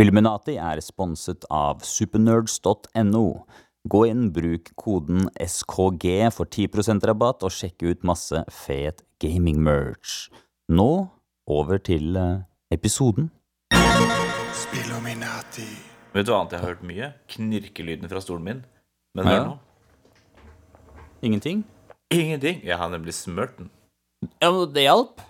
Filminati 0.00 0.54
er 0.56 0.80
sponset 0.80 1.42
av 1.52 1.82
supernerds.no. 1.84 3.24
Gå 3.92 3.98
inn, 4.08 4.30
bruk 4.32 4.70
koden 4.80 5.26
SKG 5.44 6.30
for 6.32 6.48
10% 6.48 7.04
rabatt, 7.04 7.44
og 7.44 7.52
sjekk 7.52 7.84
ut 7.84 8.06
masse 8.08 8.40
fet 8.62 9.02
gaming-merch. 9.20 10.30
Nå 10.72 10.88
over 11.52 11.82
til 11.84 12.16
eh, 12.16 12.40
episoden. 12.72 13.28
Spilluminati. 14.56 15.68
Vet 16.16 16.24
du 16.24 16.32
hva 16.32 16.40
annet 16.46 16.56
jeg 16.56 16.62
har 16.64 16.72
hørt 16.72 16.88
mye? 16.88 17.12
Knirkelyden 17.36 18.08
fra 18.08 18.24
stolen 18.24 18.48
min. 18.48 18.64
Men 19.12 19.28
hør 19.28 19.36
Ja. 19.36 19.46
nå. 19.50 19.56
Ingenting? 21.28 21.66
Ingenting. 22.08 22.64
Jeg 22.64 22.78
har 22.80 22.88
nemlig 22.88 23.12
smurt 23.20 23.58
den. 23.58 23.68
Ja, 24.40 24.48
men 24.48 24.72
det 24.72 24.88
hjalp. 24.88 25.20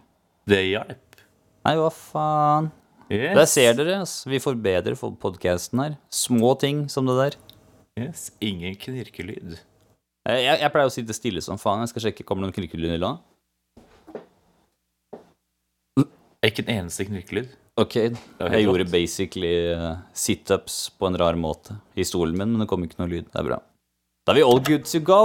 Det 0.47 0.63
hjalp. 0.71 1.25
Nei, 1.67 1.75
hva 1.75 1.91
faen. 1.91 2.71
Yes. 3.11 3.35
Der 3.35 3.49
ser 3.51 3.75
dere. 3.75 3.97
Vi 4.31 4.39
forbedrer 4.39 4.95
podkasten 4.95 5.83
her. 5.83 5.97
Små 6.15 6.55
ting 6.61 6.85
som 6.93 7.09
det 7.11 7.17
der. 7.19 7.39
Yes. 7.99 8.29
Ingen 8.41 8.77
knirkelyd. 8.79 9.57
Jeg, 10.29 10.43
jeg, 10.45 10.61
jeg 10.63 10.71
pleier 10.71 10.91
å 10.91 10.95
sitte 10.95 11.17
stille 11.17 11.43
som 11.43 11.59
faen. 11.59 11.83
Jeg 11.83 11.91
skal 11.91 12.07
sjekke 12.07 12.27
kommer 12.29 12.47
det 12.47 12.51
noen 12.53 12.59
knirkelyd 12.61 12.95
i 12.95 13.01
land. 13.03 13.25
Ikke 16.47 16.63
en 16.65 16.71
eneste 16.77 17.05
knirkelyd. 17.09 17.51
Ok, 17.81 17.97
jeg 17.97 18.63
gjorde 18.65 18.85
godt. 18.85 18.93
basically 18.93 19.53
eh, 19.73 19.93
situps 20.17 20.91
på 20.99 21.09
en 21.09 21.17
rar 21.21 21.37
måte 21.39 21.79
i 21.97 22.05
stolen 22.05 22.37
min, 22.37 22.53
men 22.53 22.65
det 22.65 22.69
kom 22.71 22.85
ikke 22.85 23.01
noe 23.01 23.11
lyd. 23.13 23.29
Det 23.31 23.41
er 23.41 23.49
bra. 23.51 23.61
Da 24.27 24.35
er 24.35 24.41
vi 24.41 24.47
all 24.47 24.63
good 24.65 24.87
to 24.89 25.01
go. 25.05 25.23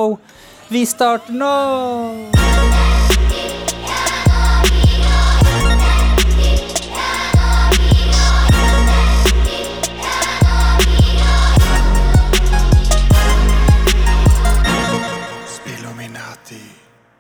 Vi 0.71 0.85
starter 0.87 1.35
nå! 1.35 2.84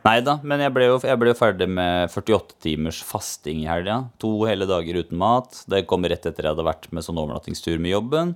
Nei 0.05 0.19
da, 0.21 0.35
men 0.45 0.61
jeg 0.61 0.69
ble, 0.75 0.85
jo, 0.85 0.99
jeg 1.01 1.17
ble 1.17 1.31
jo 1.31 1.37
ferdig 1.39 1.65
med 1.71 2.11
48 2.13 2.59
timers 2.61 2.99
fasting 3.01 3.63
i 3.63 3.69
helga. 3.69 4.03
To 4.21 4.35
hele 4.45 4.67
dager 4.69 4.99
uten 5.01 5.17
mat. 5.17 5.63
Det 5.71 5.87
kom 5.89 6.05
rett 6.05 6.27
etter 6.29 6.45
jeg 6.45 6.53
hadde 6.53 6.67
vært 6.67 6.85
med 6.93 7.07
sånn 7.07 7.17
overnattingstur 7.17 7.81
med 7.81 7.95
jobben. 7.95 8.35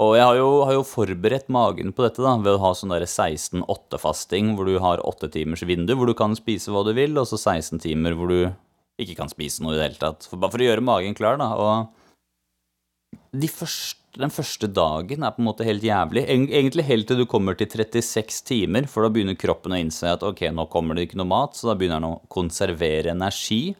Og 0.00 0.14
jeg 0.16 0.24
har 0.24 0.38
jo, 0.38 0.48
har 0.64 0.78
jo 0.78 0.86
forberedt 0.88 1.50
magen 1.52 1.92
på 1.92 2.06
dette 2.06 2.24
da, 2.24 2.32
ved 2.40 2.56
å 2.56 2.62
ha 2.62 2.72
sånn 2.76 2.94
der 2.94 3.04
16-8-fasting, 3.04 4.54
hvor 4.56 4.70
du 4.70 4.78
har 4.80 5.02
8 5.04 5.28
timers 5.34 5.66
vindu, 5.68 5.92
hvor 5.98 6.08
du 6.08 6.16
kan 6.16 6.32
spise 6.38 6.72
hva 6.72 6.86
du 6.86 6.94
vil, 6.96 7.12
og 7.20 7.28
så 7.28 7.36
16 7.36 7.82
timer 7.84 8.16
hvor 8.16 8.32
du 8.32 8.40
ikke 9.00 9.18
kan 9.18 9.28
spise 9.32 9.60
noe 9.60 9.76
i 9.76 9.80
det 9.80 9.84
hele 9.90 10.00
tatt. 10.00 10.24
For, 10.30 10.40
bare 10.40 10.54
for 10.54 10.64
å 10.64 10.70
gjøre 10.70 10.86
magen 10.86 11.16
klar, 11.18 11.36
da. 11.40 11.50
Og 11.60 13.20
de 13.36 13.52
første, 13.52 13.99
den 14.18 14.32
første 14.34 14.66
dagen 14.66 15.22
er 15.22 15.34
på 15.34 15.42
en 15.42 15.46
måte 15.46 15.66
helt 15.66 15.84
jævlig. 15.86 16.24
Egentlig 16.26 16.86
helt 16.88 17.06
til 17.06 17.20
du 17.20 17.26
kommer 17.30 17.54
til 17.58 17.70
36 17.70 18.42
timer, 18.48 18.88
for 18.90 19.06
da 19.06 19.12
begynner 19.14 19.38
kroppen 19.38 19.74
å 19.74 19.78
innse 19.78 20.10
at 20.10 20.24
ok, 20.26 20.48
nå 20.54 20.66
kommer 20.72 20.98
det 20.98 21.06
ikke 21.06 21.20
noe 21.20 21.30
mat, 21.30 21.54
så 21.54 21.70
da 21.70 21.76
begynner 21.78 22.02
den 22.02 22.10
å 22.10 22.22
konservere 22.32 23.12
energi. 23.14 23.76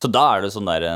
Så 0.00 0.08
da 0.12 0.24
er 0.32 0.44
det 0.44 0.54
sånn 0.54 0.68
der 0.68 0.88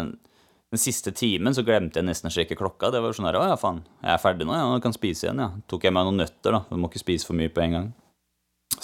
Den 0.68 0.80
siste 0.80 1.08
timen 1.16 1.54
så 1.56 1.62
glemte 1.64 1.96
jeg 1.96 2.04
nesten 2.04 2.28
å 2.28 2.32
sjekke 2.32 2.56
klokka. 2.56 2.90
Det 2.92 3.00
var 3.00 3.14
sånn 3.16 3.24
der, 3.24 3.38
å 3.40 3.46
ja, 3.48 3.56
faen, 3.56 3.78
jeg 4.02 4.12
er 4.12 4.20
ferdig 4.20 4.44
nå, 4.44 4.52
ja, 4.52 4.66
Jeg 4.74 4.82
kan 4.84 4.96
spise 4.96 5.24
igjen, 5.24 5.40
ja. 5.40 5.48
Tok 5.64 5.86
jeg 5.86 5.94
meg 5.96 6.04
noen 6.04 6.20
nøtter, 6.20 6.52
da. 6.52 6.60
Du 6.68 6.76
må 6.76 6.90
ikke 6.90 7.00
spise 7.00 7.24
for 7.24 7.36
mye 7.38 7.52
på 7.52 7.62
en 7.64 7.76
gang. 7.76 7.86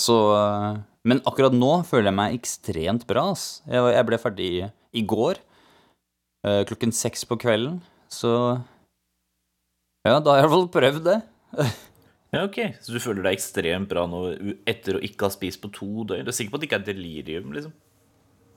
Så 0.01 0.17
øh, 0.33 0.79
Men 1.05 1.21
akkurat 1.29 1.53
nå 1.53 1.83
føler 1.85 2.09
jeg 2.09 2.17
meg 2.17 2.39
ekstremt 2.39 3.05
bra, 3.09 3.27
ass. 3.35 3.61
Jeg, 3.69 4.07
ble 4.09 4.21
ferdig 4.21 4.49
i, 4.65 5.03
går, 5.05 5.43
øh, 6.49 6.63
klokken 6.71 6.97
seks 6.97 7.29
på 7.29 7.37
kvelden, 7.45 7.83
så 8.09 8.33
Ja, 10.05 10.19
da 10.21 10.35
har 10.35 10.37
jeg 10.37 10.45
i 10.45 10.45
hvert 10.45 10.55
fall 10.55 10.71
prøvd 10.75 11.05
det. 11.07 11.19
Ja, 12.35 12.43
ok. 12.45 12.59
Så 12.83 12.93
du 12.93 12.99
føler 12.99 13.23
deg 13.25 13.37
ekstremt 13.39 13.89
bra 13.89 14.05
nå 14.11 14.21
etter 14.69 14.99
å 14.99 15.03
ikke 15.07 15.29
ha 15.29 15.33
spist 15.33 15.61
på 15.63 15.71
to 15.73 16.05
døgn? 16.09 16.25
Du 16.27 16.33
er 16.33 16.37
sikker 16.37 16.51
på 16.53 16.59
at 16.59 16.65
det 16.65 16.69
ikke 16.69 16.81
er 16.81 16.87
delirium, 16.89 17.53
liksom? 17.55 17.73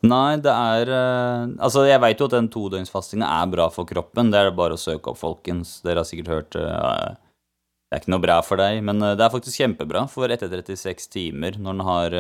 Nei, 0.08 0.38
det 0.42 0.54
er 0.54 0.92
øh, 0.94 1.54
Altså, 1.64 1.84
jeg 1.88 2.02
veit 2.04 2.20
jo 2.22 2.28
at 2.30 2.36
den 2.36 2.50
todøgnsfastinga 2.54 3.30
er 3.40 3.54
bra 3.54 3.70
for 3.74 3.88
kroppen. 3.90 4.32
Det 4.34 4.40
er 4.40 4.50
det 4.50 4.58
bare 4.58 4.76
å 4.78 4.82
søke 4.82 5.14
opp, 5.14 5.22
folkens. 5.22 5.78
Dere 5.86 6.04
har 6.04 6.10
sikkert 6.10 6.34
hørt 6.34 6.58
øh, 6.60 7.16
Det 7.16 7.96
er 7.96 8.04
ikke 8.04 8.14
noe 8.14 8.26
bra 8.26 8.38
for 8.46 8.62
deg, 8.62 8.82
men 8.86 9.02
øh, 9.02 9.16
det 9.18 9.26
er 9.26 9.34
faktisk 9.34 9.62
kjempebra. 9.62 10.08
For 10.12 10.34
etter 10.34 10.52
36 10.52 11.08
timer, 11.14 11.62
når 11.62 11.78
den 11.78 11.88
har 11.88 12.18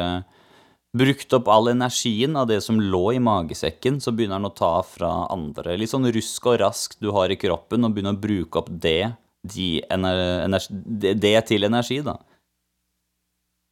brukt 0.97 1.33
opp 1.37 1.49
all 1.51 1.69
energien 1.71 2.35
av 2.39 2.47
det 2.49 2.59
som 2.65 2.79
lå 2.81 3.03
i 3.15 3.21
magesekken, 3.23 3.99
så 4.03 4.13
begynner 4.15 4.39
den 4.39 4.49
å 4.49 4.55
ta 4.57 4.71
fra 4.85 5.11
andre 5.33 5.77
litt 5.79 5.91
sånn 5.93 6.09
rusk 6.13 6.49
og 6.49 6.59
rask 6.63 6.97
du 7.03 7.11
har 7.15 7.31
i 7.33 7.39
kroppen, 7.39 7.85
og 7.85 7.93
begynner 7.95 8.17
å 8.17 8.21
bruke 8.23 8.61
opp 8.61 8.71
det, 8.71 9.13
de 9.47 9.69
energi, 9.93 10.81
det, 11.15 11.35
til 11.47 11.67
energi, 11.67 12.01
da. 12.05 12.17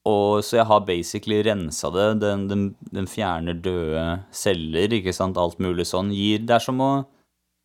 Og 0.05 0.45
så 0.45 0.59
jeg 0.59 0.69
har 0.69 0.85
basically 0.85 1.39
rensa 1.47 1.89
det. 1.89 2.07
Den, 2.21 2.45
den, 2.51 2.65
den 2.93 3.09
fjerner 3.09 3.57
døde 3.57 4.05
celler, 4.29 4.93
ikke 4.93 5.13
sant, 5.17 5.39
alt 5.41 5.57
mulig 5.57 5.87
sånn. 5.89 6.13
Gir 6.13 6.45
Det 6.45 6.59
er 6.59 6.69
å 6.69 6.89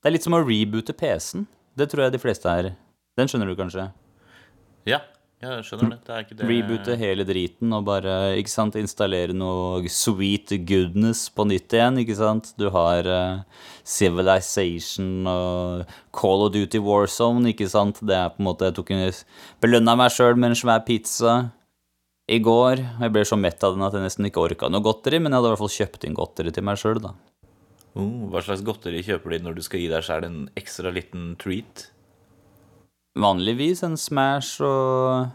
Det 0.00 0.08
er 0.08 0.16
litt 0.16 0.24
som 0.24 0.38
å 0.38 0.40
reboote 0.40 0.96
PC-en. 0.96 1.44
Det 1.76 1.90
tror 1.92 2.06
jeg 2.06 2.16
de 2.16 2.22
fleste 2.22 2.48
er. 2.48 2.72
Den 3.20 3.28
skjønner 3.28 3.52
du 3.52 3.58
kanskje? 3.58 3.90
Ja, 4.88 5.02
jeg 5.40 5.64
skjønner 5.64 5.92
det. 5.94 5.98
Det 6.04 6.12
er 6.12 6.24
ikke 6.24 6.36
det 6.36 6.46
Reboote 6.50 6.96
hele 7.00 7.24
driten 7.24 7.72
og 7.72 7.86
bare 7.86 8.16
ikke 8.36 8.52
sant, 8.52 8.74
installere 8.76 9.32
noe 9.36 9.88
sweet 9.88 10.52
goodness 10.68 11.22
på 11.32 11.46
nytt 11.48 11.76
igjen. 11.76 12.00
ikke 12.02 12.16
sant? 12.18 12.50
Du 12.60 12.66
har 12.74 13.08
uh, 13.08 13.62
Civilization 13.80 15.30
og 15.30 15.94
Call 16.16 16.44
of 16.44 16.52
Duty 16.56 16.82
Warzone, 16.84 17.54
ikke 17.54 17.70
sant? 17.72 18.02
Det 18.04 18.18
er 18.18 18.34
på 18.34 18.42
en 18.42 18.50
måte 18.50 18.68
Jeg 18.68 18.76
tok 18.76 18.92
en 18.92 19.06
belønna 19.64 19.96
meg 20.02 20.12
sjøl 20.12 20.36
med 20.36 20.52
en 20.52 20.60
svær 20.60 20.84
pizza 20.84 21.38
i 22.30 22.38
går. 22.44 22.84
Jeg 23.00 23.14
ble 23.14 23.24
så 23.26 23.38
mett 23.40 23.64
av 23.64 23.78
den 23.78 23.86
at 23.86 23.96
jeg 23.96 24.04
nesten 24.04 24.28
ikke 24.28 24.44
orka 24.44 24.68
noe 24.68 24.84
godteri, 24.84 25.22
men 25.22 25.32
jeg 25.32 25.40
hadde 25.40 25.48
i 25.48 25.54
hvert 25.54 25.62
fall 25.64 25.76
kjøpt 25.78 26.04
inn 26.06 26.18
godteri 26.18 26.52
til 26.54 26.66
meg 26.68 26.82
sjøl, 26.82 27.00
da. 27.02 27.14
Oh, 27.98 28.28
hva 28.30 28.44
slags 28.44 28.62
godteri 28.62 29.00
kjøper 29.02 29.34
de 29.34 29.40
når 29.42 29.56
du 29.56 29.64
skal 29.66 29.82
gi 29.82 29.88
deg 29.90 30.04
sjøl 30.06 30.28
en 30.28 30.38
ekstra 30.60 30.92
liten 30.94 31.32
treat? 31.40 31.88
Vanligvis 33.18 33.82
en 33.82 33.96
Smash 33.98 34.60
og 34.62 35.30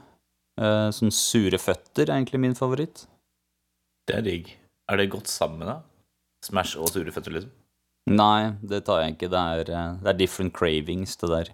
eh, 0.61 0.87
sånn 0.95 1.11
sure 1.11 1.59
føtter 1.59 2.07
er 2.07 2.15
egentlig 2.15 2.39
min 2.39 2.55
favoritt. 2.55 3.03
Det 4.07 4.19
er 4.19 4.23
digg. 4.25 4.53
Er 4.91 5.01
det 5.01 5.09
godt 5.11 5.27
sammen, 5.31 5.67
da? 5.67 5.79
Smash 6.45 6.77
og 6.79 6.91
sure 6.93 7.11
føtter, 7.11 7.33
liksom? 7.35 7.51
Nei, 8.13 8.53
det 8.61 8.83
tar 8.85 9.01
jeg 9.01 9.15
ikke. 9.15 9.31
Det 9.33 9.41
er, 9.41 9.73
eh, 9.73 9.97
det 10.05 10.11
er 10.13 10.19
different 10.21 10.53
cravings, 10.55 11.17
det 11.19 11.31
der. 11.31 11.51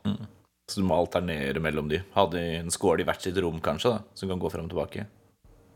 Så 0.69 0.83
du 0.83 0.87
må 0.87 0.99
alternere 0.99 1.63
mellom 1.63 1.89
de. 1.91 2.03
Ha 2.13 2.27
de 2.31 2.43
en 2.59 2.71
skål 2.71 3.01
i 3.01 3.07
hvert 3.07 3.23
sitt 3.23 3.39
rom, 3.41 3.57
kanskje, 3.63 3.95
da, 3.95 4.03
som 4.15 4.29
kan 4.29 4.39
gå 4.39 4.51
fram 4.51 4.67
og 4.69 4.75
tilbake. 4.75 5.07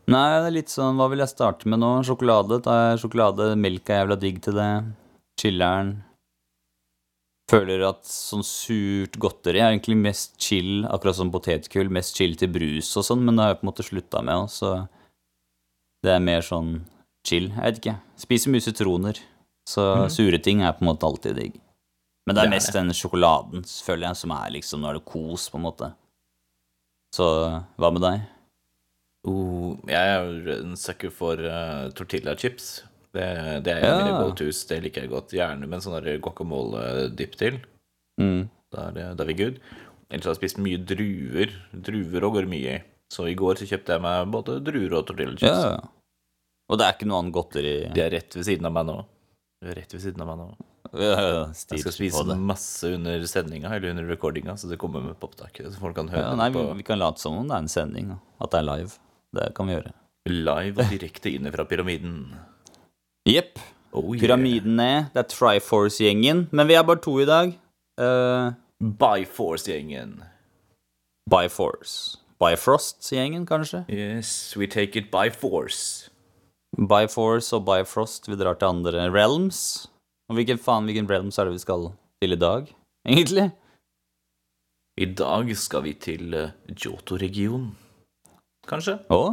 Nei, 0.06 0.25
det 0.38 0.50
er 0.51 0.53
litt 0.53 0.69
sånn 0.69 1.00
Hva 1.00 1.07
vil 1.09 1.23
jeg 1.23 1.31
starte 1.31 1.66
med 1.66 1.81
nå? 1.81 1.95
Sjokolade? 2.06 2.59
Tar 2.62 2.91
jeg 2.91 3.00
sjokolade? 3.01 3.47
Melk 3.57 3.89
er 3.89 4.03
jævla 4.03 4.17
digg 4.22 4.38
til 4.45 4.59
det. 4.59 4.69
Chiller'n. 5.41 5.95
Føler 7.51 7.83
at 7.85 8.07
sånn 8.09 8.41
surt 8.45 9.19
godteri 9.22 9.59
er 9.61 9.69
egentlig 9.69 10.00
mest 10.00 10.33
chill, 10.41 10.85
akkurat 10.89 11.19
som 11.19 11.29
potetgull, 11.33 11.91
mest 11.94 12.17
chill 12.17 12.33
til 12.39 12.50
brus 12.50 12.89
og 12.97 13.06
sånn, 13.06 13.22
men 13.22 13.38
det 13.38 13.45
har 13.45 13.53
jeg 13.53 13.59
på 13.59 13.67
en 13.67 13.69
måte 13.69 13.85
slutta 13.85 14.23
med 14.25 14.50
så 14.50 14.72
det 16.06 16.13
er 16.13 16.23
mer 16.25 16.41
sånn 16.45 16.79
chill. 17.25 17.51
Jeg 17.53 17.61
vet 17.61 17.79
ikke. 17.81 17.95
Spiser 18.22 18.53
mye 18.53 18.66
sitroner, 18.66 19.22
så 19.69 20.07
sure 20.13 20.39
ting 20.41 20.61
er 20.61 20.73
på 20.78 20.85
en 20.85 20.91
måte 20.91 21.07
alltid 21.07 21.38
digg. 21.38 21.61
Men 22.25 22.35
det 22.35 22.41
er 22.41 22.45
Det 22.45 22.50
er 22.50 22.56
mest 22.56 22.73
det. 22.73 22.79
den 22.81 22.97
sjokoladen, 22.97 23.66
føler 23.85 24.07
jeg, 24.07 24.17
som 24.17 24.31
er 24.33 24.50
liksom 24.53 24.81
Nå 24.81 24.89
er 24.89 24.97
det 24.97 25.06
kos, 25.06 25.50
på 25.50 25.59
en 25.59 25.66
måte. 25.66 25.91
Så 27.13 27.25
hva 27.77 27.91
med 27.94 28.01
deg? 28.01 28.25
Uh, 29.25 29.77
jeg 29.89 30.17
er 30.17 30.51
en 30.59 30.75
sucker 30.77 31.13
for 31.13 31.38
uh, 31.38 31.89
tortilla-chips. 31.97 32.83
Det, 33.15 33.25
det 33.63 33.73
er 33.77 33.85
Ja. 33.85 33.95
mine 34.03 34.17
go-tos. 34.19 34.65
Det 34.67 34.81
liker 34.83 35.05
jeg 35.05 35.09
godt. 35.13 35.31
Gjerne 35.35 35.63
med 35.67 35.79
en 35.79 35.85
sånn 35.85 36.19
guacamole-dipp 36.21 37.35
til. 37.39 37.59
Mm. 38.19 38.49
Da 38.71 38.87
er, 38.89 38.91
det- 38.91 39.17
da 39.17 39.23
er 39.23 39.27
vi 39.31 39.37
good. 39.39 39.59
Ellers 40.12 40.25
har 40.27 40.33
jeg 40.35 40.41
spist 40.44 40.59
mye 40.62 40.77
druer. 40.85 41.50
Druer 41.73 42.23
og 42.27 42.33
går 42.35 42.47
mye 42.51 42.75
i. 42.75 42.83
Så 43.12 43.27
i 43.29 43.35
går 43.38 43.56
så 43.62 43.65
kjøpte 43.69 43.95
jeg 43.95 44.01
meg 44.01 44.31
både 44.33 44.59
druer 44.65 44.94
og 45.00 45.06
tortilla-chips. 45.07 45.63
Ja. 45.63 45.79
Og 46.69 46.77
det 46.79 46.85
er 46.88 46.94
ikke 46.97 47.07
noe 47.07 47.19
annet 47.21 47.33
godteri 47.35 47.73
De 47.94 48.01
er 48.01 48.09
rett 48.09 48.33
ved 48.33 48.44
siden 48.47 48.65
av 48.65 48.73
meg 48.73 48.85
nå. 48.88 48.95
Rett 49.63 49.91
ved 49.94 50.01
siden 50.01 50.21
av 50.21 50.27
meg 50.31 50.38
nå. 50.41 50.47
Ja, 50.95 51.11
ja, 51.19 51.45
Jeg 51.71 51.79
skal 51.83 51.91
spise 51.91 52.35
masse 52.39 52.83
under 52.95 53.19
sendinga, 53.27 53.69
eller 53.75 53.89
under 53.91 54.06
recordinga, 54.07 54.53
så 54.57 54.69
det 54.69 54.77
kommer 54.79 55.01
med 55.03 55.18
på 55.19 55.27
opptaket. 55.29 55.68
Så 55.73 55.79
folk 55.81 55.95
kan 55.97 56.07
høre 56.07 56.21
Ja, 56.23 56.35
nei, 56.35 56.50
på 56.51 56.63
vi 56.77 56.83
kan 56.88 57.00
late 57.00 57.19
som 57.19 57.38
om 57.38 57.47
det 57.47 57.53
er 57.56 57.63
en 57.65 57.68
sending, 57.68 58.11
at 58.41 58.51
det 58.51 58.59
er 58.59 58.68
live. 58.69 58.94
Det 59.35 59.53
kan 59.56 59.68
vi 59.68 59.73
gjøre. 59.75 59.94
live 60.29 60.79
og 60.81 60.89
direkte 60.89 61.29
inne 61.35 61.51
fra 61.53 61.65
pyramiden. 61.65 62.33
Jepp. 63.25 63.60
Oh, 63.92 64.13
yeah. 64.13 64.22
Pyramiden 64.22 64.75
ned. 64.77 65.10
Det 65.13 65.24
er 65.24 65.30
Triforce-gjengen. 65.31 66.48
Men 66.51 66.68
vi 66.68 66.75
er 66.77 66.83
bare 66.83 67.01
to 67.01 67.18
i 67.19 67.25
dag. 67.25 67.56
Uh, 67.98 68.54
Byforce-gjengen. 68.83 70.19
Byforce. 71.31 72.19
Bifrost-gjengen, 72.39 73.45
kanskje? 73.48 73.86
Yes, 73.89 74.57
we 74.57 74.68
take 74.68 75.00
it 75.00 75.10
by 75.12 75.30
force. 75.31 76.10
Byforce 76.77 77.56
og 77.56 77.63
Bifrost, 77.66 78.27
vi 78.27 78.36
drar 78.36 78.60
til 78.60 78.68
andre 78.68 79.07
realms. 79.10 79.88
Og 80.30 80.36
hvilken 80.36 80.60
faen, 80.60 80.83
hvilken 80.83 81.07
realms 81.10 81.39
er 81.39 81.48
det 81.48 81.56
vi 81.56 81.63
skal 81.63 81.94
til 82.21 82.36
i 82.36 82.39
dag, 82.39 82.68
egentlig? 83.07 83.51
I 85.00 85.06
dag 85.06 85.56
skal 85.57 85.83
vi 85.83 85.94
til 85.94 86.33
eh, 86.33 86.51
Johto-regionen. 86.75 87.71
Kanskje? 88.68 88.98
Å? 89.12 89.24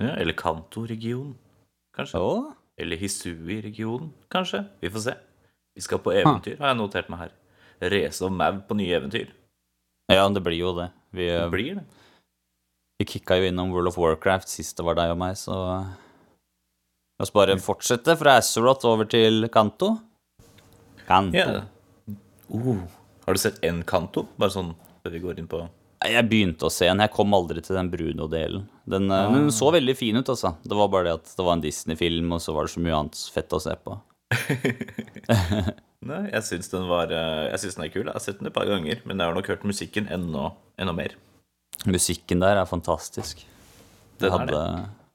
Ja, 0.00 0.16
eller 0.16 0.34
Kanto-regionen. 0.34 1.36
Kanskje? 1.94 2.18
Å? 2.18 2.61
Eller 2.80 2.96
Hisui-regionen. 2.96 4.12
Kanskje? 4.32 4.64
Vi 4.80 4.90
får 4.90 5.04
se. 5.06 5.14
Vi 5.76 5.80
skal 5.84 6.00
på 6.04 6.12
eventyr, 6.12 6.58
har 6.60 6.72
jeg 6.72 6.78
notert 6.80 7.08
meg 7.12 7.26
her. 7.26 7.32
Race 7.92 8.22
of 8.24 8.32
Mau 8.32 8.60
på 8.68 8.76
nye 8.78 8.94
eventyr. 8.98 9.30
Ja, 10.12 10.28
det 10.28 10.42
blir 10.44 10.58
jo 10.58 10.72
det. 10.76 10.90
Vi, 11.12 11.26
Det 11.26 11.50
blir 11.50 11.74
det. 11.80 11.84
vi 12.98 13.04
kicka 13.08 13.36
jo 13.40 13.48
innom 13.48 13.72
World 13.72 13.88
of 13.88 13.98
Warcraft 13.98 14.48
sist 14.48 14.76
det 14.76 14.84
var 14.86 14.94
deg 14.94 15.10
og 15.14 15.18
meg, 15.18 15.36
så 15.36 15.56
La 17.18 17.24
oss 17.26 17.32
bare 17.34 17.54
fortsette 17.60 18.16
fra 18.18 18.36
Azeroth 18.40 18.86
over 18.88 19.04
til 19.06 19.48
Kanto. 19.52 19.92
Kanto. 21.06 21.36
Yeah. 21.36 21.64
Uh, 22.50 22.80
Har 23.26 23.34
du 23.36 23.38
sett 23.38 23.60
en 23.64 23.82
Kanto? 23.86 24.26
Bare 24.38 24.50
sånn 24.50 24.72
før 25.02 25.12
vi 25.14 25.20
går 25.22 25.38
inn 25.38 25.46
på 25.50 25.60
Jeg 26.08 26.26
begynte 26.30 26.66
å 26.66 26.72
se 26.72 26.86
den. 26.88 27.02
Jeg 27.04 27.12
kom 27.14 27.34
aldri 27.36 27.62
til 27.64 27.76
den 27.78 27.90
Bruno-delen. 27.92 28.64
Den, 28.88 29.10
ah. 29.14 29.28
den 29.32 29.50
så 29.54 29.70
veldig 29.74 29.94
fin 29.98 30.16
ut, 30.18 30.28
altså. 30.28 30.54
Det 30.64 30.76
var 30.78 30.88
bare 30.92 31.10
det 31.10 31.14
at 31.20 31.34
det 31.36 31.44
var 31.46 31.56
en 31.56 31.64
Disney-film, 31.64 32.32
og 32.34 32.40
så 32.42 32.54
var 32.56 32.66
det 32.66 32.72
så 32.74 32.82
mye 32.82 32.96
annet 32.98 33.20
fett 33.34 33.54
å 33.54 33.60
se 33.62 33.74
på. 33.78 33.98
Nei, 36.02 36.22
jeg 36.32 36.42
syns 36.46 36.70
den 36.72 36.86
var 36.88 37.10
eh, 37.12 37.50
Jeg 37.52 37.60
syns 37.62 37.76
den 37.76 37.84
er 37.84 37.92
kul. 37.92 38.06
Jeg 38.08 38.16
har 38.16 38.24
sett 38.24 38.38
den 38.40 38.48
et 38.50 38.56
par 38.56 38.66
ganger, 38.66 39.02
men 39.06 39.20
jeg 39.20 39.28
har 39.30 39.36
nok 39.36 39.50
hørt 39.52 39.66
musikken 39.68 40.08
enda, 40.12 40.48
enda 40.80 40.94
mer. 40.96 41.14
Musikken 41.86 42.42
der 42.42 42.58
er 42.62 42.68
fantastisk. 42.68 43.44
Den 44.22 44.28
Jeg 44.30 44.34
hadde 44.38 44.62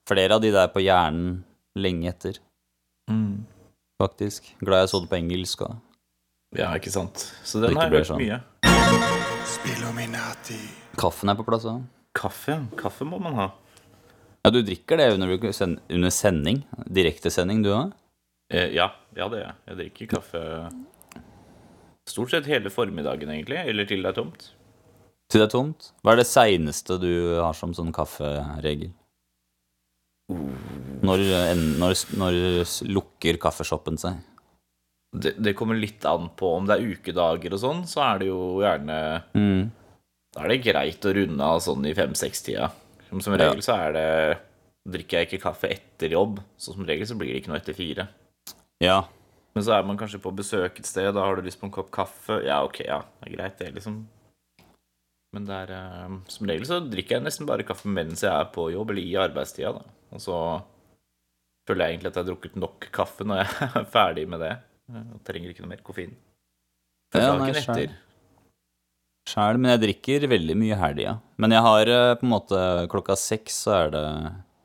flere 0.08 0.38
av 0.38 0.44
de 0.44 0.52
der 0.56 0.70
på 0.72 0.84
hjernen 0.84 1.42
lenge 1.78 2.10
etter, 2.14 2.40
Mm. 3.08 3.46
faktisk. 4.02 4.44
Glad 4.60 4.82
jeg 4.86 4.90
så 4.92 5.00
det 5.04 5.10
på 5.12 5.16
engelsk 5.20 5.62
òg. 5.64 5.76
Ja, 6.58 6.72
ikke 6.76 6.92
sant. 6.92 7.22
Så 7.44 7.62
den 7.64 7.76
har 7.76 7.88
jeg 7.88 8.02
hørt 8.02 8.10
sånn. 8.10 8.20
mye. 8.24 8.40
Spilluminati. 9.48 10.60
Kaffen 11.00 11.32
er 11.32 11.38
på 11.40 11.46
plass 11.48 11.66
òg. 11.70 11.86
Kaffe, 12.18 12.58
kaffe 12.80 13.06
må 13.08 13.20
man 13.22 13.38
ha. 13.38 13.48
Ja, 14.44 14.52
du 14.52 14.60
drikker 14.66 15.00
det 15.00 15.12
under, 15.16 15.34
under 15.38 16.12
sending? 16.14 16.62
Direktesending, 16.88 17.64
du 17.64 17.72
òg? 17.76 17.96
Eh, 18.52 18.74
ja, 18.76 18.90
ja, 19.16 19.28
det 19.28 19.42
gjør 19.42 19.46
jeg. 19.46 19.58
Jeg 19.70 19.80
drikker 19.82 20.12
kaffe 20.18 20.44
stort 22.08 22.32
sett 22.32 22.48
hele 22.48 22.72
formiddagen, 22.72 23.32
egentlig. 23.34 23.60
Eller 23.68 23.88
til 23.88 24.04
det 24.04 24.12
er 24.14 24.20
tomt. 24.20 24.50
Til 25.28 25.44
det 25.44 25.48
er 25.50 25.52
tomt? 25.52 25.92
Hva 26.04 26.14
er 26.14 26.22
det 26.22 26.30
seineste 26.30 27.00
du 27.02 27.12
har 27.44 27.56
som 27.58 27.76
sånn 27.76 27.92
kafferegel? 27.96 28.94
Når, 31.08 31.24
når, 31.80 31.96
når 32.20 32.38
lukker 32.92 33.40
kaffeshoppen 33.44 34.00
seg? 34.00 34.20
Det, 35.24 35.34
det 35.42 35.56
kommer 35.58 35.78
litt 35.80 36.06
an 36.06 36.30
på 36.38 36.54
om 36.58 36.68
det 36.68 36.78
er 36.78 36.94
ukedager 36.94 37.56
og 37.56 37.62
sånn, 37.62 37.84
så 37.90 38.04
er 38.06 38.24
det 38.24 38.32
jo 38.32 38.40
gjerne 38.64 38.98
Mm. 39.38 39.68
Da 40.36 40.44
er 40.44 40.52
det 40.54 40.64
greit 40.68 41.06
å 41.08 41.14
runde 41.16 41.46
av 41.56 41.60
sånn 41.66 41.86
i 41.90 41.96
fem-seks-tida. 41.98 42.68
Som, 43.08 43.22
som 43.24 43.34
regel 43.40 43.64
så 43.66 43.78
er 43.88 43.96
det 43.96 44.10
Drikker 44.88 45.20
jeg 45.20 45.28
ikke 45.28 45.44
kaffe 45.50 45.68
etter 45.74 46.14
jobb, 46.16 46.38
så 46.56 46.72
som 46.72 46.86
regel 46.88 47.08
så 47.10 47.16
blir 47.20 47.34
det 47.34 47.42
ikke 47.42 47.52
noe 47.52 47.58
etter 47.60 47.76
fire. 47.76 48.06
Ja. 48.80 49.02
Men 49.52 49.66
så 49.66 49.74
er 49.76 49.84
man 49.84 49.98
kanskje 50.00 50.22
på 50.24 50.32
besøk 50.38 50.80
et 50.80 50.88
sted, 50.88 51.10
da 51.12 51.26
har 51.26 51.36
du 51.36 51.44
lyst 51.44 51.60
på 51.60 51.68
en 51.68 51.74
kopp 51.76 51.90
kaffe. 51.92 52.38
Ja, 52.46 52.62
ok, 52.64 52.80
ja, 52.86 53.02
det 53.20 53.28
er 53.28 53.34
greit, 53.34 53.58
det, 53.60 53.74
liksom. 53.76 53.98
Men 55.36 55.48
det 55.50 55.58
er 55.66 55.74
eh, 55.76 56.16
Som 56.32 56.48
regel 56.48 56.64
så 56.70 56.80
drikker 56.88 57.18
jeg 57.18 57.26
nesten 57.26 57.50
bare 57.50 57.66
kaffe 57.68 57.92
mens 57.92 58.24
jeg 58.24 58.32
er 58.32 58.48
på 58.54 58.70
jobb, 58.72 58.94
eller 58.94 59.04
i 59.04 59.18
arbeidstida, 59.20 59.74
da. 59.76 59.84
Og 60.16 60.24
så 60.24 60.38
føler 61.68 61.84
jeg 61.84 61.98
egentlig 61.98 62.14
at 62.14 62.16
jeg 62.16 62.24
har 62.24 62.30
drukket 62.32 62.60
nok 62.64 62.88
kaffe 62.96 63.28
når 63.28 63.44
jeg 63.44 63.68
er 63.82 63.92
ferdig 63.98 64.28
med 64.32 64.44
det. 64.46 64.54
Jeg 64.88 65.22
trenger 65.28 65.52
ikke 65.52 65.64
noe 65.66 65.72
mer 65.74 65.84
koffein. 65.84 66.14
For 67.12 67.24
Ja, 67.24 67.34
dagen 67.34 67.52
nei, 67.52 67.62
etter 67.62 67.96
Sjæl, 69.28 69.58
men 69.60 69.74
jeg 69.74 69.82
drikker 69.84 70.28
veldig 70.32 70.56
mye 70.56 70.72
i 70.72 70.80
helga. 70.80 71.18
Men 71.36 71.52
jeg 71.52 71.64
har 71.66 71.90
eh, 71.92 72.14
på 72.16 72.24
en 72.24 72.32
måte 72.32 72.60
klokka 72.92 73.18
seks, 73.20 73.58
så 73.66 73.74
er 73.76 73.90
det 73.92 74.04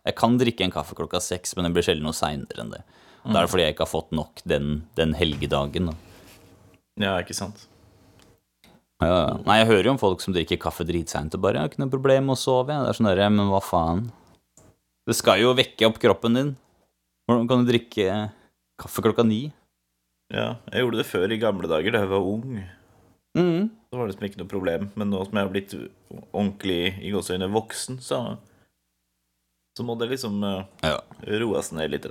Jeg 0.06 0.14
kan 0.19 0.38
drikke 0.38 0.66
en 0.66 0.74
kaffe 0.74 0.94
klokka 0.98 1.19
seks, 1.22 1.56
men 1.56 1.66
det 1.66 1.72
blir 1.74 1.86
sjelden 1.86 2.06
noe 2.06 2.14
seinere 2.14 2.62
enn 2.62 2.70
det. 2.74 2.82
Da 3.22 3.38
er 3.38 3.46
det 3.46 3.50
fordi 3.52 3.66
jeg 3.66 3.74
ikke 3.76 3.84
har 3.86 3.90
fått 3.90 4.14
nok 4.19 4.42
den, 4.50 4.70
den 4.98 5.14
helgedagen. 5.14 5.90
Da. 5.90 5.94
Ja, 7.02 7.12
ikke 7.22 7.36
sant. 7.38 7.69
Ja, 9.02 9.10
ja. 9.10 9.30
Nei, 9.46 9.58
jeg 9.60 9.70
hører 9.70 9.88
jo 9.88 9.94
om 9.96 10.00
folk 10.02 10.22
som 10.22 10.34
drikker 10.34 10.58
kaffe 10.62 10.86
dritseint 10.86 11.34
og 11.34 11.42
bare 11.42 11.58
jeg 11.58 11.66
har 11.66 11.70
ikke 11.72 11.82
noe 11.82 11.94
problem 11.94 12.28
med 12.30 12.36
å 12.36 12.42
sove. 12.42 12.70
jeg». 12.74 12.82
Det 12.82 12.90
er 12.92 12.98
sånn 12.98 13.10
derre 13.10 13.30
men 13.34 13.50
hva 13.50 13.62
faen? 13.62 14.04
Det 15.06 15.16
skal 15.19 15.42
jo 15.42 15.54
vekke 15.58 15.88
opp 15.88 15.98
kroppen 16.02 16.38
din. 16.38 16.52
Hvordan 17.26 17.48
kan 17.50 17.62
du 17.62 17.70
drikke 17.70 18.06
kaffe 18.78 19.02
klokka 19.02 19.26
ni? 19.26 19.48
Ja, 20.32 20.55
jeg 20.73 20.84
gjorde 20.84 21.02
det 21.02 21.08
før 21.11 21.32
i 21.34 21.38
gamle 21.40 21.69
dager, 21.69 21.93
da 21.94 22.00
jeg 22.02 22.11
var 22.12 22.25
ung. 22.25 22.62
Mm. 23.37 23.69
Så 23.88 23.96
var 23.99 24.06
det 24.08 24.12
liksom 24.14 24.26
ikke 24.29 24.40
noe 24.40 24.50
problem. 24.50 24.87
Men 24.96 25.11
nå 25.12 25.20
som 25.26 25.37
jeg 25.37 25.46
har 25.46 25.52
blitt 25.52 25.75
ordentlig 26.32 26.81
i 27.05 27.12
gåseøyne 27.14 27.50
voksen, 27.52 28.00
så 28.05 28.23
Så 29.73 29.84
må 29.88 29.94
det 29.96 30.11
liksom 30.11 30.43
uh, 30.44 30.64
Ja. 30.84 30.99
roes 31.40 31.70
ned 31.73 31.90
litt. 31.90 32.05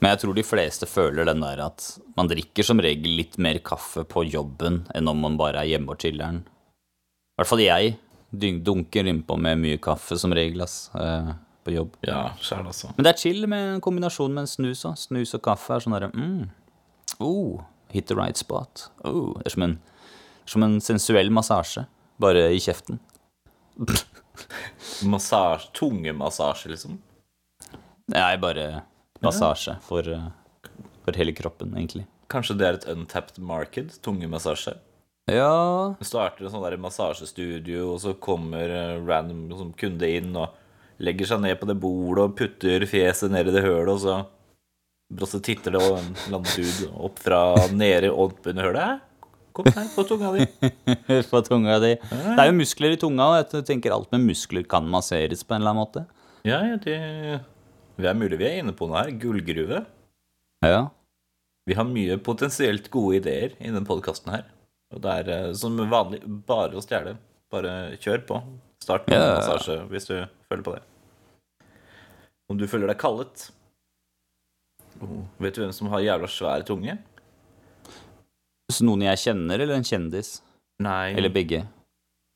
Men 0.00 0.10
jeg 0.10 0.18
tror 0.20 0.34
de 0.36 0.42
fleste 0.44 0.84
føler 0.86 1.24
den 1.24 1.40
der 1.40 1.62
at 1.64 1.98
man 2.16 2.28
drikker 2.28 2.62
som 2.66 2.76
regel 2.78 3.16
litt 3.16 3.38
mer 3.38 3.56
kaffe 3.64 4.04
på 4.04 4.24
jobben 4.28 4.82
enn 4.94 5.08
om 5.08 5.16
man 5.16 5.38
bare 5.40 5.62
er 5.62 5.70
hjemme 5.70 5.94
og 5.94 5.96
chiller'n. 6.02 6.42
I 6.44 7.40
hvert 7.40 7.48
fall 7.48 7.62
jeg 7.64 7.96
dunker 8.36 9.08
innpå 9.08 9.38
med 9.40 9.62
mye 9.62 9.78
kaffe 9.80 10.18
som 10.20 10.32
regel, 10.36 10.60
ass, 10.60 10.90
Uh, 10.92 11.32
på 11.64 11.72
jobb. 11.72 11.96
Ja, 12.04 12.34
sjæl 12.44 12.66
altså. 12.68 12.90
Men 12.96 13.06
det 13.06 13.14
er 13.14 13.20
chill 13.22 13.46
med 13.48 13.74
en 13.76 13.80
kombinasjon 13.80 14.34
med 14.34 14.44
en 14.44 14.50
snus 14.50 14.84
òg. 14.84 14.98
Snus 15.00 15.32
og 15.38 15.40
kaffe 15.46 15.72
er 15.72 15.80
sånn 15.80 15.96
derre 15.96 16.10
mm, 16.12 16.50
oh, 17.20 17.64
Hit 17.94 18.08
the 18.08 18.16
right 18.16 18.36
spot. 18.36 18.88
Oh, 19.04 19.36
det 19.38 19.46
er 19.46 19.54
som 19.54 19.62
en, 19.62 19.74
som 20.50 20.64
en 20.66 20.80
sensuell 20.82 21.28
massasje, 21.30 21.84
bare 22.18 22.48
i 22.50 22.58
kjeften. 22.58 22.98
Massasje, 25.12 25.70
Tungemassasje, 25.78 26.72
liksom. 26.72 26.98
Nei, 28.10 28.34
bare 28.42 28.82
massasje 29.22 29.76
for, 29.86 30.08
eh, 30.10 30.26
for 31.06 31.20
hele 31.20 31.36
kroppen, 31.38 31.70
egentlig. 31.78 32.08
Kanskje 32.34 32.58
det 32.58 32.66
er 32.66 32.80
et 32.80 32.88
untapped 32.90 33.38
market? 33.38 33.94
Tungemassasje? 34.02 34.74
Ja 35.30 35.94
Du 35.96 36.04
starter 36.04 36.44
en 36.44 36.52
sånn 36.52 36.66
der 36.66 36.76
massasjestudio, 36.82 37.94
og 37.94 38.02
så 38.02 38.12
kommer 38.18 38.68
eh, 38.68 38.98
random 39.06 39.70
kunde 39.78 40.10
inn 40.18 40.34
og 40.36 40.58
legger 40.98 41.30
seg 41.30 41.46
ned 41.46 41.60
på 41.60 41.70
det 41.70 41.78
bordet 41.80 42.26
og 42.26 42.34
putter 42.38 42.84
fjeset 42.90 43.32
ned 43.32 43.48
i 43.48 43.54
det 43.54 43.62
hølet, 43.64 43.94
og 43.94 44.02
så 44.02 44.18
så 45.22 45.38
titter 45.44 45.76
det 45.76 45.80
en 45.86 46.08
eller 46.26 46.42
dude 46.50 46.88
opp 47.06 47.20
fra 47.22 47.40
nede 47.70 48.10
opp 48.10 48.46
under 48.50 48.66
hølet. 48.66 48.82
«Hæ? 48.82 49.00
Kom 49.54 49.68
her, 49.70 49.86
få 49.94 50.02
tunga 50.02 50.32
di. 50.34 50.46
få 51.30 51.40
tunga 51.46 51.76
di. 51.78 51.92
Det 52.10 52.34
er 52.42 52.48
jo 52.50 52.56
muskler 52.58 52.96
i 52.96 52.98
tunga, 52.98 53.28
og 53.30 53.36
jeg 53.54 53.62
tenker 53.68 53.94
alt 53.94 54.10
med 54.10 54.24
muskler 54.26 54.64
kan 54.66 54.88
masseres 54.90 55.44
på 55.46 55.54
en 55.54 55.62
eller 55.62 55.70
annen 55.70 55.84
måte. 55.84 56.02
Ja, 56.42 56.58
ja, 56.66 56.74
det 56.82 56.96
Det 57.94 58.08
er 58.10 58.18
mulig 58.18 58.40
vi 58.40 58.48
er 58.48 58.58
inne 58.64 58.74
på 58.74 58.88
noe 58.90 59.04
her. 59.04 59.12
Gullgruve. 59.22 59.84
Ja. 60.66 60.80
Vi 61.70 61.76
har 61.78 61.86
mye 61.86 62.18
potensielt 62.18 62.90
gode 62.90 63.20
ideer 63.22 63.54
i 63.60 63.70
denne 63.70 63.86
podkasten 63.86 64.34
her. 64.34 64.48
Og 64.92 65.00
det 65.06 65.12
er 65.22 65.30
eh, 65.36 65.52
som 65.54 65.78
vanlig 65.78 66.18
bare 66.48 66.74
å 66.74 66.82
stjele. 66.82 67.14
Bare 67.54 67.94
kjør 68.02 68.26
på. 68.26 68.40
Start 68.82 69.06
med 69.06 69.20
Ja. 69.22 69.36
massasje 69.38 69.78
hvis 69.92 70.10
du 70.10 70.16
føler 70.50 70.66
på 70.66 70.74
det. 70.74 70.82
Om 72.50 72.58
du 72.58 72.66
føler 72.66 72.90
deg 72.90 72.98
kallet 73.00 73.46
oh, 75.02 75.22
Vet 75.42 75.54
du 75.56 75.62
hvem 75.64 75.72
som 75.74 75.88
har 75.92 76.00
jævla 76.04 76.28
svær 76.30 76.64
tunge? 76.66 76.98
Så 78.72 78.84
noen 78.86 79.02
jeg 79.04 79.20
kjenner, 79.20 79.60
eller 79.60 79.76
en 79.78 79.86
kjendis? 79.86 80.38
Nei, 80.82 81.12
Eller 81.14 81.30
begge? 81.30 81.64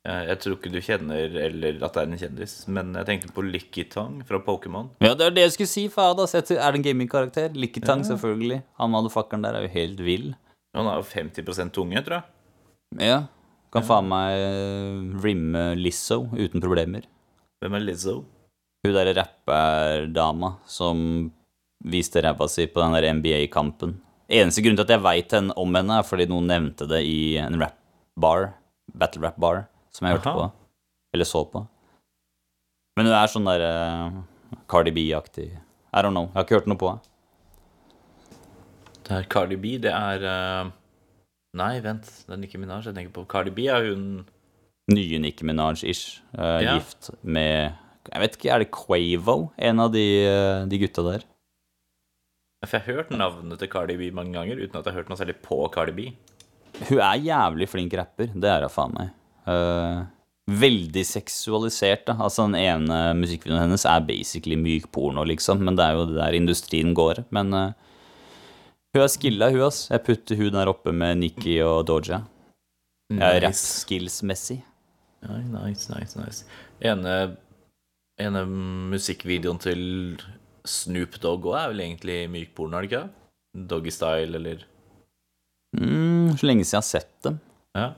jeg 0.09 0.39
tror 0.41 0.55
ikke 0.57 0.71
du 0.73 0.79
kjenner 0.81 1.35
eller 1.43 1.83
at 1.85 1.93
det 1.97 2.01
er 2.01 2.07
en 2.09 2.21
kjendis. 2.21 2.53
Men 2.73 2.95
jeg 2.97 3.05
tenkte 3.09 3.33
på 3.35 3.43
Lickitong 3.45 4.23
fra 4.25 4.39
Pokémon. 4.41 4.87
Ja, 5.05 5.11
det 5.19 5.27
er 5.27 5.35
det 5.37 5.43
jeg 5.43 5.53
skulle 5.57 5.73
si, 5.73 5.83
faen. 5.93 6.21
Er 6.23 6.47
det 6.73 6.79
en 6.79 6.87
gamingkarakter? 6.87 7.53
Likketang, 7.53 8.01
Ja. 8.05 8.15
selvfølgelig. 8.15 8.63
Han 8.79 8.91
motherfuckeren 8.95 9.43
der 9.45 9.59
er 9.59 9.67
jo 9.67 9.73
helt 9.75 10.01
vill. 10.01 10.35
Han 10.75 10.87
har 10.87 11.03
jo 11.03 11.03
50% 11.03 11.73
tunge, 11.75 12.01
tror 12.07 12.23
jeg. 12.23 12.25
Ja. 13.05 13.19
Kan 13.73 13.85
faen 13.85 14.09
meg 14.09 14.33
eh, 14.33 15.21
rimme 15.21 15.75
Lizzo 15.77 16.23
uten 16.33 16.61
problemer. 16.63 17.03
Hvem 17.61 17.75
er 17.75 17.85
Lizzo? 17.85 18.25
Hun 18.87 18.95
derre 18.95 19.13
rapperdama 19.19 20.55
som 20.65 21.33
viste 21.85 22.23
ræva 22.25 22.49
si 22.51 22.67
på 22.67 22.83
den 22.83 22.97
der 22.97 23.13
NBA-kampen. 23.15 23.97
Eneste 24.29 24.63
grunn 24.65 24.77
til 24.77 24.85
at 24.85 24.93
jeg 24.93 25.05
veit 25.05 25.35
om 25.39 25.77
henne, 25.79 25.99
er 25.99 26.07
fordi 26.07 26.27
noen 26.29 26.49
nevnte 26.51 26.89
det 26.91 27.01
i 27.07 27.37
en 27.41 27.59
rap-bar. 27.61 28.53
Battle 28.99 29.25
rap-bar, 29.25 29.67
som 29.95 30.09
jeg 30.09 30.19
hørte 30.19 30.33
Aha. 30.33 30.49
på. 30.49 30.89
Eller 31.17 31.29
så 31.29 31.45
på. 31.49 31.65
Men 32.99 33.09
hun 33.09 33.15
er 33.15 33.31
sånn 33.31 33.47
der 33.49 33.65
uh, 33.65 34.19
Cardi 34.69 34.93
B-aktig. 34.93 35.49
I 35.55 36.03
don't 36.05 36.13
know. 36.13 36.29
Jeg 36.33 36.37
har 36.37 36.47
ikke 36.47 36.59
hørt 36.59 36.69
noe 36.69 36.81
på 36.81 36.91
henne. 36.91 37.05
Det 39.09 39.15
er 39.17 39.29
Cardi 39.33 39.57
B, 39.57 39.79
det 39.81 39.93
er 39.95 40.25
uh... 40.29 40.73
Nei, 41.57 41.79
vent, 41.81 42.05
det 42.27 42.35
er 42.35 42.41
Nicki 42.43 42.59
Minaj 42.61 42.91
jeg 42.91 42.97
tenker 42.99 43.15
på. 43.15 43.25
Cardi 43.31 43.55
B 43.55 43.71
er 43.73 43.87
hun 43.89 44.27
Nye 44.93 45.21
Nicki 45.21 45.47
Minaj-ish. 45.49 46.21
Uh, 46.37 46.59
Ja. 46.65 46.77
Gift 46.77 47.11
med 47.23 47.73
Jeg 48.11 48.21
vet 48.25 48.37
ikke, 48.37 48.51
er 48.53 48.65
det 48.65 48.71
Quavo? 48.73 49.51
En 49.57 49.81
av 49.81 49.93
de, 49.93 50.05
de 50.69 50.81
gutta 50.81 51.05
der. 51.07 51.25
For 52.67 52.75
jeg 52.75 52.85
har 52.89 52.97
hørt 52.99 53.11
navnet 53.15 53.61
til 53.61 53.71
Cardi 53.71 53.95
B 53.99 54.09
mange 54.15 54.35
ganger 54.35 54.59
uten 54.59 54.81
at 54.81 54.87
jeg 54.87 54.93
har 54.93 55.03
hørt 55.03 55.11
noe 55.13 55.19
særlig 55.21 55.37
på 55.45 55.61
Cardi 55.75 55.95
B. 55.95 56.09
Hun 56.89 56.99
er 56.99 57.21
jævlig 57.23 57.69
flink 57.71 57.95
rapper, 57.99 58.33
det 58.35 58.51
er 58.51 58.65
hun 58.67 58.73
faen 58.73 58.97
meg. 58.97 59.13
Uh, 59.49 60.07
veldig 60.49 61.05
seksualisert, 61.07 62.07
da. 62.09 62.17
Altså, 62.19 62.47
den 62.49 62.59
ene 62.59 62.99
musikkvideoen 63.19 63.63
hennes 63.63 63.87
er 63.89 64.03
basically 64.09 64.59
myk 64.59 64.89
porno, 64.95 65.23
liksom. 65.29 65.63
Men 65.65 65.79
det 65.79 65.87
er 65.87 65.99
jo 65.99 66.09
der 66.11 66.37
industrien 66.39 66.95
går. 66.99 67.23
Men 67.35 67.55
uh, 67.55 67.71
hun 68.95 69.05
er 69.05 69.13
skilla, 69.13 69.51
hun, 69.55 69.67
ass. 69.69 69.85
Jeg 69.93 70.05
putter 70.07 70.41
hun 70.41 70.59
der 70.59 70.71
oppe 70.73 70.95
med 70.95 71.23
Nikki 71.23 71.61
og 71.63 71.85
Doja. 71.91 72.25
Nice. 73.13 73.87
Ja, 75.23 75.39
nice, 75.41 75.89
nice, 75.95 76.19
nice. 76.19 76.45
Ene, 76.85 77.15
ene 78.21 78.43
musikkvideoen 78.93 79.63
til 79.63 79.81
Snoop 80.69 81.17
Dogg 81.23 81.47
òg 81.49 81.57
er 81.59 81.71
vel 81.73 81.81
egentlig 81.87 82.19
myk 82.33 82.51
porno, 82.57 82.79
er 82.79 82.85
det 82.87 82.91
ikke? 82.93 83.07
Doggy 83.71 83.93
style, 83.95 84.35
eller 84.39 84.67
Mm, 85.77 86.33
så 86.41 86.47
lenge 86.49 86.65
siden 86.65 86.79
jeg 86.79 86.81
har 86.81 86.87
sett 86.89 87.11
dem. 87.27 87.35
Ja. 87.77 87.91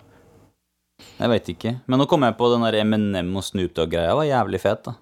Jeg 1.21 1.31
veit 1.31 1.51
ikke. 1.53 1.71
Men 1.87 2.01
nå 2.03 2.07
kom 2.11 2.25
jeg 2.27 2.35
på 2.37 2.49
den 2.53 2.65
der 2.67 2.81
Eminem 2.81 3.31
og 3.39 3.45
Snoop 3.47 3.73
Dogg-greia. 3.77 4.15
var 4.19 4.27
jævlig 4.27 4.61
fet, 4.61 4.83
da. 4.89 4.95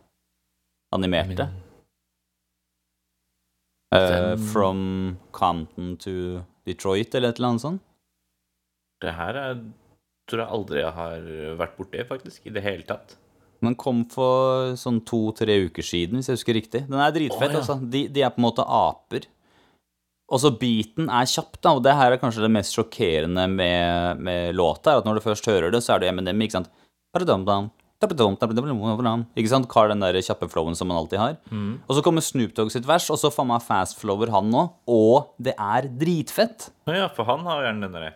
Animerte. 0.93 1.47
Den- 3.93 4.39
from 4.53 4.83
Compton 5.33 5.97
to 5.97 6.45
Detroit, 6.67 7.15
eller 7.15 7.31
et 7.31 7.39
eller 7.39 7.49
annet 7.49 7.61
sånt. 7.65 7.81
Det 9.01 9.15
her 9.15 9.35
er, 9.41 9.63
tror 10.29 10.43
jeg 10.43 10.49
aldri 10.59 10.81
jeg 10.83 10.93
har 10.93 11.21
vært 11.57 11.77
borti, 11.79 12.05
faktisk. 12.07 12.47
I 12.47 12.51
det 12.51 12.63
hele 12.63 12.83
tatt. 12.85 13.17
Den 13.65 13.75
kom 13.79 14.05
for 14.13 14.77
sånn 14.79 15.01
to-tre 15.07 15.57
uker 15.67 15.83
siden, 15.83 16.21
hvis 16.21 16.31
jeg 16.31 16.39
husker 16.39 16.57
riktig. 16.59 16.85
Den 16.87 17.01
er 17.03 17.15
dritfett, 17.15 17.51
Å, 17.51 17.57
ja. 17.57 17.63
altså. 17.63 17.79
De, 17.83 18.05
de 18.13 18.23
er 18.23 18.31
på 18.35 18.43
en 18.43 18.47
måte 18.47 18.67
aper. 18.67 19.27
Og 20.29 20.43
så 20.43 20.53
beaten 20.61 21.09
er 21.09 21.29
kjapp, 21.31 21.57
da, 21.65 21.73
og 21.79 21.83
det 21.87 21.95
her 21.97 22.15
er 22.15 22.21
kanskje 22.21 22.45
det 22.45 22.53
mest 22.53 22.77
sjokkerende 22.77 23.47
med, 23.51 24.21
med 24.21 24.59
låta, 24.59 24.93
er 24.93 25.01
at 25.01 25.09
når 25.09 25.19
du 25.19 25.25
først 25.25 25.49
hører 25.49 25.73
det, 25.73 25.81
så 25.85 25.95
er 25.95 26.03
det 26.03 26.11
Eminem, 26.13 26.45
ikke 26.45 26.59
sant? 26.59 26.69
Da-ba-dum-dum, 27.17 27.71
Ikke 29.35 29.51
sant? 29.51 29.67
Har 29.75 29.89
den 29.91 29.99
der 30.05 30.15
kjappe 30.23 30.47
flowen 30.53 30.77
som 30.79 30.87
man 30.87 31.01
alltid 31.01 31.19
har. 31.19 31.37
Og 31.89 31.97
så 31.97 32.03
kommer 32.07 32.23
Snoop 32.23 32.53
Dogg 32.55 32.71
sitt 32.71 32.87
vers, 32.87 33.09
og 33.11 33.19
så 33.19 33.31
faen 33.35 33.49
meg 33.51 33.65
fast 33.67 33.99
flower 33.99 34.31
han 34.31 34.51
nå, 34.53 34.63
og 34.87 35.33
det 35.43 35.57
er 35.59 35.89
dritfett. 35.99 36.69
Ja, 36.87 37.09
for 37.13 37.27
han 37.29 37.43
har 37.45 37.65
gjerne 37.67 37.83
den 37.89 37.97
derre. 37.97 38.13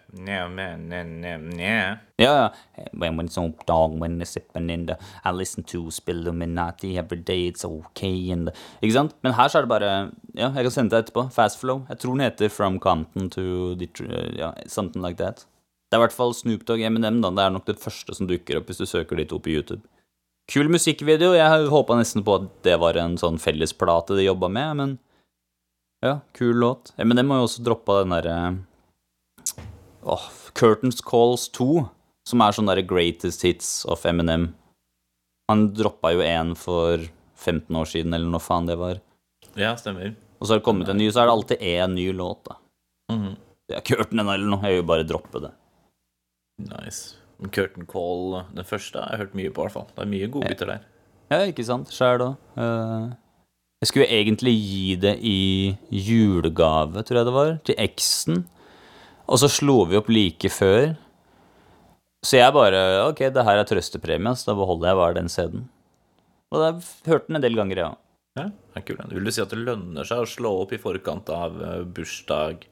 Ja, 2.22 2.32
ja. 2.38 2.86
When, 2.94 3.16
when 3.18 3.28
Snoop 3.28 3.66
Dogg, 3.66 3.98
when 4.00 4.22
sipping 4.24 4.70
in 4.70 4.86
the 4.86 4.96
I 5.24 5.32
listen 5.32 5.64
to 5.64 5.90
Spilluminati 5.90 6.94
every 6.96 7.18
day, 7.18 7.48
it's 7.50 7.64
okay 7.66 8.30
and 8.30 8.46
the, 8.48 8.54
Ikke 8.82 8.94
sant? 8.94 9.16
Men 9.22 9.34
her 9.34 9.48
så 9.50 9.58
er 9.58 9.66
det 9.66 9.72
bare 9.74 9.92
Ja, 10.38 10.52
jeg 10.54 10.62
kan 10.64 10.70
sende 10.70 10.94
det 10.94 11.08
etterpå. 11.08 11.26
Fast 11.34 11.58
Flow. 11.60 11.82
Jeg 11.88 11.98
tror 11.98 12.14
den 12.14 12.20
heter 12.24 12.48
From 12.48 12.78
Compton 12.80 13.28
to 13.30 13.74
Detroit 13.74 14.38
Ja, 14.38 14.52
something 14.66 15.02
like 15.04 15.18
that. 15.18 15.44
Det 15.92 15.98
er 15.98 16.00
i 16.00 16.06
hvert 16.06 16.14
fall 16.16 16.30
Snoop 16.32 16.62
Dogg 16.64 16.80
Eminem, 16.80 17.18
da. 17.20 17.28
Det 17.36 17.42
er 17.44 17.50
nok 17.52 17.66
det 17.68 17.74
første 17.76 18.14
som 18.16 18.24
dukker 18.24 18.56
opp 18.56 18.70
hvis 18.70 18.78
du 18.80 18.86
søker 18.88 19.18
de 19.20 19.26
to 19.28 19.36
på 19.44 19.52
YouTube. 19.52 19.82
Kul 20.48 20.70
musikkvideo. 20.72 21.34
Jeg 21.36 21.66
håpa 21.68 21.98
nesten 21.98 22.24
på 22.24 22.38
at 22.38 22.46
det 22.64 22.78
var 22.80 22.96
en 22.96 23.18
sånn 23.20 23.36
fellesplate 23.36 24.16
de 24.16 24.24
jobba 24.24 24.48
med, 24.48 24.78
men 24.80 24.94
ja, 26.00 26.14
kul 26.32 26.56
låt. 26.64 26.94
Eminem 26.96 27.28
har 27.34 27.42
jo 27.42 27.50
også 27.50 27.66
droppa 27.68 27.98
den 28.00 28.16
derre 28.16 28.38
Åh, 30.08 30.24
Curtains 30.56 31.04
Calls 31.04 31.44
2, 31.60 31.84
som 32.24 32.40
er 32.40 32.56
sånn 32.56 32.72
derre 32.72 32.88
greatest 32.88 33.44
hits 33.44 33.70
of 33.84 34.08
Eminem. 34.08 34.48
Han 35.52 35.68
droppa 35.76 36.16
jo 36.16 36.24
en 36.24 36.56
for 36.56 37.04
15 37.36 37.68
år 37.76 37.92
siden, 37.92 38.16
eller 38.16 38.32
noe 38.32 38.40
faen 38.40 38.66
det 38.66 38.80
var. 38.80 39.04
Ja, 39.60 39.76
stemmer. 39.76 40.16
Og 40.40 40.48
så 40.48 40.54
har 40.56 40.62
det 40.64 40.66
kommet 40.72 40.88
en 40.88 40.98
ny, 41.04 41.12
så 41.12 41.20
er 41.20 41.28
det 41.28 41.36
alltid 41.36 41.66
én 41.76 41.98
ny 42.00 42.08
låt, 42.16 42.46
da. 42.48 42.56
Mhm. 43.12 43.34
Det 43.68 43.76
er 43.76 43.84
Curtain 43.86 44.24
eller 44.24 44.48
noe. 44.48 44.64
Jeg 44.66 44.80
vil 44.80 44.88
bare 44.88 45.06
droppe 45.06 45.44
det. 45.44 45.52
Nice. 46.60 47.16
Curtain 47.52 47.86
Call, 47.90 48.42
den 48.54 48.64
første, 48.68 49.00
har 49.00 49.16
jeg 49.16 49.24
hørt 49.24 49.34
mye 49.38 49.50
på, 49.50 49.62
i 49.62 49.66
hvert 49.66 49.74
fall. 49.74 49.88
Det 49.96 50.04
er 50.04 50.10
mye 50.12 50.28
godbiter 50.30 50.68
der. 50.70 50.84
Ja, 51.32 51.40
ikke 51.48 51.64
sant? 51.66 51.90
Sjæl 51.90 52.22
òg. 52.22 52.34
jeg 53.82 53.88
skulle 53.90 54.06
egentlig 54.12 54.52
gi 54.60 54.96
det 55.00 55.16
i 55.26 55.38
julegave, 55.90 57.02
tror 57.02 57.18
jeg 57.18 57.26
det 57.26 57.34
var, 57.34 57.54
til 57.66 57.78
eksen. 57.82 58.44
Og 59.26 59.40
så 59.42 59.48
slo 59.50 59.82
vi 59.88 59.98
opp 59.98 60.10
like 60.12 60.50
før. 60.52 60.92
Så 62.22 62.38
jeg 62.38 62.54
bare 62.54 63.08
Ok, 63.08 63.24
det 63.34 63.44
her 63.44 63.58
er 63.58 63.66
trøstepremie, 63.66 64.36
så 64.38 64.52
da 64.52 64.58
beholder 64.60 64.92
jeg 64.92 65.00
bare 65.00 65.18
den 65.18 65.28
CD-en. 65.32 65.66
Og 66.52 66.60
da 66.60 66.68
hørte 67.08 67.26
den 67.30 67.40
en 67.40 67.42
del 67.42 67.56
ganger, 67.58 67.80
ja. 67.80 67.90
Ja, 68.38 68.44
det 68.48 68.80
er 68.80 68.84
kul. 68.86 68.96
den. 69.00 69.10
Vil 69.16 69.24
du 69.26 69.32
si 69.34 69.42
at 69.42 69.50
det 69.52 69.60
lønner 69.60 70.06
seg 70.08 70.22
å 70.22 70.28
slå 70.28 70.52
opp 70.62 70.70
i 70.72 70.80
forkant 70.80 71.28
av 71.32 71.58
eh, 71.60 71.82
bursdag, 71.84 72.62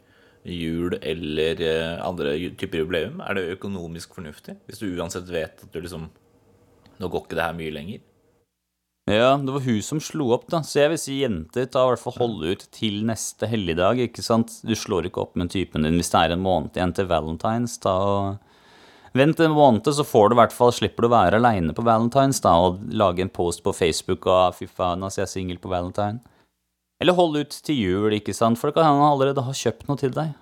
jul 0.44 0.97
eller 1.00 1.61
eh, 1.64 1.97
andre 2.04 2.37
typer 2.59 2.85
jubileum? 2.85 3.20
Er 3.25 3.37
det 3.37 3.56
økonomisk 3.56 4.14
fornuftig? 4.16 4.56
Hvis 4.68 4.80
du 4.80 4.88
uansett 4.94 5.28
vet 5.30 5.66
at 5.66 5.73
du 5.73 5.80
liksom 5.80 6.09
Nå 7.00 7.09
går 7.09 7.23
ikke 7.25 7.37
det 7.38 7.44
her 7.47 7.54
mye 7.56 7.73
lenger. 7.73 8.00
Ja, 9.09 9.30
det 9.40 9.54
var 9.54 9.62
hun 9.64 9.78
som 9.80 10.02
slo 10.04 10.26
opp, 10.35 10.42
da. 10.52 10.59
Så 10.61 10.82
jeg 10.82 10.90
vil 10.92 10.99
si 11.00 11.14
jenter, 11.23 11.64
ta 11.64 11.87
i 11.87 11.88
hvert 11.94 12.02
fall 12.02 12.18
holde 12.18 12.52
ut 12.52 12.66
til 12.76 12.99
neste 13.09 13.49
helligdag, 13.49 14.02
ikke 14.04 14.20
sant. 14.20 14.59
Du 14.61 14.75
slår 14.76 15.09
ikke 15.09 15.23
opp 15.25 15.38
med 15.40 15.49
typen 15.54 15.88
din 15.88 15.97
hvis 15.97 16.12
det 16.12 16.20
er 16.20 16.35
en 16.35 16.44
måned 16.44 16.76
igjen 16.76 16.92
til 16.92 17.09
valentines, 17.09 17.78
Ta 17.80 17.97
og 18.04 18.50
Vent 19.16 19.40
en 19.42 19.50
måned, 19.50 19.88
så 19.90 20.04
får 20.06 20.28
du 20.28 20.37
i 20.37 20.38
hvert 20.38 20.52
fall 20.54 20.70
slipper 20.70 21.02
du 21.02 21.09
å 21.09 21.16
være 21.16 21.40
aleine 21.40 21.73
på 21.75 21.82
valentines, 21.82 22.38
da, 22.44 22.52
og 22.62 22.85
lage 22.94 23.25
en 23.25 23.32
post 23.32 23.64
på 23.64 23.73
Facebook 23.75 24.28
og 24.28 24.37
«Ah, 24.37 24.52
fy 24.54 24.68
faen, 24.70 25.02
altså, 25.02 25.25
jeg 25.25 25.26
er 25.26 25.32
singel 25.32 25.59
på 25.59 25.73
valentine. 25.73 26.20
Eller 27.00 27.16
hold 27.16 27.38
ut 27.40 27.54
til 27.64 27.76
jul, 27.80 28.12
ikke 28.12 28.35
sant, 28.37 28.59
for 28.61 28.69
det 28.71 28.76
kan 28.76 28.85
hende 28.90 29.00
han 29.00 29.14
allerede 29.14 29.45
har 29.47 29.57
kjøpt 29.57 29.87
noe 29.88 29.97
til 30.00 30.12
deg. 30.12 30.35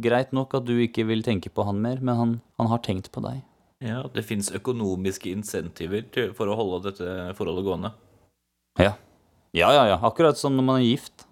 Greit 0.00 0.30
nok 0.36 0.54
at 0.54 0.66
du 0.68 0.76
ikke 0.78 1.02
vil 1.08 1.24
tenke 1.26 1.50
på 1.50 1.64
han 1.66 1.80
mer, 1.82 1.98
men 1.98 2.14
han, 2.20 2.34
han 2.60 2.68
har 2.70 2.78
tenkt 2.86 3.10
på 3.14 3.22
deg. 3.24 3.40
Ja, 3.82 4.04
Det 4.14 4.22
fins 4.26 4.50
økonomiske 4.54 5.30
insentiver 5.32 6.04
til, 6.14 6.30
for 6.38 6.50
å 6.50 6.54
holde 6.58 6.84
dette 6.90 7.16
forholdet 7.38 7.66
gående. 7.66 7.90
Ja. 8.78 8.92
Ja, 9.56 9.72
ja, 9.74 9.84
ja. 9.90 9.96
Akkurat 10.06 10.38
som 10.38 10.54
når 10.58 10.66
man 10.66 10.80
er 10.82 10.86
gift. 10.86 11.24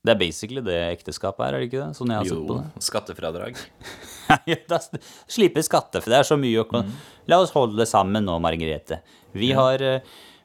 Det 0.00 0.14
er 0.14 0.18
basically 0.18 0.62
det 0.64 0.76
ekteskapet 0.96 1.42
er, 1.44 1.54
er 1.54 1.60
det 1.60 1.66
ikke 1.68 1.80
det? 1.82 1.96
Sånn 1.98 2.08
jeg 2.10 2.22
har 2.22 2.24
sett 2.30 2.46
på 2.48 2.54
Jo, 2.56 2.60
det. 2.62 2.82
skattefradrag. 2.86 3.58
Slippe 5.36 5.62
skatte, 5.66 6.00
for 6.00 6.08
det 6.10 6.20
er 6.22 6.26
så 6.28 6.38
mye 6.40 6.62
å 6.62 6.66
Mm. 6.70 6.92
La 7.28 7.38
oss 7.42 7.52
holde 7.52 7.76
det 7.76 7.86
sammen 7.90 8.24
nå, 8.24 8.38
Margrethe. 8.40 9.00
Vi, 9.34 9.52
har, 9.52 9.82
eh, 9.82 10.00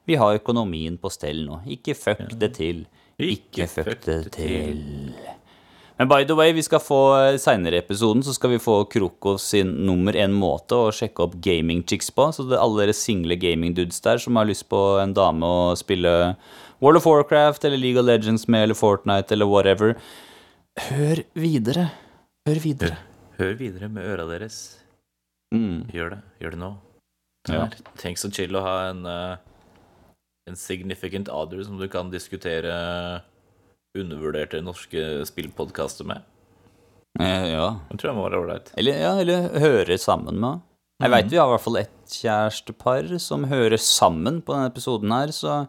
vi 0.05 0.15
har 0.19 0.35
økonomien 0.37 0.97
på 0.99 1.09
stell 1.09 1.45
nå. 1.47 1.61
Ikke 1.65 1.95
fuck 1.95 2.27
det 2.37 2.53
til. 2.57 2.85
Ikke 3.21 3.67
fødte 3.71 4.17
til. 4.35 5.13
Men 5.95 6.09
by 6.11 6.25
the 6.27 6.35
way, 6.35 6.51
vi 6.51 6.63
skal 6.65 6.81
få 6.83 6.99
seinere 7.39 7.77
i 7.77 7.79
episoden 7.79 8.23
så 8.25 8.33
skal 8.35 8.51
vi 8.51 8.59
få 8.59 8.81
Krokos 8.91 9.45
sin 9.53 9.71
nummer 9.87 10.17
én 10.19 10.33
måte 10.35 10.75
å 10.75 10.91
sjekke 10.91 11.23
opp 11.23 11.37
gaming-chicks 11.39 12.11
på. 12.11 12.27
Så 12.35 12.43
det 12.49 12.57
er 12.57 12.63
alle 12.65 12.83
dere 12.83 12.95
single 12.97 13.37
gaming-dudes 13.39 14.03
der 14.03 14.19
som 14.19 14.35
har 14.35 14.49
lyst 14.49 14.67
på 14.71 14.81
en 14.99 15.15
dame 15.15 15.47
å 15.47 15.71
spille 15.79 16.35
World 16.83 16.99
of 16.99 17.07
Warcraft 17.07 17.63
eller 17.63 17.79
League 17.79 18.01
of 18.01 18.09
Legends 18.09 18.49
med 18.51 18.67
eller 18.67 18.75
Fortnite 18.75 19.31
eller 19.31 19.47
whatever. 19.47 19.95
Hør 20.89 21.23
videre. 21.39 21.87
Hør 22.49 22.59
videre. 22.59 22.97
Hør 23.39 23.55
videre 23.59 23.87
med 23.91 24.03
øra 24.11 24.27
deres. 24.27 24.59
Mm. 25.55 25.85
Gjør 25.95 26.17
det. 26.17 26.19
Gjør 26.43 26.57
det 26.57 26.59
nå. 26.59 26.73
Ja. 27.47 27.65
Tenk 28.01 28.19
så 28.19 28.27
chill 28.33 28.57
å 28.57 28.63
ha 28.65 28.75
en, 28.89 29.05
eh, 29.07 29.37
en 30.49 30.55
significant 30.59 31.29
other 31.33 31.63
som 31.65 31.77
du 31.79 31.87
kan 31.89 32.11
diskutere 32.13 32.75
undervurderte 33.97 34.59
norske 34.61 35.23
spillpodkaster 35.29 36.05
med. 36.05 36.21
Eh, 37.19 37.47
Ja. 37.55 37.79
Det 37.89 37.97
tror 38.01 38.11
jeg 38.11 38.17
må 38.17 38.25
være 38.29 38.41
ålreit. 38.43 38.71
Eller, 38.77 38.99
ja, 39.01 39.13
eller 39.21 39.47
høre 39.59 39.97
sammen 39.97 40.37
med. 40.39 40.61
Jeg 41.01 41.11
veit 41.11 41.31
vi 41.31 41.37
har 41.39 41.47
i 41.47 41.51
hvert 41.55 41.63
fall 41.63 41.77
ett 41.81 42.13
kjærestepar 42.21 43.09
som 43.19 43.43
hører 43.49 43.77
sammen 43.81 44.41
på 44.45 44.53
denne 44.55 44.69
episoden 44.71 45.11
her, 45.11 45.31
så 45.35 45.65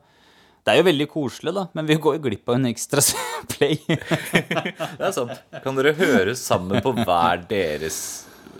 det 0.66 0.72
er 0.74 0.80
jo 0.80 0.86
veldig 0.90 1.06
koselig, 1.10 1.54
da. 1.54 1.64
Men 1.74 1.86
vi 1.86 1.96
går 2.02 2.18
jo 2.18 2.22
glipp 2.28 2.48
av 2.50 2.58
en 2.58 2.68
ekstra 2.70 3.02
play. 3.54 3.78
Det 3.88 5.06
er 5.08 5.14
sant. 5.14 5.34
Kan 5.64 5.78
dere 5.78 5.94
høre 5.98 6.34
sammen 6.38 6.82
på 6.82 6.92
hver 7.00 7.42
deres 7.50 7.98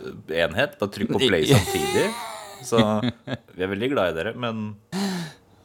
eh, 0.01 0.43
enhet? 0.47 0.75
Bare 0.79 0.91
trykk 0.95 1.13
på 1.15 1.21
play 1.27 1.45
samtidig. 1.51 2.07
Så 2.67 2.79
vi 3.53 3.63
er 3.63 3.69
veldig 3.69 3.91
glad 3.93 4.11
i 4.11 4.17
dere, 4.17 4.33
men 4.39 4.63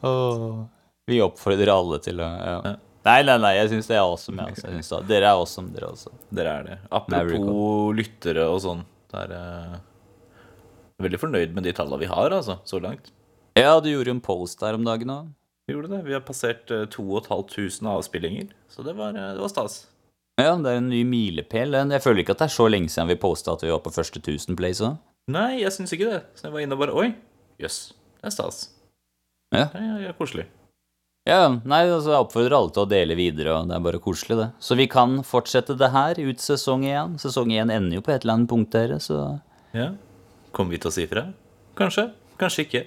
Åh, 0.03 0.63
vi 1.09 1.19
oppfordrer 1.23 1.71
alle 1.73 1.99
til 2.03 2.19
å 2.23 2.27
ja. 2.27 2.75
Nei, 3.03 3.17
nei, 3.27 3.35
nei, 3.35 3.51
jeg 3.57 3.71
syns 3.73 3.89
det 3.89 3.97
er 3.97 4.05
awesome. 4.05 4.45
Jeg, 4.47 4.55
jeg 4.63 4.77
synes 4.77 4.91
det, 4.93 5.01
dere 5.11 5.27
er 5.27 5.39
awesome, 5.39 5.73
dere 5.75 5.91
også. 5.91 6.13
dere 6.31 6.57
er 6.59 6.67
det. 6.69 6.77
Apropos 6.95 7.95
lyttere 7.97 8.45
og 8.47 8.61
sånn. 8.63 8.85
Det 9.11 9.25
er 9.25 9.33
eh, 9.37 9.79
veldig 11.03 11.19
fornøyd 11.21 11.55
med 11.57 11.67
de 11.67 11.73
tallene 11.75 11.99
vi 12.01 12.09
har, 12.11 12.31
altså, 12.31 12.61
så 12.67 12.79
langt. 12.83 13.11
Ja, 13.59 13.75
du 13.83 13.91
gjorde 13.91 14.09
jo 14.09 14.17
en 14.17 14.23
post 14.23 14.63
der 14.63 14.77
om 14.77 14.85
dagen 14.87 15.11
òg. 15.13 15.31
Vi 15.67 15.75
gjorde 15.75 15.91
det. 15.93 16.01
Vi 16.07 16.15
har 16.15 16.23
passert 16.25 16.71
uh, 16.73 16.85
2500 16.91 17.91
avspillinger, 17.91 18.49
så 18.71 18.83
det 18.83 18.95
var, 18.97 19.13
uh, 19.15 19.33
det 19.35 19.43
var 19.43 19.51
stas. 19.51 19.83
Ja, 20.39 20.55
det 20.57 20.71
er 20.71 20.79
en 20.81 20.89
ny 20.89 21.03
milepæl. 21.05 21.75
Jeg 21.77 22.03
føler 22.03 22.23
ikke 22.23 22.33
at 22.33 22.41
det 22.41 22.47
er 22.49 22.55
så 22.55 22.65
lenge 22.71 22.89
siden 22.89 23.11
vi 23.11 23.19
posta 23.21 23.53
at 23.53 23.63
vi 23.63 23.71
var 23.71 23.83
på 23.85 23.93
første 23.93 24.19
1000 24.19 24.57
plays 24.59 24.81
òg. 24.83 24.97
Nei, 25.31 25.61
jeg 25.61 25.71
syns 25.75 25.93
ikke 25.95 26.09
det. 26.09 26.23
Så 26.35 26.47
jeg 26.47 26.55
var 26.55 26.65
inne 26.65 26.75
og 26.75 26.81
bare 26.81 26.95
Oi, 26.99 27.11
jøss, 27.61 27.93
det 28.19 28.31
er 28.31 28.35
stas. 28.35 28.65
Ja. 29.53 29.69
Det 29.73 30.03
ja, 30.03 30.13
koselig. 30.17 30.47
Ja, 31.23 31.45
nei, 31.63 31.85
altså 31.87 32.11
jeg 32.11 32.25
oppfordrer 32.25 32.55
alle 32.57 32.73
til 32.75 32.83
å 32.83 32.89
dele 32.91 33.15
videre, 33.15 33.53
og 33.55 33.69
det 33.69 33.77
er 33.77 33.83
bare 33.85 34.01
koselig, 34.03 34.35
det. 34.41 34.47
Så 34.59 34.75
vi 34.75 34.89
kan 34.91 35.21
fortsette 35.23 35.77
det 35.79 35.87
her 35.93 36.19
ut 36.19 36.41
sesong 36.43 36.83
én. 36.89 37.13
Sesong 37.21 37.53
én 37.55 37.71
ender 37.71 37.95
jo 37.95 38.03
på 38.03 38.11
et 38.11 38.25
eller 38.25 38.35
annet 38.39 38.51
punkt, 38.51 38.73
dere, 38.75 38.99
så 38.99 39.39
Ja. 39.73 39.93
Kommer 40.51 40.75
vi 40.75 40.81
til 40.83 40.91
å 40.91 40.93
si 40.93 41.05
fra? 41.09 41.23
Kanskje? 41.79 42.11
Kanskje 42.37 42.65
ikke. 42.67 42.83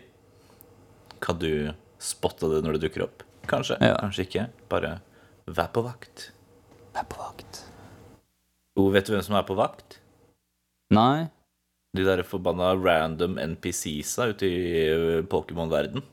Kan 1.20 1.38
du 1.40 1.72
spotte 1.98 2.50
det 2.52 2.60
når 2.62 2.76
det 2.76 2.84
dukker 2.86 3.06
opp? 3.08 3.24
Kanskje. 3.48 3.78
Ja. 3.80 3.96
Kanskje 4.02 4.26
ikke. 4.26 4.44
Bare 4.68 5.00
vær 5.46 5.72
på 5.72 5.82
vakt. 5.86 6.30
Er 6.94 7.06
på 7.08 7.18
vakt. 7.18 7.64
Og 8.76 8.92
vet 8.92 9.08
du 9.08 9.14
hvem 9.14 9.24
som 9.24 9.38
er 9.38 9.46
på 9.48 9.56
vakt? 9.56 9.98
Nei. 10.94 11.28
De 11.96 12.04
der 12.04 12.22
forbanna 12.28 12.74
random 12.76 13.38
NPCs-a 13.40 14.28
ute 14.30 14.46
i 14.46 15.22
Pokémon-verden. 15.32 16.04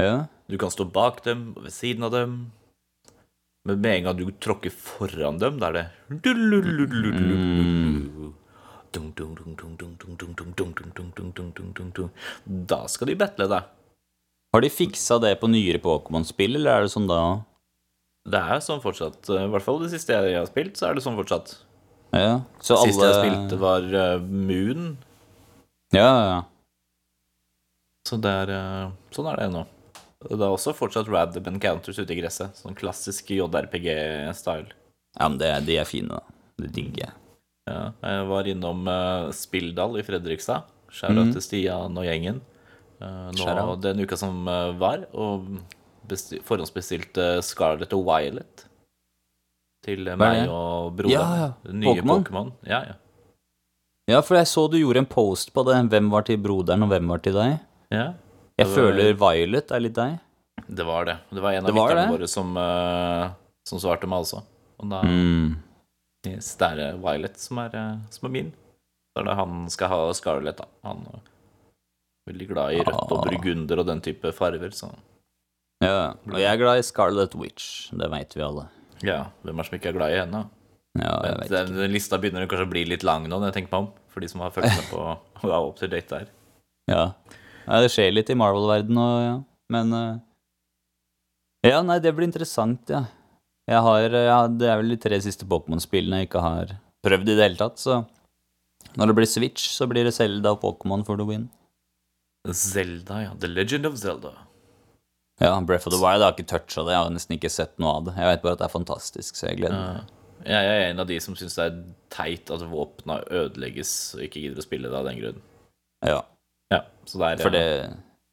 Ja. 0.00 0.26
Du 0.48 0.58
kan 0.58 0.72
stå 0.72 0.84
bak 0.88 1.22
dem, 1.24 1.52
og 1.56 1.66
ved 1.66 1.74
siden 1.74 2.04
av 2.06 2.12
dem. 2.14 2.36
Men 3.68 3.80
med 3.80 3.96
en 3.96 4.06
gang 4.08 4.16
du 4.18 4.24
tråkker 4.42 4.72
foran 4.74 5.38
dem, 5.38 5.60
da 5.62 5.68
er 5.70 5.76
det 5.78 5.86
Da 12.68 12.80
skal 12.90 13.08
de 13.08 13.14
battle, 13.20 13.46
deg 13.48 13.68
Har 14.52 14.64
de 14.64 14.70
fiksa 14.72 15.20
det 15.22 15.36
på 15.40 15.50
nyere 15.52 15.78
Pokémon-spill, 15.84 16.58
eller 16.58 16.72
er 16.74 16.86
det 16.88 16.94
sånn 16.96 17.06
da 17.08 17.20
Det 18.26 18.40
er 18.40 18.64
sånn 18.64 18.82
fortsatt. 18.82 19.30
I 19.30 19.46
hvert 19.52 19.64
fall 19.66 19.78
det 19.84 19.92
siste 19.94 20.16
jeg 20.16 20.40
har 20.40 20.48
spilt, 20.50 20.74
så 20.78 20.88
er 20.88 20.98
det 20.98 21.04
sånn 21.06 21.18
fortsatt. 21.18 21.54
Ja, 22.12 22.42
så 22.60 22.76
alle... 22.76 22.90
Siste 22.90 23.06
jeg 23.08 23.20
spilte, 23.22 23.60
var 23.62 23.86
eh, 23.86 24.18
Moon. 24.20 24.90
Ja, 25.94 26.04
ja, 26.04 26.24
ja. 26.28 26.40
Så 28.08 28.18
det 28.20 28.34
er 28.42 28.52
eh, 28.52 28.90
Sånn 29.14 29.30
er 29.30 29.38
det 29.40 29.48
nå. 29.54 29.62
Det 30.28 30.38
er 30.38 30.50
også 30.50 30.74
fortsatt 30.76 31.10
random 31.10 31.48
encounters 31.54 31.98
ute 31.98 32.14
i 32.14 32.20
gresset. 32.20 32.58
Sånn 32.60 32.76
klassisk 32.78 33.30
JRPG-style. 33.34 34.70
Ja, 35.18 35.26
men 35.28 35.38
det, 35.40 35.50
de 35.66 35.78
er 35.80 35.88
fine, 35.88 36.18
da. 36.18 36.38
Det 36.62 36.70
digger 36.76 37.06
jeg. 37.06 37.18
Ja, 37.70 37.82
jeg 38.02 38.24
var 38.30 38.48
innom 38.50 38.88
uh, 38.88 39.30
Spilldal 39.34 39.98
i 40.00 40.06
Fredrikstad. 40.06 40.68
Skjæra 40.92 41.28
til 41.32 41.44
Stian 41.44 41.96
og 41.96 42.04
gjengen. 42.04 42.42
Uh, 43.02 43.30
nå 43.34 43.76
den 43.82 44.02
uka 44.04 44.18
som 44.18 44.44
uh, 44.46 44.74
var, 44.78 45.06
og 45.16 45.48
besti 46.08 46.40
forhåndsbestilte 46.44 47.38
Scarlett 47.46 47.94
og 47.96 48.04
Violet 48.06 48.66
til 49.82 50.06
meg 50.18 50.46
og 50.50 50.92
broren. 50.98 51.14
Ja, 51.14 51.24
ja. 51.38 51.72
Nye? 51.74 52.02
Pokémon. 52.06 52.52
Ja, 52.66 52.82
ja. 52.86 52.98
Ja, 54.10 54.18
for 54.22 54.36
jeg 54.38 54.48
så 54.50 54.66
du 54.70 54.76
gjorde 54.80 55.02
en 55.02 55.08
post 55.08 55.52
på 55.54 55.62
det. 55.66 55.78
Hvem 55.90 56.10
var 56.12 56.26
til 56.26 56.38
broderen, 56.42 56.82
og 56.84 56.90
hvem 56.90 57.10
var 57.14 57.22
til 57.22 57.38
deg? 57.38 57.58
ja. 57.94 58.12
Jeg 58.58 58.66
var- 58.68 58.76
føler 58.76 59.14
Violet 59.16 59.70
er 59.72 59.80
litt 59.80 59.94
deg. 59.94 60.18
Det 60.68 60.84
var 60.86 61.04
det. 61.04 61.18
Det 61.32 61.40
var 61.42 61.52
en 61.52 61.66
av 61.66 61.74
lytterne 61.74 62.08
våre 62.12 62.28
som, 62.28 62.56
eh, 62.56 63.30
som 63.66 63.78
svarte 63.78 64.06
meg 64.08 64.20
også. 64.24 64.42
Og 64.80 64.88
da 64.90 65.02
Mm. 65.02 65.56
yes, 66.26 66.54
det 66.56 66.68
er 66.72 66.80
eh, 66.90 66.96
Violet 66.98 67.36
som 67.36 67.58
er, 67.58 67.70
eh, 67.74 67.96
som 68.10 68.26
er 68.26 68.30
min. 68.30 68.52
Så 69.16 69.20
er 69.20 69.24
det 69.24 69.34
han 69.36 69.68
skal 69.70 69.88
ha 69.88 70.12
Scarlett, 70.12 70.56
da. 70.56 70.64
Han 70.84 71.06
er 71.12 71.20
veldig 72.32 72.48
glad 72.48 72.72
i 72.74 72.78
rødt 72.84 73.10
og 73.12 73.18
Ah. 73.18 73.30
burgunder 73.30 73.78
og 73.80 73.86
den 73.86 74.00
type 74.00 74.32
farver, 74.32 74.70
så 74.72 74.94
Ja, 75.82 76.10
og 76.26 76.34
jeg 76.38 76.44
er 76.46 76.56
glad 76.56 76.78
i 76.78 76.82
Scarlet 76.82 77.34
Witch. 77.34 77.90
Det 77.90 78.08
veit 78.10 78.34
vi 78.34 78.40
alle. 78.42 78.68
ja, 79.02 79.26
hvem 79.44 79.58
er 79.58 79.62
som 79.64 79.78
ikke 79.78 79.86
er 79.88 79.92
glad 79.98 80.12
i 80.12 80.20
henne? 80.24 80.48
Ja, 80.96 81.22
jeg 81.24 81.38
vet 81.40 81.48
den, 81.48 81.74
den 81.74 81.90
lista 81.90 82.18
begynner 82.18 82.46
kanskje 82.46 82.66
å 82.66 82.70
bli 82.70 82.84
litt 82.84 83.02
lang 83.02 83.24
nå, 83.26 83.40
når 83.40 83.52
jeg 83.52 83.64
tenker 83.64 83.72
meg 83.72 83.88
om. 83.88 83.92
For 84.08 84.20
de 84.20 84.28
som 84.28 84.40
har 84.42 84.50
fulgt 84.50 84.76
med 84.76 84.90
på 84.92 84.98
og 85.42 85.50
er 85.50 85.68
up 85.68 85.76
to 85.76 85.86
date 85.88 86.08
der. 86.08 86.26
Ja. 86.86 87.12
Ja, 87.66 87.80
det 87.82 87.90
skjer 87.92 88.12
litt 88.14 88.30
i 88.32 88.38
Marvel-verdenen 88.38 89.02
òg, 89.02 89.16
ja. 89.24 89.34
Men 89.72 89.96
eh, 89.96 90.20
Ja, 91.70 91.82
nei, 91.86 91.98
det 92.02 92.12
blir 92.16 92.26
interessant, 92.28 92.90
ja. 92.90 93.04
Jeg 93.70 93.78
har 93.86 94.16
ja, 94.18 94.38
Det 94.50 94.66
er 94.68 94.80
vel 94.80 94.94
de 94.94 94.98
tre 95.00 95.20
siste 95.22 95.46
Pokémon-spillene 95.48 96.22
jeg 96.22 96.30
ikke 96.30 96.42
har 96.42 96.76
prøvd 97.06 97.30
i 97.30 97.36
det 97.38 97.46
hele 97.46 97.60
tatt, 97.60 97.78
så 97.82 98.02
når 98.98 99.10
det 99.10 99.14
blir 99.16 99.30
Switch, 99.30 99.68
så 99.72 99.86
blir 99.88 100.04
det 100.04 100.14
Zelda 100.14 100.52
og 100.56 100.62
Pokémon 100.62 101.04
for 101.06 101.16
the 101.16 101.26
win. 101.26 101.46
Zelda, 102.50 103.20
ja. 103.22 103.36
The 103.38 103.48
Legend 103.48 103.86
of 103.86 103.96
Zelda. 104.00 104.34
Ja, 105.40 105.54
Breath 105.64 105.86
of 105.88 105.94
the 105.94 106.00
Wild 106.02 106.20
jeg 106.20 106.28
har 106.28 106.34
ikke 106.36 106.50
toucha 106.50 106.82
det, 106.84 106.92
jeg 106.94 107.04
har 107.04 107.14
nesten 107.14 107.36
ikke 107.38 107.50
sett 107.50 107.78
noe 107.82 107.94
av 107.98 108.08
det. 108.08 108.16
Jeg 108.18 108.28
vet 108.34 108.42
bare 108.44 108.58
at 108.58 108.60
det 108.60 108.66
er 108.66 108.74
fantastisk, 108.74 109.38
så 109.38 109.48
jeg 109.48 109.62
gleder 109.62 109.78
meg. 109.78 110.10
Jeg 110.42 110.68
er 110.74 110.84
en 110.90 111.00
av 111.02 111.06
de 111.06 111.16
som 111.22 111.38
syns 111.38 111.54
det 111.54 111.64
er 111.64 111.78
teit 112.10 112.50
at 112.50 112.64
våpna 112.66 113.20
ødelegges 113.30 113.92
og 114.18 114.24
ikke 114.26 114.42
gidder 114.42 114.58
å 114.58 114.66
spille 114.66 114.90
det 114.90 114.98
av 114.98 115.06
den 115.06 115.20
grunn. 115.22 115.40
Ja, 116.06 116.20
Ja, 116.72 116.80
så 117.08 117.20
det 117.20 117.28
er 117.28 117.42
for 117.44 117.54
det, 117.54 117.64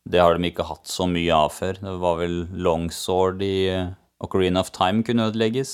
det 0.10 0.22
har 0.24 0.38
de 0.38 0.50
ikke 0.50 0.66
hatt 0.70 0.90
så 0.90 1.08
mye 1.10 1.36
av 1.36 1.52
før. 1.54 1.80
Det 1.84 1.96
var 2.02 2.20
vel 2.22 2.38
longsword 2.66 3.44
i 3.46 3.54
eh, 3.74 3.92
Ocarina 4.24 4.64
of 4.64 4.72
Time 4.76 5.04
kunne 5.08 5.28
ødelegges. 5.30 5.74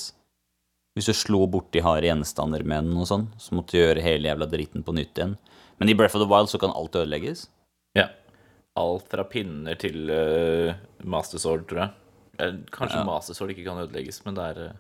Hvis 0.95 1.09
du 1.11 1.15
slo 1.17 1.43
borti 1.51 1.81
harde 1.83 2.07
gjenstander 2.07 2.63
med 2.63 2.87
den 2.87 3.01
og 3.01 3.07
sånn, 3.09 3.25
så 3.41 3.55
måtte 3.57 3.75
du 3.75 3.81
gjøre 3.81 4.03
hele 4.05 4.29
jævla 4.29 4.47
dritten 4.47 4.85
på 4.87 4.95
nytt 4.95 5.19
igjen. 5.19 5.33
Men 5.79 5.91
i 5.91 5.95
Breath 5.97 6.15
of 6.15 6.23
the 6.23 6.29
Wild 6.31 6.47
så 6.51 6.59
kan 6.61 6.71
alt 6.71 6.95
ødelegges. 6.95 7.49
Ja. 7.97 8.07
Alt 8.79 9.09
fra 9.11 9.25
pinner 9.27 9.75
til 9.79 10.07
uh, 10.07 10.71
Master 11.03 11.41
Sword, 11.41 11.65
tror 11.67 11.81
jeg. 11.83 11.91
Eh, 12.39 12.55
Kanskje 12.71 13.01
Ja. 13.01 13.03
Master 13.07 13.35
Sword 13.35 13.51
ikke 13.51 13.67
kan 13.67 13.81
ødelegges, 13.83 14.21
men 14.23 14.39
det 14.39 14.45
er 14.53 14.61
uh, 14.69 14.77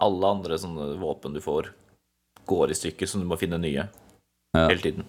alle 0.00 0.32
andre 0.32 0.56
sånne 0.60 0.94
våpen 1.00 1.36
du 1.36 1.42
får, 1.44 1.68
går 2.48 2.72
i 2.72 2.78
stykker, 2.80 3.08
så 3.08 3.20
du 3.20 3.28
må 3.28 3.36
finne 3.40 3.60
nye 3.60 3.84
Ja. 4.56 4.64
hele 4.64 4.80
tiden. 4.80 5.04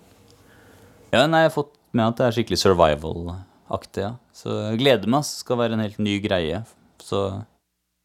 Ja, 1.16 1.24
nei, 1.28 1.46
jeg 1.46 1.52
har 1.52 1.56
fått 1.56 1.78
med 1.98 2.08
at 2.08 2.20
det 2.20 2.28
er 2.28 2.36
skikkelig 2.38 2.60
survival-aktig, 2.62 4.04
ja. 4.04 4.12
Så 4.36 4.54
jeg 4.70 4.82
gleder 4.82 5.12
meg. 5.12 5.26
Det 5.26 5.42
skal 5.44 5.60
være 5.60 5.78
en 5.78 5.84
helt 5.84 6.00
ny 6.02 6.18
greie. 6.24 6.64
Så 7.02 7.22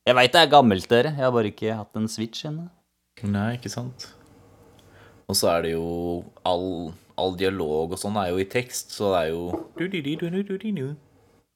Jeg 0.07 0.14
veit 0.14 0.35
det 0.35 0.42
er 0.44 0.51
gammelt, 0.53 0.87
dere. 0.90 1.14
Jeg 1.14 1.25
har 1.25 1.35
bare 1.35 1.51
ikke 1.51 1.79
hatt 1.81 1.99
en 1.99 2.11
Switch 2.11 2.46
ennå. 2.46 2.68
Nei, 3.27 3.57
ikke 3.57 3.72
sant. 3.72 4.11
Og 5.27 5.35
så 5.38 5.49
er 5.57 5.64
det 5.64 5.72
jo 5.72 5.87
all, 6.46 6.92
all 7.18 7.35
dialog 7.38 7.96
og 7.96 7.99
sånn 7.99 8.18
er 8.20 8.31
jo 8.31 8.38
i 8.38 8.46
tekst, 8.46 8.94
så 8.94 9.11
det 9.14 9.22
er 9.25 9.33
jo. 9.33 9.40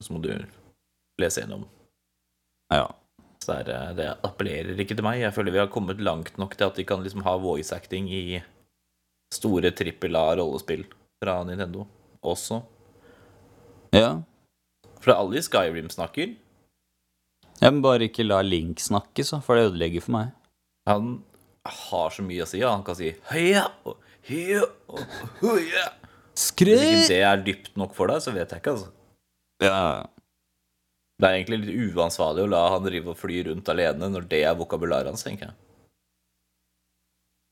Så 0.03 0.15
må 0.15 0.19
du 0.23 0.33
lese 1.21 1.43
gjennom. 1.43 1.63
Ja. 2.73 2.89
Så 3.41 3.55
det, 3.65 3.73
er, 3.73 3.95
det 3.97 4.09
appellerer 4.27 4.83
ikke 4.83 4.97
til 4.97 5.05
meg. 5.05 5.21
Jeg 5.21 5.33
føler 5.33 5.55
vi 5.55 5.61
har 5.63 5.71
kommet 5.71 6.03
langt 6.03 6.35
nok 6.41 6.57
til 6.57 6.67
at 6.67 6.77
de 6.77 6.85
kan 6.87 7.01
liksom 7.05 7.23
ha 7.25 7.37
voice 7.41 7.73
acting 7.73 8.09
i 8.11 8.41
store 9.31 9.71
trippel 9.71 10.17
A-rollespill 10.19 10.83
fra 11.23 11.39
Nintendo 11.47 11.87
også. 12.23 12.61
ja. 13.93 14.21
For 15.01 15.15
alle 15.15 15.39
i 15.39 15.41
Skyrim 15.41 15.87
snakker. 15.89 16.35
Jeg 17.61 17.73
må 17.73 17.81
bare 17.81 18.05
ikke 18.05 18.23
la 18.25 18.41
Link 18.45 18.79
snakke, 18.79 19.23
så, 19.25 19.39
for 19.41 19.55
det 19.57 19.71
ødelegger 19.71 20.01
for 20.05 20.11
meg. 20.13 20.27
Han 20.89 21.23
har 21.65 22.09
så 22.13 22.21
mye 22.25 22.43
å 22.45 22.47
si, 22.49 22.61
og 22.61 22.69
han 22.71 22.83
kan 22.85 22.95
si 22.99 23.09
heia 23.31 23.63
og 23.85 23.97
heia 24.29 24.61
og 24.89 25.01
høya. 25.41 25.87
Hvis 26.37 26.51
ikke 26.53 26.65
det 27.09 27.17
er 27.25 27.41
dypt 27.45 27.73
nok 27.77 27.93
for 27.97 28.07
deg, 28.13 28.21
så 28.21 28.31
vet 28.33 28.49
jeg 28.53 28.61
ikke, 28.61 28.75
altså. 28.77 28.91
Ja. 29.61 29.81
Det 31.21 31.27
er 31.29 31.35
egentlig 31.39 31.59
litt 31.65 31.97
uansvarlig 31.97 32.45
å 32.45 32.49
la 32.49 32.61
han 32.75 32.85
drive 32.85 33.11
og 33.13 33.17
fly 33.19 33.41
rundt 33.49 33.69
alene 33.73 34.07
når 34.09 34.29
det 34.29 34.43
er 34.45 34.55
vokabularet 34.57 35.09
hans, 35.11 35.21
tenker 35.25 35.49
jeg. 35.49 35.55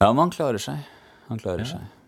ja, 0.01 0.07
men 0.13 0.23
han 0.27 0.31
klarer 0.33 0.61
seg. 0.61 0.85
Han 1.27 1.41
klarer 1.41 1.65
Ja. 1.65 1.73
seg. 1.75 1.98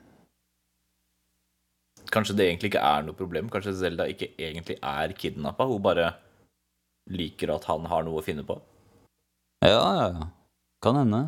Kanskje 2.11 2.35
det 2.37 2.47
egentlig 2.49 2.71
ikke 2.73 2.83
er 2.83 3.05
noe 3.07 3.17
problem. 3.17 3.49
Kanskje 3.51 3.75
Zelda 3.79 4.07
ikke 4.11 4.33
egentlig 4.35 4.77
er 4.77 5.13
kidnappa. 5.17 5.67
Hun 5.69 5.83
bare 5.83 6.13
liker 7.11 7.53
at 7.55 7.67
han 7.69 7.87
har 7.91 8.03
noe 8.07 8.19
å 8.21 8.25
finne 8.25 8.43
på. 8.47 8.57
Ja, 9.63 9.77
ja, 9.77 10.07
ja. 10.11 10.27
Kan 10.83 10.97
hende. 10.97 11.21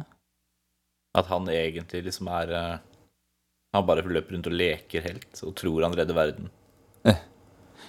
At 1.17 1.30
han 1.30 1.48
egentlig 1.54 2.02
liksom 2.08 2.28
er 2.34 2.52
eh, 2.58 2.78
Han 3.74 3.86
bare 3.86 4.02
løper 4.06 4.36
rundt 4.36 4.50
og 4.50 4.56
leker 4.58 5.02
helt 5.06 5.39
og 5.46 5.56
tror 5.58 5.86
han 5.86 5.96
redder 5.98 6.17
verden. 6.17 6.50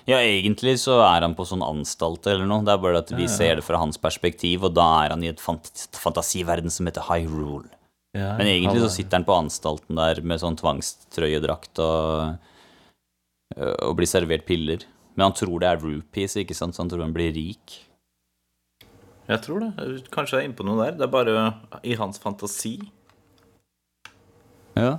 Ja, 0.05 0.19
egentlig 0.21 0.75
så 0.83 0.99
er 1.01 1.25
han 1.25 1.33
på 1.37 1.47
sånn 1.49 1.65
anstalt 1.65 2.27
eller 2.29 2.45
noe. 2.49 2.65
Det 2.65 2.75
er 2.75 2.81
bare 2.83 3.01
at 3.01 3.13
vi 3.15 3.25
Ja, 3.25 3.31
ja. 3.31 3.37
ser 3.37 3.55
det 3.57 3.65
fra 3.65 3.81
hans 3.81 3.97
perspektiv, 4.01 4.67
og 4.69 4.75
da 4.77 4.85
er 5.05 5.15
han 5.15 5.23
i 5.25 5.31
et 5.33 5.41
fant 5.41 5.65
fantasiverden 5.97 6.73
som 6.73 6.89
heter 6.89 7.07
Hyrule. 7.09 7.71
Men 8.15 8.47
egentlig 8.47 8.83
så 8.85 8.91
sitter 8.93 9.19
han 9.19 9.25
på 9.27 9.35
anstalten 9.35 9.97
der 9.99 10.21
med 10.23 10.43
sånn 10.43 10.59
tvangstrøyedrakt 10.61 11.81
og, 11.83 12.37
og 13.57 13.97
blir 13.99 14.11
servert 14.11 14.47
piller. 14.49 14.85
Men 15.15 15.29
han 15.29 15.37
tror 15.39 15.61
det 15.63 15.71
er 15.71 15.83
rupees, 15.83 16.37
ikke 16.41 16.57
sant? 16.57 16.75
så 16.75 16.83
han 16.83 16.91
tror 16.91 17.05
han 17.05 17.15
blir 17.15 17.35
rik. 17.37 17.79
Jeg 19.29 19.41
tror 19.47 19.63
det. 19.63 19.71
Kanskje 20.13 20.37
jeg 20.37 20.43
er 20.43 20.49
inne 20.51 20.59
på 20.59 20.67
noe 20.67 20.83
der. 20.83 20.97
Det 20.99 21.07
er 21.07 21.13
bare 21.13 21.45
i 21.87 21.95
hans 21.97 22.21
fantasi. 22.21 22.77
Ja. 24.77 24.99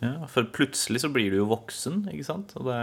Ja, 0.00 0.14
For 0.32 0.48
plutselig 0.48 1.02
så 1.02 1.10
blir 1.12 1.30
du 1.30 1.42
jo 1.42 1.50
voksen, 1.50 2.06
ikke 2.10 2.26
sant? 2.26 2.56
Og 2.56 2.70
det 2.70 2.80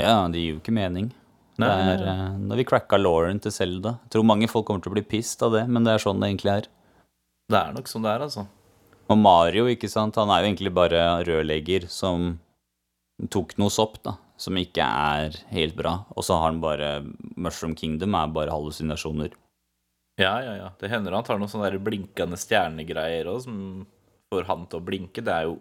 Ja, 0.00 0.24
det 0.32 0.40
gir 0.40 0.56
jo 0.56 0.60
ikke 0.62 0.74
mening. 0.76 1.12
Nei, 1.60 1.68
det 1.68 1.92
er, 1.94 2.02
nei, 2.04 2.14
eh, 2.26 2.38
Når 2.48 2.60
vi 2.60 2.66
cracka 2.68 2.98
Lauren 3.00 3.38
til 3.40 3.52
Selda. 3.52 3.98
Jeg 4.04 4.16
tror 4.16 4.26
mange 4.28 4.48
folk 4.48 4.66
kommer 4.68 4.82
til 4.84 4.92
å 4.92 4.96
bli 4.96 5.04
pissed 5.04 5.44
av 5.44 5.52
det, 5.52 5.64
men 5.68 5.84
det 5.84 5.94
er 5.94 6.02
sånn 6.02 6.20
det 6.20 6.32
egentlig 6.32 6.52
er. 6.52 6.68
Det 7.52 7.60
er 7.60 7.76
nok 7.76 7.88
sånn 7.88 8.04
det 8.04 8.12
er, 8.12 8.24
altså. 8.26 8.46
Og 9.06 9.18
Mario, 9.20 9.68
ikke 9.70 9.88
sant, 9.88 10.16
han 10.18 10.32
er 10.32 10.42
jo 10.42 10.50
egentlig 10.50 10.72
bare 10.74 11.04
rørlegger 11.28 11.86
som 11.92 12.40
tok 13.32 13.54
noe 13.60 13.72
sopp, 13.72 14.00
da, 14.04 14.16
som 14.40 14.56
ikke 14.60 14.84
er 14.84 15.36
helt 15.52 15.76
bra. 15.78 15.98
Og 16.14 16.24
så 16.26 16.36
har 16.36 16.50
han 16.50 16.62
bare 16.62 17.00
Mushroom 17.36 17.74
Kingdom 17.78 18.16
er 18.18 18.32
bare 18.34 18.54
hallusinasjoner. 18.54 19.34
Ja, 20.20 20.38
ja, 20.40 20.54
ja. 20.56 20.70
Det 20.80 20.88
hender 20.92 21.12
han 21.16 21.24
tar 21.26 21.40
noen 21.40 21.50
sånne 21.52 21.68
der 21.68 21.82
blinkende 21.82 22.38
stjernegreier 22.40 23.28
òg, 23.28 23.42
som 23.44 23.58
får 24.32 24.48
han 24.48 24.64
til 24.70 24.80
å 24.80 24.86
blinke. 24.86 25.24
Det 25.24 25.32
er 25.32 25.48
jo 25.48 25.58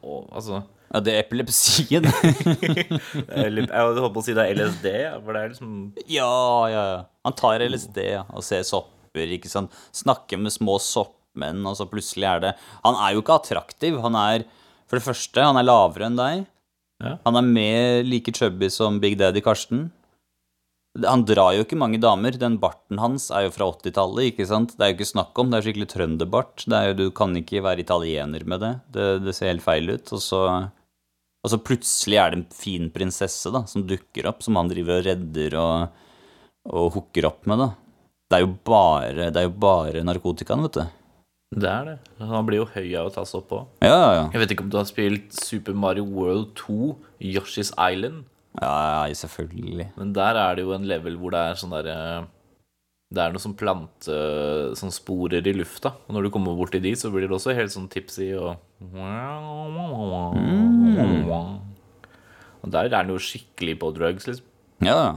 å, 0.00 0.22
altså 0.32 0.62
Ja, 0.86 1.02
det 1.02 1.12
er 1.12 1.24
epilepsien. 1.24 2.06
Jeg 2.06 3.66
holdt 3.68 4.14
på 4.14 4.22
å 4.22 4.24
si 4.24 4.36
det 4.36 4.46
er 4.46 4.56
LSD, 4.56 4.88
for 5.24 5.36
det 5.36 5.42
er 5.42 5.52
liksom 5.52 5.74
ja, 6.06 6.32
ja, 6.72 6.84
ja. 6.94 6.98
Han 7.26 7.36
tar 7.36 7.64
LSD 7.66 8.00
ja, 8.06 8.24
og 8.32 8.44
ser 8.46 8.64
sopper, 8.66 9.36
ikke 9.36 9.50
sant. 9.52 9.74
Snakker 9.96 10.40
med 10.40 10.54
små 10.54 10.78
soppmenn, 10.82 11.64
og 11.68 11.76
så 11.78 11.88
plutselig 11.90 12.28
er 12.30 12.44
det 12.44 12.52
Han 12.84 12.96
er 12.96 13.16
jo 13.16 13.24
ikke 13.24 13.40
attraktiv. 13.42 14.00
Han 14.04 14.16
er, 14.20 14.46
for 14.88 15.00
det 15.00 15.06
første, 15.08 15.42
han 15.42 15.60
er 15.60 15.68
lavere 15.68 16.08
enn 16.08 16.20
deg. 16.20 16.46
Han 17.02 17.36
er 17.36 17.44
mer 17.44 18.02
like 18.06 18.32
chubby 18.32 18.70
som 18.72 19.00
Big 19.02 19.18
Daddy 19.20 19.42
Karsten. 19.44 19.90
Han 21.04 21.26
drar 21.28 21.52
jo 21.52 21.64
ikke 21.66 21.76
mange 21.76 22.00
damer. 22.00 22.38
Den 22.40 22.56
barten 22.60 23.00
hans 23.02 23.28
er 23.28 23.46
jo 23.46 23.52
fra 23.52 23.68
80-tallet, 23.74 24.30
ikke 24.30 24.46
sant. 24.48 24.72
Det 24.76 24.84
er 24.84 24.92
jo 24.92 24.96
ikke 24.96 25.10
snakk 25.10 25.36
om. 25.36 25.50
Det 25.52 25.58
er 25.58 25.66
skikkelig 25.66 25.90
trønderbart. 25.92 26.64
Er 26.72 26.96
du 26.96 27.10
kan 27.16 27.36
ikke 27.36 27.64
være 27.66 27.84
italiener 27.84 28.46
med 28.48 28.64
det. 28.64 28.72
Det, 28.96 29.06
det 29.26 29.36
ser 29.36 29.52
helt 29.52 29.66
feil 29.66 29.92
ut. 29.92 30.12
Og 30.16 30.22
så, 30.24 30.42
og 31.44 31.52
så 31.52 31.60
plutselig 31.60 32.20
er 32.22 32.32
det 32.32 32.40
en 32.40 32.48
fin 32.56 32.88
prinsesse 32.94 33.52
da, 33.52 33.66
som 33.68 33.84
dukker 33.88 34.30
opp, 34.30 34.40
som 34.46 34.56
han 34.56 34.72
driver 34.72 35.02
og 35.02 35.10
redder 35.10 35.58
og, 35.60 36.06
og 36.72 36.94
hooker 36.96 37.28
opp 37.28 37.44
med, 37.50 37.60
da. 37.60 37.72
Det 38.26 38.38
er 38.38 38.42
jo 38.42 38.54
bare, 38.66 39.28
det 39.30 39.42
er 39.42 39.44
jo 39.46 39.58
bare 39.62 40.00
narkotikaen, 40.02 40.64
vet 40.66 40.80
du. 40.80 40.86
Det 41.56 41.68
er 41.72 41.84
det. 41.88 41.96
Han 42.20 42.44
blir 42.48 42.60
jo 42.60 42.68
høy 42.68 42.90
av 43.00 43.08
å 43.08 43.12
tas 43.14 43.32
opp 43.38 43.46
på. 43.48 43.62
Ja, 43.80 43.94
ja, 43.96 44.08
ja. 44.18 44.24
Jeg 44.34 44.42
vet 44.42 44.50
ikke 44.52 44.64
om 44.66 44.72
du 44.72 44.76
har 44.76 44.88
spilt 44.88 45.32
Super 45.32 45.72
Mario 45.72 46.04
World 46.04 46.50
2, 46.58 46.90
Yoshi's 47.32 47.72
Island. 47.80 48.26
Ja, 48.60 49.06
ja, 49.08 49.14
selvfølgelig. 49.16 49.90
Men 49.96 50.12
der 50.16 50.36
er 50.40 50.56
det 50.56 50.64
jo 50.66 50.74
en 50.76 50.84
level 50.88 51.16
hvor 51.20 51.32
det 51.34 51.40
er 51.44 51.58
sånn 51.60 51.72
derre 51.74 51.96
Det 53.12 53.20
er 53.22 53.34
noe 53.34 53.42
sånn 53.42 53.52
plante 53.56 54.14
Sånn 54.80 54.92
sporer 54.94 55.44
i 55.46 55.52
lufta. 55.56 55.92
Og 56.08 56.16
når 56.16 56.26
du 56.26 56.30
kommer 56.34 56.56
borti 56.56 56.80
de, 56.82 56.94
så 56.96 57.10
blir 57.12 57.28
det 57.28 57.36
også 57.36 57.54
helt 57.56 57.72
sånn 57.74 57.88
tipsy 57.92 58.30
og 58.36 58.56
Og 62.62 62.72
der 62.72 62.88
er 62.88 62.94
den 62.96 63.12
jo 63.14 63.20
skikkelig 63.22 63.76
på 63.80 63.92
drugs, 63.96 64.26
liksom. 64.28 64.46
Ja, 64.84 64.96
ja. 64.96 65.12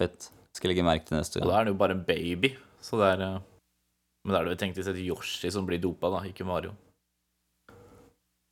Fett. 0.00 0.30
Skal 0.56 0.72
legge 0.72 0.84
merke 0.86 1.06
til 1.10 1.18
neste 1.18 1.38
Og 1.38 1.44
gang. 1.44 1.50
da 1.52 1.58
er 1.60 1.64
det 1.66 1.74
jo 1.74 1.80
bare 1.82 1.96
en 1.98 2.04
baby. 2.06 2.54
Så 2.80 2.98
det 3.00 3.10
er 3.14 3.24
eh, 3.26 3.38
Men 4.26 4.34
da 4.34 4.40
er 4.40 4.48
det 4.48 4.56
jo 4.56 4.62
tenkt 4.64 4.82
å 4.82 4.84
sette 4.88 5.04
Yoshi 5.06 5.52
som 5.54 5.66
blir 5.68 5.78
dopa, 5.78 6.10
da, 6.10 6.24
ikke 6.26 6.44
Mario. 6.46 6.74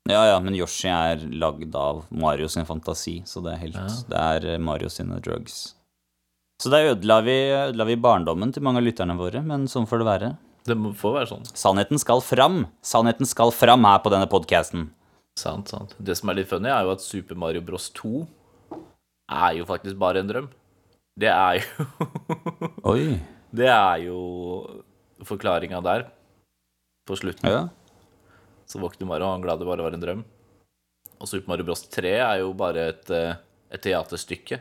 Ja, 0.07 0.21
ja, 0.29 0.37
men 0.39 0.55
Yoshi 0.55 0.91
er 0.93 1.23
lagd 1.33 1.75
av 1.75 2.05
Mario 2.15 2.47
sin 2.53 2.67
fantasi, 2.69 3.23
så 3.27 3.43
det 3.43 3.57
er 3.57 3.63
helt 3.65 3.79
Ja. 3.81 3.87
Det 4.13 4.21
er 4.21 4.47
eh, 4.55 4.61
Mario 4.63 4.91
sine 4.93 5.19
drugs. 5.25 5.75
Så 6.63 6.71
der 6.71 6.93
ødela 6.93 7.19
vi, 7.25 7.35
ødela 7.57 7.87
vi 7.89 7.97
barndommen 7.99 8.53
til 8.55 8.63
mange 8.63 8.79
av 8.79 8.87
lytterne 8.87 9.17
våre, 9.19 9.43
men 9.43 9.67
sånn 9.67 9.89
får 9.91 10.03
det 10.03 10.09
være. 10.11 10.31
Det 10.69 10.77
får 11.01 11.17
være 11.19 11.31
sånn. 11.33 11.49
Sannheten 11.51 11.99
skal 12.01 12.23
fram! 12.25 12.63
Sannheten 12.85 13.29
skal 13.29 13.51
fram 13.53 13.85
her 13.89 13.99
på 14.05 14.13
denne 14.15 14.29
podkasten. 14.31 14.87
Sant, 15.41 15.73
sant. 15.73 15.97
Det 15.99 16.15
som 16.17 16.31
er 16.31 16.39
litt 16.39 16.53
funny, 16.53 16.71
er 16.71 16.87
jo 16.87 16.95
at 16.95 17.03
Super 17.03 17.37
Mario 17.41 17.65
Bros 17.65 17.91
2 17.99 18.23
er 19.35 19.59
jo 19.59 19.67
faktisk 19.67 19.99
bare 19.99 20.23
en 20.23 20.31
drøm. 20.31 20.49
Det 21.19 21.31
er 21.33 21.61
jo 21.61 21.87
Oi. 22.93 23.21
Det 23.55 23.69
er 23.71 24.01
jo 24.03 24.19
forklaringa 25.29 25.81
der. 25.85 26.07
På 27.07 27.17
slutten 27.21 27.51
Ja. 27.51 27.69
så 28.67 28.79
våkner 28.81 29.07
Mario, 29.07 29.27
og 29.27 29.33
han 29.37 29.43
glad 29.43 29.59
det 29.61 29.67
bare 29.69 29.83
var 29.85 29.93
en 29.93 30.01
drøm. 30.01 30.25
Og 31.21 31.29
Super 31.29 31.49
Mario 31.53 31.65
Bros 31.65 31.83
3 31.89 32.15
er 32.19 32.39
jo 32.41 32.53
bare 32.55 32.89
et, 32.89 33.11
eh, 33.11 33.35
et 33.71 33.83
teaterstykke. 33.83 34.61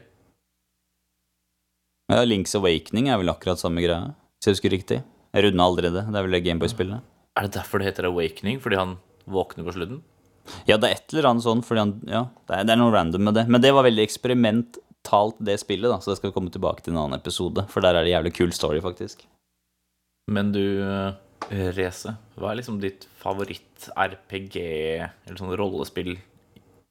ja. 2.12 2.23
Links 2.26 2.56
Awakening 2.56 3.08
er 3.10 3.17
vel 3.21 3.32
akkurat 3.32 3.60
samme 3.62 3.82
greia, 3.84 4.13
hvis 4.38 4.47
jeg 4.49 4.56
husker 4.58 4.73
riktig. 4.76 5.04
Jeg 5.34 5.45
runda 5.47 5.63
aldri 5.65 5.89
det. 5.89 6.04
Det 6.12 6.15
er 6.19 6.26
vel 6.28 6.36
det 6.36 6.43
Gameboy-spillet. 6.45 7.02
Er 7.36 7.47
det 7.47 7.54
derfor 7.56 7.80
det 7.80 7.88
heter 7.88 8.06
Awakening? 8.12 8.60
Fordi 8.62 8.76
han 8.78 8.97
våkner 9.26 9.65
på 9.65 9.73
slutten? 9.73 10.02
Ja, 10.67 10.76
det 10.78 10.89
er 10.91 10.95
et 10.99 11.13
eller 11.15 11.30
annet 11.32 11.43
sånn, 11.47 11.63
fordi 11.65 11.80
han 11.80 11.93
Ja, 12.06 12.26
det 12.47 12.58
er, 12.60 12.63
det 12.67 12.73
er 12.76 12.82
noe 12.84 12.91
random 12.93 13.23
med 13.23 13.34
det. 13.34 13.47
Men 13.49 13.62
det 13.62 13.71
var 13.73 13.84
veldig 13.88 14.04
eksperimentalt, 14.06 15.39
det 15.41 15.58
spillet, 15.60 15.89
da, 15.89 15.97
så 16.04 16.12
det 16.12 16.17
skal 16.19 16.30
vi 16.30 16.36
komme 16.36 16.52
tilbake 16.54 16.84
til 16.84 16.93
en 16.93 16.99
annen 17.06 17.17
episode. 17.19 17.65
For 17.71 17.82
der 17.82 17.95
er 17.95 18.04
det 18.04 18.12
jævlig 18.13 18.34
kul 18.36 18.52
story, 18.54 18.80
faktisk. 18.84 19.26
Men 20.32 20.52
du, 20.56 20.62
eh, 20.82 21.72
Reze, 21.76 22.14
hva 22.40 22.52
er 22.54 22.62
liksom 22.62 22.78
ditt 22.82 23.08
favoritt-RPG, 23.20 24.58
eller 25.28 25.40
sånn 25.40 25.56
rollespill, 25.60 26.16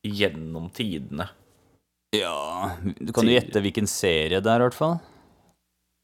gjennom 0.05 0.67
tidene? 0.75 1.29
Ja 2.13 2.77
Du 2.83 3.13
kan 3.15 3.25
jo 3.25 3.33
gjette 3.33 3.63
hvilken 3.65 3.87
serie 3.89 4.41
det 4.43 4.51
er, 4.53 4.61
i 4.61 4.67
hvert 4.67 4.77
fall. 4.77 4.99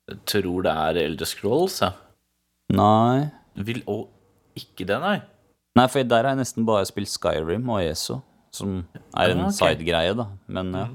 Jeg 0.09 0.23
tror 0.31 0.63
det 0.65 0.73
er 0.73 1.01
Elder 1.03 1.29
Scrolls, 1.29 1.81
ja. 1.85 1.91
Nei. 2.73 3.27
Vil, 3.61 3.83
og 3.91 4.09
ikke 4.57 4.87
det, 4.89 4.97
nei. 5.03 5.19
Nei, 5.77 5.85
for 5.93 6.03
der 6.09 6.25
har 6.25 6.33
jeg 6.33 6.41
nesten 6.41 6.65
bare 6.69 6.87
spilt 6.89 7.11
Skyrim 7.13 7.69
og 7.71 7.83
ESO, 7.85 8.23
som 8.57 8.79
er 9.13 9.35
en 9.35 9.45
Ah, 9.45 9.51
okay. 9.53 9.75
sidegreie, 9.77 10.15
da. 10.17 10.31
Men 10.49 10.73
ja. 10.73 10.87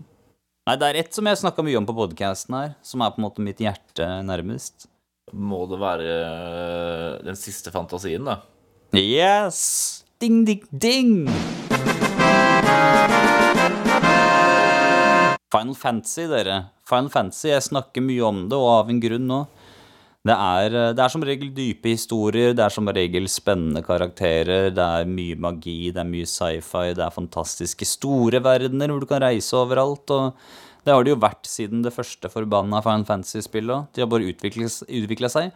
Nei, 0.66 0.76
det 0.80 0.90
er 0.90 1.00
ett 1.04 1.14
som 1.14 1.28
jeg 1.30 1.38
snakka 1.44 1.64
mye 1.68 1.78
om 1.78 1.86
på 1.86 1.94
podkasten 1.96 2.56
her, 2.58 2.74
som 2.82 3.02
er 3.06 3.12
på 3.14 3.22
en 3.22 3.26
måte 3.28 3.44
mitt 3.46 3.62
hjerte 3.62 4.08
nærmest. 4.26 4.88
Må 5.32 5.64
det 5.72 5.80
være 5.80 6.14
eh, 6.14 7.22
den 7.24 7.38
siste 7.40 7.72
fantasien, 7.72 8.26
da? 8.28 8.42
Yes! 8.94 10.04
Ding, 10.20 10.44
ding, 10.46 10.66
ding! 10.70 11.30
Final 15.54 15.78
Fantasy, 15.80 16.28
dere. 16.28 16.58
Final 16.90 17.10
Fantasy, 17.14 17.48
Jeg 17.54 17.64
snakker 17.70 18.04
mye 18.04 18.26
om 18.28 18.44
det, 18.50 18.60
og 18.60 18.68
av 18.74 18.92
en 18.92 19.00
grunn 19.00 19.30
nå. 19.30 19.40
Det 20.28 20.36
er, 20.36 20.76
eh, 20.76 20.92
det 20.96 21.06
er 21.06 21.16
som 21.16 21.24
regel 21.24 21.54
dype 21.56 21.96
historier, 21.96 22.52
det 22.52 22.66
er 22.68 22.76
som 22.76 22.92
regel 22.92 23.32
spennende 23.32 23.84
karakterer, 23.84 24.70
det 24.76 24.90
er 25.00 25.08
mye 25.08 25.40
magi, 25.40 25.92
det 25.96 26.04
er 26.04 26.12
mye 26.12 26.28
sci-fi, 26.28 26.92
det 27.00 27.08
er 27.08 27.16
fantastiske 27.16 27.88
store 27.88 28.44
verdener 28.44 28.92
hvor 28.92 29.04
du 29.04 29.08
kan 29.08 29.24
reise 29.24 29.56
overalt. 29.56 30.12
og 30.12 30.34
Det 30.84 30.92
har 30.92 31.04
det 31.06 31.14
jo 31.14 31.20
vært 31.22 31.48
siden 31.48 31.84
det 31.86 31.94
første 31.96 32.28
forbanna 32.32 32.82
Final 32.84 33.06
Fantasy-spillet. 33.08 33.88
De 33.96 34.04
har 34.04 34.10
bare 34.12 34.28
utvikla 34.34 35.30
seg. 35.32 35.52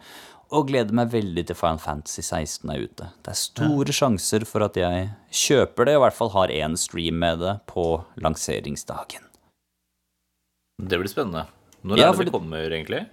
Og 0.56 0.70
gleder 0.70 0.96
meg 0.96 1.10
veldig 1.12 1.42
til 1.50 1.58
Final 1.58 1.80
Fantasy 1.82 2.22
16 2.24 2.70
er 2.72 2.86
ute. 2.86 3.08
Det 3.20 3.34
er 3.34 3.36
store 3.36 3.92
sjanser 3.92 4.46
for 4.48 4.64
at 4.64 4.78
jeg 4.80 5.10
kjøper 5.28 5.84
det, 5.90 5.96
og 5.98 6.00
i 6.00 6.04
hvert 6.06 6.16
fall 6.16 6.30
har 6.32 6.48
én 6.56 6.76
stream 6.80 7.18
med 7.20 7.42
det 7.44 7.58
på 7.68 7.84
lanseringsdagen. 8.24 9.26
Det 10.80 10.96
blir 11.02 11.10
spennende. 11.12 11.44
Når 11.84 11.98
Ja, 12.00 12.08
er 12.08 12.12
det 12.12 12.18
det 12.18 12.24
det- 12.32 12.32
kommer, 12.40 12.70
egentlig? 12.70 13.06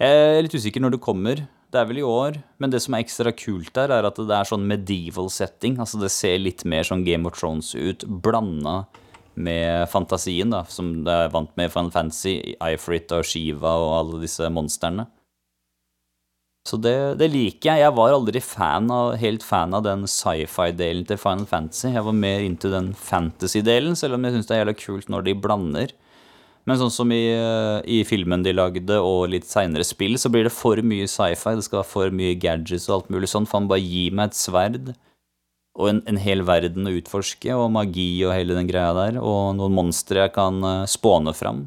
Jeg 0.00 0.38
er 0.38 0.42
litt 0.42 0.52
usikker 0.54 0.80
når 0.80 0.90
det 0.92 1.00
kommer. 1.00 1.36
Det 1.70 1.80
er 1.80 1.84
vel 1.86 1.98
i 1.98 2.02
år. 2.02 2.42
Men 2.58 2.70
det 2.70 2.82
som 2.82 2.94
er 2.94 3.02
ekstra 3.04 3.32
kult 3.36 3.72
der, 3.72 3.90
er 3.90 4.04
at 4.04 4.16
det 4.16 4.30
er 4.30 4.44
sånn 4.44 4.66
medieval 4.66 5.30
setting. 5.30 5.78
Altså 5.78 6.00
det 6.00 6.10
ser 6.10 6.38
litt 6.38 6.64
mer 6.64 6.82
sånn 6.82 7.04
Game 7.04 7.26
of 7.26 7.38
Thrones 7.38 7.74
ut, 7.74 8.00
blanda 8.06 8.86
med 9.36 9.88
fantasien, 9.92 10.50
da, 10.52 10.64
som 10.68 11.04
det 11.06 11.12
er 11.12 11.32
vant 11.32 11.52
med 11.58 11.68
i 11.68 11.72
Final 11.72 11.92
Fantasy, 11.94 12.38
Ifrit 12.56 13.12
og 13.14 13.26
Shiva 13.28 13.76
og 13.82 13.92
alle 14.00 14.22
disse 14.24 14.48
monstrene. 14.52 15.06
Så 16.66 16.78
det, 16.82 16.96
det 17.20 17.28
liker 17.30 17.70
jeg. 17.70 17.84
Jeg 17.84 17.94
var 17.94 18.10
aldri 18.16 18.40
fan 18.42 18.88
av, 18.90 19.12
helt 19.20 19.44
fan 19.46 19.76
av 19.76 19.84
den 19.86 20.02
sci-fi-delen 20.10 21.06
til 21.06 21.20
Final 21.22 21.46
Fantasy. 21.46 21.92
Jeg 21.94 22.02
var 22.08 22.16
mer 22.16 22.42
into 22.42 22.72
den 22.72 22.90
fantasy-delen, 22.98 23.94
selv 23.94 24.16
om 24.16 24.26
jeg 24.26 24.34
syns 24.34 24.48
det 24.48 24.56
er 24.56 24.64
jævla 24.64 24.74
kult 24.80 25.12
når 25.12 25.28
de 25.28 25.36
blander. 25.44 25.94
Men 26.66 26.80
sånn 26.80 26.90
som 26.90 27.12
i, 27.14 27.22
eh, 27.30 27.78
i 27.86 28.00
filmen 28.02 28.42
de 28.42 28.56
lagde, 28.56 28.98
og 28.98 29.28
litt 29.30 29.46
seinere 29.46 29.86
spill, 29.86 30.18
så 30.18 30.32
blir 30.32 30.48
det 30.48 30.54
for 30.56 30.82
mye 30.82 31.06
sci-fi. 31.06 31.54
Det 31.54 31.68
skal 31.68 31.84
være 31.84 31.92
for 31.92 32.10
mye 32.10 32.34
gadgets 32.34 32.88
og 32.90 32.96
alt 32.96 33.12
mulig 33.14 33.30
sånn. 33.30 33.46
Faen, 33.46 33.70
bare 33.70 33.84
gi 33.84 34.08
meg 34.10 34.32
et 34.32 34.40
sverd 34.40 34.96
og 35.76 35.90
en, 35.90 36.02
en 36.08 36.20
hel 36.20 36.42
verden 36.48 36.88
å 36.88 36.94
utforske, 36.96 37.52
og 37.52 37.72
magi 37.74 38.08
og 38.24 38.32
hele 38.32 38.56
den 38.56 38.68
greia 38.68 38.94
der, 38.96 39.18
og 39.20 39.56
noen 39.58 39.74
monstre 39.76 40.24
jeg 40.24 40.32
kan 40.36 40.62
eh, 40.64 40.84
spåne 40.88 41.34
fram. 41.36 41.66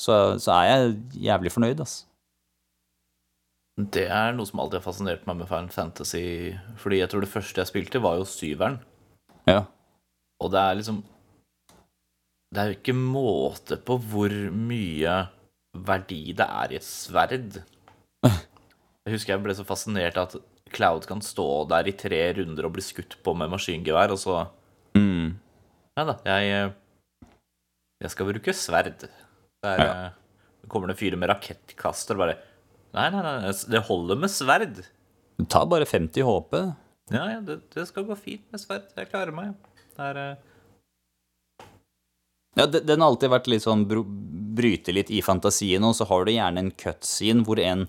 Så, 0.00 0.14
så 0.40 0.54
er 0.56 0.68
jeg 0.70 1.26
jævlig 1.28 1.52
fornøyd, 1.52 1.82
altså. 1.84 2.06
Det 3.80 4.06
er 4.12 4.34
noe 4.36 4.48
som 4.48 4.60
alltid 4.60 4.80
har 4.80 4.84
fascinert 4.84 5.26
meg 5.28 5.38
med 5.40 5.48
Final 5.48 5.70
Fantasy. 5.72 6.24
Fordi 6.80 6.98
jeg 7.00 7.08
tror 7.12 7.24
det 7.24 7.32
første 7.32 7.62
jeg 7.62 7.70
spilte, 7.70 8.02
var 8.02 8.18
jo 8.18 8.26
syveren. 8.28 8.76
Ja. 9.48 9.62
Og 10.40 10.52
det 10.52 10.60
er 10.60 10.76
liksom 10.76 10.98
Det 12.50 12.60
er 12.60 12.70
jo 12.70 12.76
ikke 12.76 12.96
måte 12.98 13.78
på 13.78 13.96
hvor 14.10 14.32
mye 14.52 15.14
verdi 15.86 16.32
det 16.36 16.46
er 16.46 16.72
i 16.72 16.80
et 16.80 16.86
sverd. 16.86 17.60
Jeg 19.06 19.14
husker 19.14 19.32
jeg 19.32 19.40
ble 19.40 19.54
så 19.56 19.64
fascinert 19.64 20.18
av 20.20 20.26
at 20.28 20.49
Cloud 20.72 21.06
kan 21.08 21.20
stå 21.24 21.46
der 21.70 21.88
i 21.90 21.92
tre 21.98 22.20
runder 22.38 22.66
og 22.68 22.72
bli 22.76 22.82
skutt 22.84 23.16
på 23.24 23.34
med 23.36 23.50
maskingevær, 23.52 24.12
og 24.14 24.18
så 24.22 24.38
Mm. 24.96 25.36
Nei 25.96 26.04
da, 26.08 26.16
jeg 26.26 26.72
Jeg 28.02 28.10
skal 28.10 28.26
bruke 28.32 28.52
sverd. 28.56 29.08
Der 29.62 29.78
Ja. 29.78 29.92
eh, 30.06 30.68
kommer 30.68 30.88
det 30.88 30.96
en 30.96 31.00
fyr 31.02 31.16
med 31.18 31.28
rakettkaster 31.28 32.14
og 32.16 32.18
bare 32.24 32.38
Nei, 32.94 33.08
nei, 33.10 33.22
nei, 33.22 33.52
det 33.70 33.84
holder 33.86 34.16
med 34.18 34.30
sverd. 34.30 34.80
Du 35.38 35.44
tar 35.44 35.66
bare 35.66 35.84
50 35.86 36.22
HP. 36.26 36.54
Ja, 37.12 37.26
ja, 37.30 37.40
det, 37.40 37.60
det 37.70 37.86
skal 37.86 38.04
gå 38.04 38.16
fint 38.18 38.42
med 38.50 38.60
sverd. 38.60 38.88
Jeg 38.96 39.10
klarer 39.12 39.32
meg. 39.32 39.54
Det 39.96 40.08
er 40.10 40.16
eh, 40.16 40.36
Ja, 42.58 42.66
Den 42.66 43.00
har 43.00 43.12
alltid 43.12 43.30
vært 43.30 43.46
litt 43.46 43.62
sånn 43.62 43.84
bryte 43.86 44.92
litt 44.92 45.10
i 45.14 45.20
fantasien, 45.22 45.84
og 45.86 45.94
så 45.94 46.06
har 46.10 46.24
du 46.26 46.32
gjerne 46.32 46.58
en 46.64 46.72
cutscene 46.72 47.44
hvor 47.46 47.60
en 47.62 47.86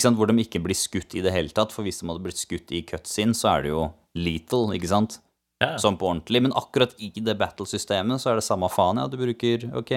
sant, 0.00 0.16
Hvor 0.18 0.30
de 0.30 0.36
ikke 0.42 0.62
blir 0.62 0.76
skutt 0.76 1.14
i 1.14 1.22
det 1.24 1.32
hele 1.34 1.52
tatt, 1.54 1.72
for 1.72 1.86
hvis 1.86 2.00
de 2.00 2.08
hadde 2.08 2.22
blitt 2.24 2.40
skutt 2.40 2.72
i 2.72 2.82
cutscene, 2.86 3.34
så 3.34 3.56
er 3.56 3.62
det 3.62 3.72
jo 3.72 3.84
lethal, 4.14 4.72
ikke 4.76 4.90
sant? 4.90 5.20
Ja. 5.62 5.76
sånn 5.78 5.98
på 5.98 6.08
ordentlig. 6.10 6.42
Men 6.42 6.54
akkurat 6.58 6.94
i 6.98 7.12
det 7.14 7.36
battle-systemet 7.38 8.22
så 8.22 8.32
er 8.32 8.40
det 8.40 8.46
samme 8.46 8.70
faen, 8.72 8.98
ja. 8.98 9.06
Du 9.06 9.18
bruker 9.20 9.68
OK. 9.78 9.92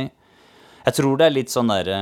Jeg 0.86 0.98
tror 1.00 1.18
det 1.18 1.26
er 1.28 1.34
litt 1.34 1.50
sånn 1.50 1.72
derre 1.72 1.98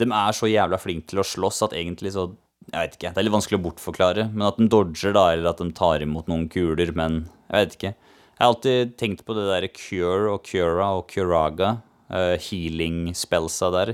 De 0.00 0.04
er 0.04 0.36
så 0.36 0.48
jævla 0.48 0.76
flinke 0.80 1.08
til 1.08 1.22
å 1.22 1.24
slåss 1.24 1.62
at 1.68 1.76
egentlig 1.76 2.12
så 2.16 2.30
Jeg 2.68 2.76
vet 2.76 2.96
ikke. 2.98 3.12
Det 3.14 3.20
er 3.20 3.24
litt 3.24 3.34
vanskelig 3.34 3.58
å 3.58 3.64
bortforklare. 3.64 4.26
Men 4.34 4.46
at 4.50 4.58
de 4.60 4.68
dodger, 4.68 5.14
da, 5.16 5.30
eller 5.32 5.50
at 5.50 5.62
de 5.62 5.72
tar 5.72 6.04
imot 6.04 6.28
noen 6.28 6.48
kuler, 6.52 6.92
men 6.92 7.24
Jeg 7.48 7.64
vet 7.64 7.76
ikke. 7.78 7.94
Jeg 8.40 8.44
har 8.44 8.52
alltid 8.54 8.92
tenkt 9.00 9.24
på 9.24 9.36
det 9.36 9.48
derre 9.48 9.68
cure 9.68 10.30
og 10.32 10.44
cura 10.48 10.86
og 10.96 11.08
curaga, 11.12 11.82
uh, 12.08 12.36
healing-spellsa 12.40 13.68
der, 13.74 13.90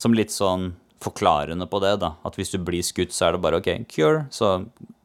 som 0.00 0.14
litt 0.16 0.32
sånn 0.32 0.70
forklarende 1.04 1.68
på 1.70 1.80
det, 1.84 1.96
da. 2.02 2.14
At 2.26 2.38
hvis 2.38 2.52
du 2.54 2.58
blir 2.62 2.84
skutt, 2.86 3.14
så 3.14 3.28
er 3.28 3.36
det 3.36 3.42
bare 3.44 3.60
OK, 3.60 3.70
cure, 3.90 4.26
så 4.34 4.58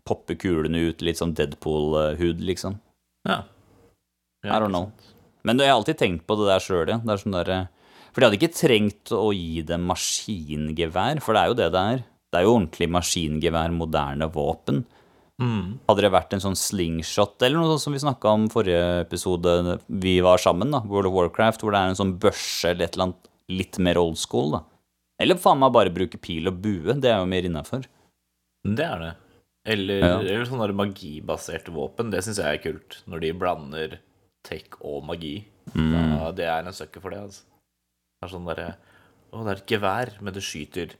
popper 0.07 0.37
kulene 0.39 0.89
ut 0.89 1.03
litt 1.05 1.19
sånn 1.21 1.35
Deadpool-hud, 1.37 2.41
liksom. 2.43 2.79
Ja. 3.29 3.43
I 4.43 4.57
don't 4.59 4.73
know. 4.73 4.89
Men 5.47 5.59
jeg 5.59 5.71
har 5.71 5.77
alltid 5.77 5.99
tenkt 5.99 6.25
på 6.27 6.35
det 6.39 6.49
der 6.49 6.63
sjøl, 6.63 6.89
ja. 6.91 6.99
Det 7.03 7.13
er 7.13 7.21
sånn 7.21 7.37
der, 7.37 7.53
For 8.11 8.21
de 8.21 8.27
hadde 8.27 8.39
ikke 8.41 8.55
trengt 8.55 9.13
å 9.15 9.29
gi 9.33 9.61
dem 9.65 9.87
maskingevær, 9.89 11.21
for 11.23 11.33
det 11.33 11.41
er 11.43 11.53
jo 11.53 11.59
det 11.61 11.69
det 11.73 11.85
er. 11.93 12.03
Det 12.33 12.39
er 12.39 12.47
jo 12.47 12.57
ordentlig 12.57 12.89
maskingevær, 12.89 13.73
moderne 13.73 14.27
våpen. 14.33 14.83
Hadde 15.89 16.03
det 16.05 16.11
vært 16.13 16.35
en 16.35 16.43
sånn 16.43 16.55
slingshot, 16.55 17.41
eller 17.41 17.57
noe 17.57 17.73
sånt 17.73 17.83
som 17.87 17.95
vi 17.95 18.03
snakka 18.03 18.35
om 18.37 18.45
forrige 18.53 19.01
episode 19.01 19.79
vi 19.87 20.19
var 20.23 20.37
sammen, 20.39 20.71
da, 20.71 20.83
World 20.87 21.09
of 21.09 21.15
Warcraft, 21.17 21.63
hvor 21.63 21.73
det 21.73 21.81
er 21.81 21.91
en 21.91 21.99
sånn 21.99 22.13
børse 22.21 22.69
eller 22.69 22.85
et 22.85 22.95
eller 22.95 23.09
annet 23.09 23.31
litt 23.51 23.79
mer 23.83 23.99
old 23.99 24.19
school, 24.21 24.53
da. 24.55 24.61
Eller 25.23 25.39
faen 25.39 25.59
meg 25.61 25.71
bare 25.75 25.93
bruke 25.95 26.19
pil 26.21 26.49
og 26.51 26.59
bue, 26.63 26.93
det 26.99 27.09
er 27.11 27.21
jo 27.21 27.29
mer 27.31 27.47
innafor. 27.47 27.85
Det 28.63 28.85
er 28.85 28.99
det. 29.03 29.11
Eller, 29.73 29.99
Ja. 30.03 30.15
eller 30.19 30.45
sånne 30.49 30.67
magibaserte 30.75 31.71
våpen. 31.71 32.09
Det 32.11 32.19
syns 32.25 32.41
jeg 32.43 32.57
er 32.57 32.63
kult. 32.63 32.99
Når 33.07 33.21
de 33.23 33.31
blander 33.39 33.97
tech 34.43 34.75
og 34.83 35.05
magi. 35.07 35.37
Da, 35.73 36.31
det 36.35 36.45
er 36.51 36.65
en 36.67 36.75
sucker 36.75 36.99
for 37.03 37.09
det. 37.15 37.21
altså. 37.23 37.43
Det 38.19 38.27
er 38.27 38.33
sånn 38.35 38.45
derre 38.49 38.73
Å, 39.33 39.39
det 39.45 39.49
er 39.53 39.61
et 39.63 39.71
gevær, 39.71 40.09
men 40.21 40.33
det 40.35 40.43
skyter 40.45 40.91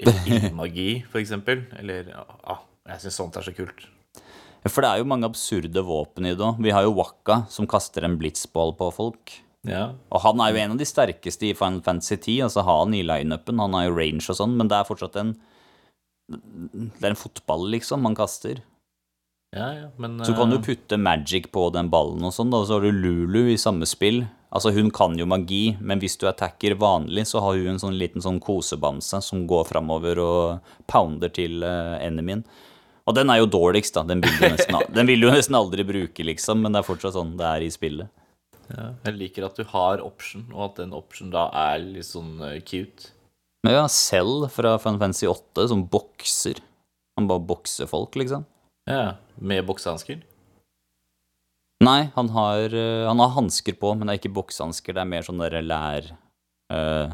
ildmagi, 0.00 1.04
for 1.10 1.20
eksempel. 1.20 1.66
Eller 1.78 2.08
ja, 2.14 2.56
Jeg 2.88 3.02
syns 3.04 3.18
sånt 3.20 3.36
er 3.40 3.44
så 3.46 3.52
kult. 3.56 3.86
For 4.64 4.80
det 4.84 4.90
er 4.90 5.02
jo 5.02 5.08
mange 5.10 5.28
absurde 5.28 5.82
våpen 5.84 6.24
i 6.28 6.32
det 6.32 6.40
òg. 6.44 6.60
Vi 6.64 6.72
har 6.72 6.86
jo 6.86 6.94
Wakka, 6.96 7.42
som 7.52 7.66
kaster 7.68 8.06
en 8.06 8.16
blitzball 8.20 8.72
på 8.78 8.88
folk. 8.96 9.34
Ja. 9.64 9.84
Og 10.12 10.20
han 10.20 10.40
er 10.44 10.52
jo 10.52 10.60
en 10.60 10.74
av 10.74 10.78
de 10.80 10.86
sterkeste 10.88 11.48
i 11.48 11.54
Final 11.56 11.80
Fantasy 11.86 12.16
10. 12.18 12.42
Altså 12.48 12.64
har 12.66 12.82
han 12.82 12.94
i 12.94 13.02
lineupen. 13.06 13.58
Han 13.62 13.72
har 13.76 13.86
jo 13.88 13.96
range 13.96 14.26
og 14.28 14.36
sånn, 14.36 14.56
men 14.58 14.68
det 14.68 14.76
er 14.76 14.88
fortsatt 14.88 15.16
en 15.22 15.34
Det 16.28 17.04
er 17.04 17.10
en 17.12 17.20
fotball, 17.20 17.66
liksom, 17.74 18.00
man 18.04 18.14
kaster. 18.16 18.62
ja, 19.54 19.66
ja, 19.76 19.88
men 19.98 20.18
Så 20.24 20.34
kan 20.36 20.50
du 20.50 20.56
eh, 20.56 20.62
putte 20.64 20.96
magic 20.98 21.50
på 21.52 21.66
den 21.72 21.90
ballen 21.92 22.24
og 22.24 22.32
sånn, 22.32 22.50
da. 22.50 22.58
Og 22.62 22.66
så 22.68 22.78
har 22.78 22.86
du 22.86 22.92
Lulu 22.92 23.50
i 23.52 23.58
samme 23.60 23.86
spill. 23.86 24.24
Altså, 24.54 24.70
hun 24.72 24.90
kan 24.94 25.16
jo 25.18 25.26
magi, 25.26 25.76
men 25.80 25.98
hvis 26.00 26.16
du 26.18 26.26
attacker 26.28 26.76
vanlig, 26.78 27.26
så 27.26 27.40
har 27.42 27.56
hun 27.58 27.74
en 27.74 27.78
sånn 27.82 27.96
liten 27.98 28.22
sånn 28.22 28.40
kosebamse 28.40 29.20
som 29.22 29.46
går 29.50 29.64
framover 29.72 30.20
og 30.22 30.60
pounder 30.86 31.28
til 31.34 31.62
uh, 31.66 31.98
enemyen. 32.00 32.44
Og 33.06 33.14
den 33.18 33.28
er 33.30 33.42
jo 33.42 33.46
dårligst, 33.50 33.94
da. 33.98 34.04
Den 34.08 34.22
vil, 34.24 34.32
du 34.40 34.46
nesten, 34.48 34.74
al- 34.78 34.88
den 34.96 35.06
vil 35.10 35.20
du 35.20 35.30
nesten 35.30 35.58
aldri 35.58 35.84
bruke, 35.84 36.24
liksom, 36.24 36.62
men 36.64 36.72
det 36.72 36.80
er 36.80 36.88
fortsatt 36.88 37.16
sånn 37.18 37.34
det 37.36 37.44
er 37.50 37.66
i 37.66 37.72
spillet. 37.74 38.08
Ja, 38.70 38.86
Jeg 39.06 39.18
liker 39.18 39.46
at 39.48 39.58
du 39.58 39.64
har 39.70 40.02
option, 40.04 40.46
og 40.52 40.70
at 40.70 40.80
den 40.82 40.94
option 40.96 41.32
da 41.34 41.48
er 41.52 41.82
litt 41.82 42.08
sånn 42.08 42.38
eh, 42.44 42.60
cute. 42.64 43.10
Men 43.64 43.78
ja, 43.78 43.86
Cell 43.88 44.46
fra 44.52 44.76
Final 44.80 45.00
Fantasy 45.00 45.28
8 45.30 45.68
som 45.72 45.86
bokser. 45.88 46.60
Han 47.18 47.28
bare 47.30 47.44
bokser 47.48 47.88
folk, 47.90 48.16
liksom. 48.20 48.44
Ja, 48.90 49.16
Med 49.40 49.64
boksehansker. 49.66 50.20
Nei, 51.84 52.10
han 52.14 52.28
har, 52.32 52.74
eh, 52.74 53.06
han 53.08 53.20
har 53.20 53.32
hansker 53.34 53.76
på, 53.80 53.94
men 53.96 54.06
det 54.06 54.14
er 54.14 54.20
ikke 54.22 54.36
boksehansker. 54.36 54.94
Det 54.94 55.02
er 55.02 55.10
mer 55.10 55.26
sånn 55.26 55.42
derre 55.42 55.64
lær 55.64 56.12
Uh, 56.72 57.12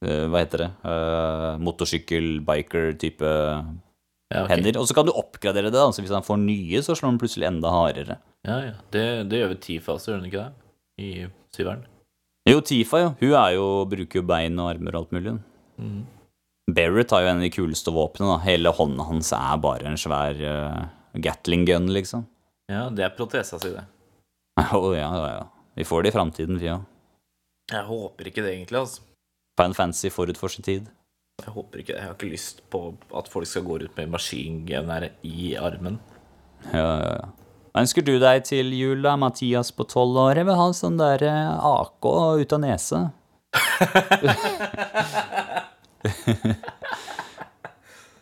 uh, 0.00 0.24
Hva 0.32 0.40
heter 0.40 0.62
det? 0.64 0.68
Uh, 0.80 1.58
Motorsykkel, 1.60 2.38
biker-type 2.46 3.28
Ja, 3.28 4.44
okay. 4.44 4.56
hender. 4.56 4.78
Og 4.80 4.88
så 4.88 4.96
kan 4.96 5.06
du 5.08 5.12
oppgradere 5.12 5.68
det. 5.68 5.76
da, 5.76 5.90
så 5.92 6.02
Hvis 6.02 6.14
han 6.14 6.24
får 6.24 6.40
nye, 6.40 6.80
så 6.82 6.96
slår 6.96 7.12
han 7.12 7.20
plutselig 7.20 7.48
enda 7.48 7.72
hardere. 7.72 8.18
Ja, 8.48 8.58
ja. 8.64 8.74
Det, 8.90 9.04
det 9.28 9.42
gjør 9.42 9.52
vi 9.54 9.60
ti 9.66 9.78
faser, 9.78 10.12
gjør 10.12 10.20
han 10.22 10.30
ikke 10.30 10.44
det? 10.46 10.67
I 10.98 11.28
syveren. 11.54 11.84
Jo, 12.48 12.60
Tifa, 12.64 13.02
jo. 13.02 13.10
Hun 13.20 13.34
jo, 13.54 13.66
bruker 13.90 14.20
jo 14.20 14.26
bein 14.26 14.56
og 14.58 14.70
armer 14.72 14.96
og 14.96 15.04
alt 15.04 15.14
mulig. 15.16 15.34
Mm. 15.78 16.00
Barrett 16.74 17.12
har 17.12 17.24
jo 17.24 17.30
en 17.30 17.40
av 17.40 17.44
de 17.44 17.52
kuleste 17.52 17.92
våpnene. 17.92 18.38
Hele 18.44 18.72
hånda 18.74 19.06
hans 19.08 19.32
er 19.36 19.60
bare 19.62 19.88
en 19.88 20.00
svær 20.00 20.40
uh, 20.42 20.86
Gatling 21.16 21.66
gun, 21.68 21.88
liksom. 21.92 22.26
Ja, 22.68 22.88
det 22.92 23.06
er 23.06 23.16
protesa 23.16 23.60
si, 23.60 23.72
det. 23.72 23.84
Å 24.76 24.92
ja, 24.96 25.08
ja, 25.08 25.28
ja. 25.38 25.44
Vi 25.78 25.86
får 25.88 26.04
det 26.04 26.12
i 26.12 26.16
framtiden, 26.16 26.60
vi 26.60 26.72
òg. 26.72 26.84
Jeg 27.68 27.84
håper 27.84 28.30
ikke 28.30 28.44
det, 28.44 28.54
egentlig. 28.56 28.80
altså. 28.80 29.04
Fan 29.60 29.74
Fancy 29.76 30.10
forut 30.12 30.38
for 30.40 30.52
sin 30.52 30.64
tid. 30.64 30.88
Jeg 31.42 31.54
håper 31.54 31.82
ikke 31.82 31.92
det. 31.92 31.98
Jeg 32.00 32.08
har 32.08 32.16
ikke 32.16 32.30
lyst 32.32 32.62
på 32.72 32.80
at 33.16 33.28
folk 33.30 33.48
skal 33.48 33.66
gå 33.66 33.78
rundt 33.82 33.98
med 33.98 34.14
maskingevær 34.14 35.08
i 35.26 35.52
armen. 35.60 36.00
Ja, 36.72 36.86
ja, 36.98 37.12
ja. 37.20 37.28
Ønsker 37.76 38.02
du 38.04 38.18
deg 38.22 38.44
til 38.48 38.72
jul, 38.72 39.02
da, 39.04 39.16
Mathias 39.20 39.70
på 39.74 39.84
tolv 39.88 40.16
år? 40.22 40.36
Jeg 40.40 40.46
vil 40.48 40.56
ha 40.60 40.68
sånn 40.76 40.98
der 41.00 41.22
eh, 41.26 41.52
AK 41.68 42.04
ut 42.40 42.52
av 42.56 42.60
nese. 42.64 43.00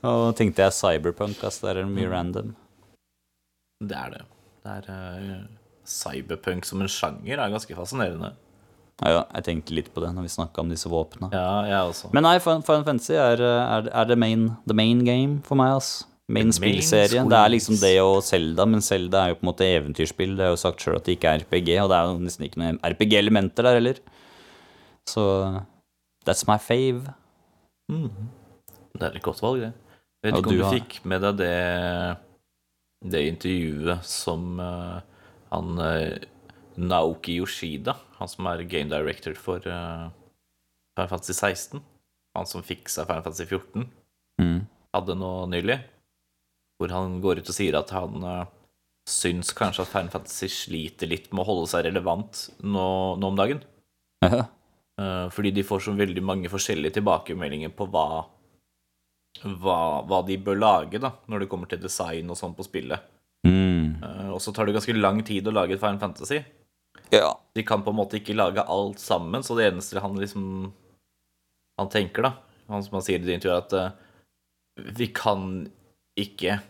Og 0.06 0.36
tenkte 0.38 0.62
jeg 0.64 0.72
cyberpunk, 0.76 1.44
ass. 1.46 1.60
Der 1.62 1.74
er 1.76 1.82
det 1.84 1.92
mye 1.92 2.10
random. 2.10 2.48
Det 3.84 3.96
er 3.98 4.10
det. 4.14 4.24
Det 4.66 4.72
er 4.72 4.84
uh, 4.90 5.44
Cyberpunk 5.86 6.66
som 6.66 6.82
en 6.82 6.90
sjanger 6.90 7.38
er 7.38 7.52
ganske 7.52 7.74
fascinerende. 7.76 8.30
Ja, 9.04 9.26
jeg 9.36 9.44
tenkte 9.44 9.74
litt 9.76 9.90
på 9.92 10.00
det 10.00 10.08
når 10.16 10.24
vi 10.24 10.32
snakka 10.32 10.62
om 10.62 10.70
disse 10.72 10.88
våpnene. 10.88 11.28
Ja, 11.34 11.66
jeg 11.68 11.80
også. 11.92 12.08
Men 12.16 12.24
nei, 12.24 12.38
Final 12.40 12.62
Final 12.64 12.86
Fantasy 12.86 13.12
er, 13.12 13.42
er, 13.44 13.90
er 13.92 14.04
the, 14.08 14.16
main, 14.16 14.56
the 14.66 14.76
main 14.76 15.04
game 15.04 15.42
for 15.44 15.58
meg, 15.60 15.76
ass. 15.76 16.06
Main 16.28 16.50
main. 16.60 16.80
Det 16.82 17.38
er 17.38 17.50
liksom 17.52 17.76
det 17.78 17.92
og 18.02 18.16
Zelda, 18.26 18.64
men 18.66 18.80
Zelda 18.82 19.20
er 19.24 19.28
jo 19.30 19.36
på 19.38 19.44
en 19.46 19.50
måte 19.52 19.66
eventyrspill. 19.76 20.32
Det 20.36 20.42
er 20.42 20.48
jo 20.50 20.58
sagt 20.58 20.82
sjøl 20.82 20.96
at 20.98 21.04
det 21.06 21.14
ikke 21.18 21.30
er 21.30 21.44
RPG, 21.44 21.68
og 21.84 21.90
det 21.92 21.98
er 22.00 22.08
jo 22.10 22.16
nesten 22.24 22.46
ikke 22.48 22.58
noen 22.62 22.80
RPG-elementer 22.82 23.62
der 23.68 23.78
heller. 23.78 24.00
Så 25.06 25.22
that's 26.26 26.42
my 26.50 26.56
fave. 26.58 27.04
Det 28.96 29.02
er 29.06 29.14
et 29.14 29.22
godt 29.22 29.42
valg, 29.44 29.60
det. 29.68 29.72
Jeg 30.24 30.32
vet 30.32 30.38
ikke 30.40 30.48
om 30.50 30.54
du 30.54 30.58
du 30.58 30.64
har- 30.64 30.74
fikk 30.80 30.96
med 31.06 31.22
deg 31.22 31.36
det, 31.38 32.18
det 33.12 33.20
intervjuet 33.30 34.02
som 34.04 34.58
uh, 34.58 35.00
han 35.52 35.78
uh, 35.78 36.16
Naoki 36.76 37.38
Yoshida, 37.38 37.94
han 38.18 38.28
som 38.28 38.46
er 38.50 38.64
game 38.66 38.90
director 38.90 39.34
for 39.38 39.62
uh, 39.70 40.08
Final 40.96 41.08
Fantasy 41.12 41.32
16, 41.38 41.82
han 42.36 42.46
som 42.50 42.62
fiksa 42.66 43.06
Final 43.06 43.22
Fantasy 43.22 43.46
14, 43.46 43.86
Mm. 44.42 44.66
hadde 44.92 45.14
nå 45.16 45.28
nylig, 45.48 45.78
hvor 46.76 46.92
han 46.92 47.20
går 47.24 47.40
ut 47.40 47.50
og 47.50 47.56
sier 47.56 47.76
at 47.78 47.92
han 47.94 48.24
uh, 48.24 48.44
syns 49.08 49.52
kanskje 49.56 49.84
at 49.84 49.92
Final 49.92 50.12
Fantasy 50.12 50.48
sliter 50.52 51.10
litt 51.10 51.30
med 51.32 51.44
å 51.44 51.48
holde 51.48 51.70
seg 51.70 51.86
relevant 51.86 52.46
nå, 52.62 52.86
nå 53.20 53.32
om 53.32 53.38
dagen. 53.38 53.62
Uh 54.24 54.32
-huh. 54.32 54.46
uh, 55.00 55.28
fordi 55.30 55.50
de 55.50 55.62
får 55.64 55.80
så 55.80 55.92
veldig 55.92 56.22
mange 56.22 56.48
forskjellige 56.48 56.98
tilbakemeldinger 56.98 57.68
på 57.68 57.86
hva, 57.86 58.26
hva, 59.42 60.02
hva 60.02 60.22
de 60.26 60.38
bør 60.38 60.56
lage 60.56 60.98
da, 60.98 61.12
når 61.26 61.40
det 61.40 61.48
kommer 61.48 61.66
til 61.66 61.82
design 61.82 62.30
og 62.30 62.36
sånn 62.36 62.54
på 62.54 62.64
spillet. 62.64 63.00
Mm. 63.46 64.02
Uh, 64.02 64.30
og 64.34 64.40
så 64.40 64.52
tar 64.52 64.66
det 64.66 64.72
ganske 64.72 64.96
lang 64.96 65.22
tid 65.22 65.48
å 65.48 65.54
lage 65.54 65.74
et 65.74 65.80
Final 65.80 65.98
Fantasy. 65.98 66.42
ja. 67.10 67.38
De 67.54 67.62
kan 67.62 67.82
på 67.82 67.90
en 67.90 67.96
måte 67.96 68.16
ikke 68.16 68.36
lage 68.36 68.60
alt 68.60 68.98
sammen, 68.98 69.42
så 69.42 69.56
det 69.56 69.72
eneste 69.72 70.00
han 70.00 70.18
liksom 70.18 70.72
Han 71.78 71.88
tenker, 71.88 72.22
da, 72.22 72.32
han 72.68 72.82
som 72.82 72.94
han 72.96 73.02
sier 73.04 73.20
i 73.20 73.26
det 73.26 73.34
intervjuet, 73.36 73.66
at 73.66 73.72
eh, 73.76 74.92
vi 74.96 75.06
kan 75.12 75.68
ikke 76.18 76.60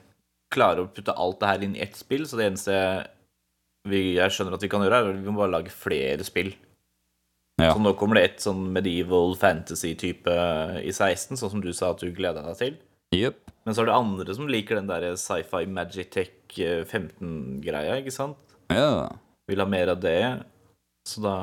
klare 0.53 0.85
å 0.85 0.91
putte 0.93 1.15
alt 1.17 1.41
det 1.41 1.51
her 1.51 1.65
inn 1.67 1.77
i 1.77 1.83
ett 1.85 1.97
spill, 1.99 2.27
så 2.29 2.39
det 2.39 2.51
eneste 2.51 2.77
vi, 3.87 4.17
jeg 4.17 4.35
skjønner 4.35 4.57
at 4.57 4.65
vi 4.65 4.71
kan 4.71 4.83
gjøre, 4.83 4.99
er 4.99 5.11
at 5.13 5.21
vi 5.23 5.31
må 5.33 5.43
bare 5.43 5.55
lage 5.59 5.75
flere 5.75 6.27
spill. 6.27 6.53
Ja. 7.57 7.71
Så 7.73 7.81
nå 7.81 7.95
kommer 7.97 8.19
det 8.19 8.25
et 8.27 8.43
sånn 8.45 8.67
medieval 8.75 9.33
fantasy-type 9.41 10.33
i 10.83 10.93
16, 10.93 11.39
sånn 11.39 11.55
som 11.55 11.63
du 11.65 11.71
sa 11.73 11.95
at 11.95 12.03
du 12.03 12.11
gleda 12.15 12.43
deg 12.45 12.59
til. 12.61 12.75
Yep. 13.17 13.39
Men 13.67 13.75
så 13.75 13.83
er 13.83 13.89
det 13.89 13.97
andre 13.97 14.35
som 14.37 14.51
liker 14.51 14.79
den 14.79 14.91
der 14.91 15.07
sci-fi 15.19 15.65
Magitech 15.71 16.35
15-greia, 16.57 18.01
ikke 18.03 18.15
sant? 18.15 18.59
Ja. 18.73 19.09
Vil 19.49 19.63
ha 19.63 19.69
mer 19.71 19.95
av 19.95 20.03
det. 20.03 20.21
Så 21.07 21.23
da 21.23 21.37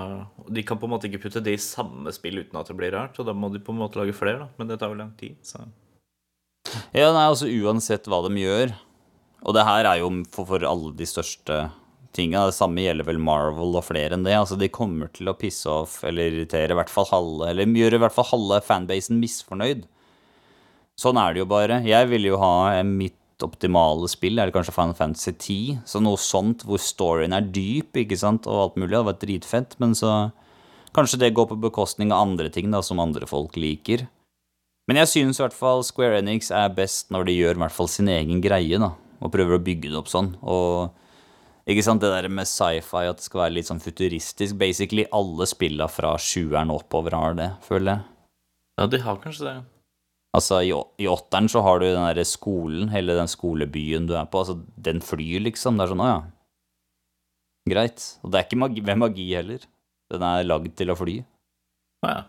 De 0.52 0.64
kan 0.68 0.76
på 0.80 0.90
en 0.90 0.92
måte 0.92 1.08
ikke 1.08 1.22
putte 1.24 1.42
det 1.44 1.56
i 1.56 1.62
samme 1.62 2.12
spill 2.12 2.42
uten 2.42 2.60
at 2.60 2.68
det 2.68 2.76
blir 2.78 2.94
rart, 2.94 3.18
og 3.20 3.30
da 3.30 3.36
må 3.36 3.50
de 3.54 3.64
på 3.64 3.74
en 3.74 3.80
måte 3.80 4.00
lage 4.00 4.16
flere, 4.16 4.44
da. 4.44 4.50
Men 4.60 4.70
det 4.70 4.78
tar 4.82 4.92
jo 4.92 5.00
lang 5.00 5.16
tid, 5.20 5.40
så 5.48 5.64
Ja, 6.96 7.12
nei, 7.12 7.28
altså 7.28 7.50
uansett 7.50 8.08
hva 8.10 8.22
de 8.26 8.40
gjør 8.40 8.76
Og 9.44 9.56
det 9.56 9.66
her 9.68 9.88
er 9.90 10.02
jo 10.02 10.12
for, 10.32 10.48
for 10.48 10.64
alle 10.68 10.94
de 10.98 11.08
største 11.10 11.58
tingene 12.16 12.48
Det 12.48 12.56
samme 12.56 12.86
gjelder 12.86 13.08
vel 13.10 13.20
Marvel 13.22 13.76
og 13.76 13.84
flere 13.90 14.16
enn 14.16 14.24
det 14.26 14.38
Altså 14.38 14.58
de 14.60 14.72
kommer 14.74 15.12
til 15.14 15.28
å 15.30 15.36
pisse 15.38 15.68
off 15.70 16.00
Eller 16.08 16.32
irritere 16.32 16.72
i 16.72 16.80
hvert 16.80 16.94
fall 16.94 17.10
halve 17.12 17.52
Eller 17.52 17.68
gjøre 17.68 18.00
i 18.00 18.04
hvert 18.06 18.16
fall 18.16 18.30
halve 18.32 18.62
fanbasen 18.66 19.20
misfornøyd 19.22 19.84
Sånn 21.00 21.20
er 21.20 21.34
det 21.34 21.44
jo 21.44 21.50
bare 21.52 21.82
Jeg 21.84 22.10
ville 22.14 22.32
jo 22.32 22.40
ha 22.42 22.80
mitt 22.88 23.20
optimale 23.44 24.08
spill 24.12 24.40
er 24.40 24.50
det 24.50 24.56
kanskje 24.56 24.76
Final 24.76 24.96
Fantasy 24.98 25.34
10. 25.34 25.82
Så 25.90 26.02
noe 26.04 26.20
sånt 26.22 26.64
hvor 26.68 26.82
storyen 26.82 27.36
er 27.36 27.50
dyp, 27.54 27.98
ikke 28.00 28.18
sant, 28.20 28.48
og 28.48 28.62
alt 28.62 28.78
mulig, 28.80 28.96
hadde 28.96 29.10
vært 29.10 29.24
dritfett. 29.26 29.76
Men 29.84 29.96
så 29.98 30.14
kanskje 30.96 31.20
det 31.26 31.34
går 31.38 31.50
på 31.52 31.60
bekostning 31.66 32.14
av 32.14 32.28
andre 32.28 32.52
ting 32.54 32.72
da, 32.74 32.84
som 32.86 33.02
andre 33.04 33.28
folk 33.30 33.58
liker. 33.60 34.06
Men 34.90 35.00
jeg 35.00 35.12
synes 35.14 35.40
i 35.40 35.44
hvert 35.46 35.56
fall 35.56 35.84
Square 35.88 36.20
Enix 36.20 36.50
er 36.52 36.74
best 36.76 37.14
når 37.14 37.30
de 37.30 37.38
gjør 37.38 37.56
i 37.56 37.64
hvert 37.64 37.76
fall 37.76 37.90
sin 37.92 38.10
egen 38.12 38.42
greie, 38.44 38.80
da. 38.82 38.92
Og 39.24 39.32
prøver 39.32 39.56
å 39.56 39.64
bygge 39.64 39.94
det 39.94 40.00
opp 40.00 40.12
sånn. 40.12 40.34
Og 40.44 40.92
ikke 41.72 41.86
sant, 41.86 42.04
det 42.04 42.12
der 42.12 42.28
med 42.28 42.50
sci-fi, 42.50 43.06
at 43.08 43.22
det 43.22 43.24
skal 43.24 43.46
være 43.46 43.56
litt 43.56 43.70
sånn 43.70 43.84
futuristisk. 43.84 44.58
Basically 44.60 45.06
alle 45.16 45.48
spilla 45.48 45.88
fra 45.88 46.18
sjueren 46.20 46.74
oppover 46.74 47.16
har 47.16 47.38
det, 47.40 47.54
føler 47.64 47.94
jeg. 47.94 48.10
Ja, 48.82 48.90
de 48.90 49.00
har 49.06 49.22
kanskje 49.24 49.48
det. 49.48 49.56
Altså, 50.34 50.60
i, 50.66 50.74
i 51.00 51.08
åtteren 51.08 51.48
så 51.52 51.62
har 51.64 51.80
du 51.80 51.86
den 51.86 52.04
derre 52.04 52.26
skolen, 52.28 52.90
hele 52.92 53.16
den 53.16 53.30
skolebyen 53.32 54.10
du 54.10 54.16
er 54.18 54.28
på. 54.28 54.42
Altså, 54.42 54.58
den 54.76 55.00
flyr, 55.06 55.46
liksom. 55.48 55.78
Det 55.78 55.86
er 55.86 55.94
sånn, 55.94 56.04
å 56.04 56.10
ja. 56.10 56.20
Greit. 57.70 58.04
Og 58.26 58.34
det 58.34 58.42
er 58.42 58.48
ikke 58.50 58.60
magi, 58.66 58.84
ved 58.84 59.00
magi 59.00 59.30
heller. 59.32 59.64
Den 60.12 60.26
er 60.28 60.44
lagd 60.50 60.74
til 60.76 60.92
å 60.92 60.98
fly. 61.00 61.22
Å 62.04 62.12
ja. 62.12 62.22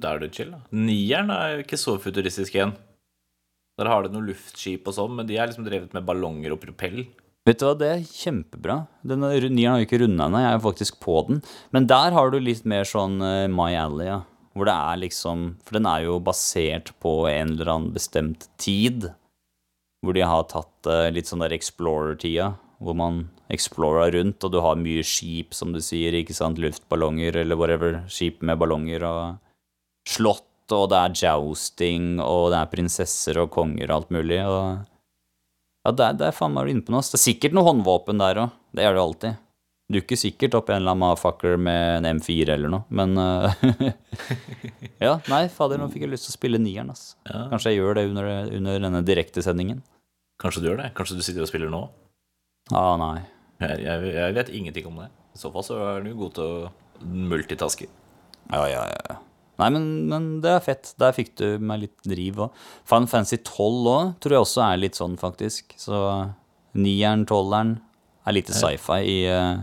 Da 0.00 0.14
er 0.14 0.24
det 0.24 0.32
chill, 0.34 0.50
da. 0.54 0.60
Nieren 0.74 1.30
er 1.30 1.56
jo 1.56 1.64
ikke 1.64 1.78
så 1.80 1.94
futuristisk 2.02 2.56
igjen. 2.56 2.72
Der 3.78 3.90
har 3.90 4.04
du 4.04 4.12
noen 4.14 4.28
luftskip 4.30 4.86
og 4.90 4.94
sånn, 4.96 5.14
men 5.18 5.26
de 5.28 5.36
er 5.38 5.50
liksom 5.50 5.66
drevet 5.66 5.94
med 5.96 6.06
ballonger 6.06 6.54
og 6.54 6.60
propell. 6.62 7.04
Vet 7.44 7.58
du 7.60 7.66
hva, 7.66 7.74
det 7.76 7.88
er 7.90 8.04
kjempebra. 8.08 8.76
Den 9.04 9.24
er- 9.26 9.48
nieren 9.50 9.74
har 9.74 9.80
jo 9.82 9.86
ikke 9.88 10.00
runda 10.04 10.26
ennå, 10.28 10.38
jeg 10.40 10.50
er 10.52 10.58
jo 10.58 10.64
faktisk 10.70 11.00
på 11.00 11.16
den. 11.28 11.42
Men 11.72 11.86
der 11.90 12.12
har 12.16 12.30
du 12.30 12.38
litt 12.40 12.64
mer 12.64 12.84
sånn 12.88 13.20
uh, 13.20 13.46
My 13.48 13.74
Alley, 13.74 14.06
ja. 14.06 14.22
Hvor 14.54 14.66
det 14.70 14.74
er 14.78 14.96
liksom 15.02 15.56
For 15.66 15.74
den 15.74 15.86
er 15.90 16.04
jo 16.04 16.20
basert 16.22 16.92
på 17.02 17.28
en 17.28 17.56
eller 17.56 17.66
annen 17.72 17.92
bestemt 17.92 18.46
tid. 18.56 19.10
Hvor 20.04 20.14
de 20.14 20.22
har 20.22 20.44
tatt 20.44 20.86
uh, 20.86 21.10
litt 21.10 21.26
sånn 21.26 21.42
der 21.42 21.52
Explorer-tida. 21.52 22.54
Hvor 22.80 22.94
man 22.96 23.28
explorer 23.50 24.12
rundt, 24.14 24.42
og 24.44 24.52
du 24.52 24.60
har 24.60 24.76
mye 24.76 25.02
skip, 25.04 25.52
som 25.54 25.72
du 25.72 25.80
sier, 25.80 26.12
ikke 26.16 26.34
sant. 26.34 26.58
Luftballonger 26.58 27.36
eller 27.42 27.56
whatever. 27.56 28.00
Skip 28.08 28.40
med 28.42 28.58
ballonger 28.58 29.04
og 29.04 29.38
slott, 30.08 30.48
og 30.72 30.88
det 30.92 30.98
er 31.00 31.16
jousting, 31.20 32.18
og 32.24 32.50
det 32.52 32.60
er 32.60 32.72
prinsesser 32.72 33.40
og 33.42 33.52
konger 33.54 33.90
og 33.90 33.96
alt 34.00 34.12
mulig. 34.14 34.40
og... 34.44 34.84
Ja, 35.84 35.92
det 35.92 36.04
er, 36.04 36.14
det 36.16 36.28
er 36.30 36.36
faen 36.36 36.54
meg 36.56 36.70
inne 36.72 36.84
på 36.84 36.94
noe. 36.94 37.04
Det 37.04 37.18
er 37.18 37.26
sikkert 37.26 37.56
noe 37.56 37.66
håndvåpen 37.66 38.20
der 38.20 38.46
òg. 38.46 38.60
Det 38.72 38.86
gjør 38.86 38.96
det 38.96 39.02
alltid. 39.02 39.40
Dukker 39.92 40.16
sikkert 40.16 40.54
opp 40.56 40.70
en 40.72 40.78
eller 40.78 40.94
annen 40.94 41.02
motherfucker 41.02 41.58
med 41.60 41.98
en 41.98 42.16
M4 42.16 42.54
eller 42.54 42.72
noe, 42.72 42.86
men 42.88 43.18
eh, 43.20 43.90
Ja, 45.04 45.18
nei, 45.28 45.42
fader, 45.52 45.76
nå 45.76 45.90
fikk 45.92 46.06
jeg 46.06 46.14
lyst 46.14 46.30
til 46.30 46.32
å 46.32 46.38
spille 46.38 46.60
nieren, 46.62 46.88
ass. 46.94 47.18
Ja. 47.28 47.42
Kanskje 47.50 47.74
jeg 47.74 47.82
gjør 47.82 47.98
det 47.98 48.06
under, 48.08 48.30
under 48.48 48.80
denne 48.86 49.02
direktesendingen. 49.04 49.82
Kanskje 50.40 50.64
du 50.64 50.70
gjør 50.70 50.80
det? 50.80 50.88
Kanskje 50.96 51.18
du 51.18 51.22
sitter 51.26 51.44
og 51.44 51.50
spiller 51.52 51.68
nå? 51.72 51.82
Ah, 52.72 52.94
nei. 52.96 53.26
Jeg, 53.60 53.84
jeg, 53.84 54.08
jeg 54.16 54.38
vet 54.40 54.54
ingenting 54.56 54.88
om 54.88 55.02
det. 55.04 55.10
I 55.36 55.42
så 55.42 55.52
fall 55.52 55.68
så 55.68 55.76
er 55.90 56.08
du 56.08 56.14
god 56.16 56.34
til 56.38 56.48
å 56.48 57.04
multitaske. 57.04 57.90
Ja, 58.48 58.64
ja, 58.72 58.88
ja. 58.88 59.20
Nei, 59.60 59.68
men, 59.70 59.84
men 60.10 60.28
det 60.42 60.50
er 60.50 60.62
fett. 60.64 60.92
Der 60.98 61.14
fikk 61.14 61.34
du 61.38 61.46
meg 61.62 61.84
litt 61.84 62.08
driv 62.08 62.40
òg. 62.46 62.62
Fan 62.88 63.06
Fancy 63.10 63.38
12 63.38 63.90
òg 63.92 64.14
tror 64.22 64.36
jeg 64.36 64.46
også 64.46 64.64
er 64.66 64.80
litt 64.82 64.98
sånn, 64.98 65.14
faktisk. 65.20 65.76
Så 65.78 65.98
nieren, 66.74 67.22
tolveren 67.30 67.76
er 68.26 68.34
lite 68.34 68.56
sci-fi. 68.56 69.02
I, 69.06 69.18
uh, 69.30 69.60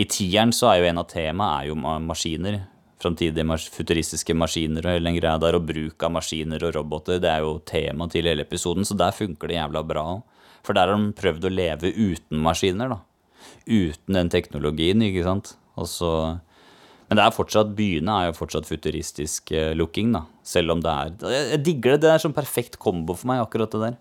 I 0.00 0.06
tieren 0.08 0.54
så 0.56 0.70
er 0.70 0.80
jo 0.80 0.88
en 0.88 1.02
av 1.02 1.10
temaene 1.10 1.50
er 1.58 1.68
jo 1.70 1.76
maskiner. 2.08 2.62
Framtidige 3.04 3.44
mas 3.44 3.66
futuristiske 3.68 4.36
maskiner 4.38 4.86
og 4.86 4.96
hele 4.96 5.10
den 5.10 5.18
greia 5.18 5.36
der. 5.42 5.58
Og 5.58 5.68
bruk 5.68 6.06
av 6.06 6.14
maskiner 6.16 6.64
og 6.64 6.72
roboter. 6.78 7.20
Det 7.20 7.28
er 7.28 7.44
jo 7.44 7.58
tema 7.68 8.08
til 8.08 8.30
hele 8.30 8.46
episoden, 8.46 8.88
så 8.88 8.96
der 8.96 9.12
funker 9.16 9.52
det 9.52 9.58
jævla 9.58 9.84
bra 9.84 10.06
òg. 10.14 10.24
For 10.64 10.72
der 10.72 10.88
har 10.88 10.96
de 10.96 11.12
prøvd 11.12 11.44
å 11.44 11.52
leve 11.52 11.92
uten 11.92 12.40
maskiner, 12.40 12.94
da. 12.94 13.02
Uten 13.68 14.16
den 14.16 14.30
teknologien, 14.32 15.04
ikke 15.04 15.26
sant. 15.26 15.58
Og 15.76 15.90
så 15.90 16.10
men 17.08 17.18
det 17.18 17.24
er 17.24 17.34
fortsatt, 17.36 17.74
byene 17.76 18.16
er 18.16 18.30
jo 18.30 18.38
fortsatt 18.38 18.68
futuristisk 18.68 19.52
eh, 19.54 19.72
looking, 19.76 20.14
da. 20.16 20.24
Selv 20.44 20.74
om 20.74 20.82
det 20.84 20.92
er 20.92 21.34
Jeg, 21.34 21.60
digger 21.66 21.94
det. 21.94 22.04
Det 22.04 22.10
er 22.12 22.24
sånn 22.24 22.36
perfekt 22.36 22.78
kombo 22.80 23.16
for 23.16 23.30
meg, 23.30 23.42
akkurat 23.44 23.72
det 23.74 23.82
der. 23.82 24.00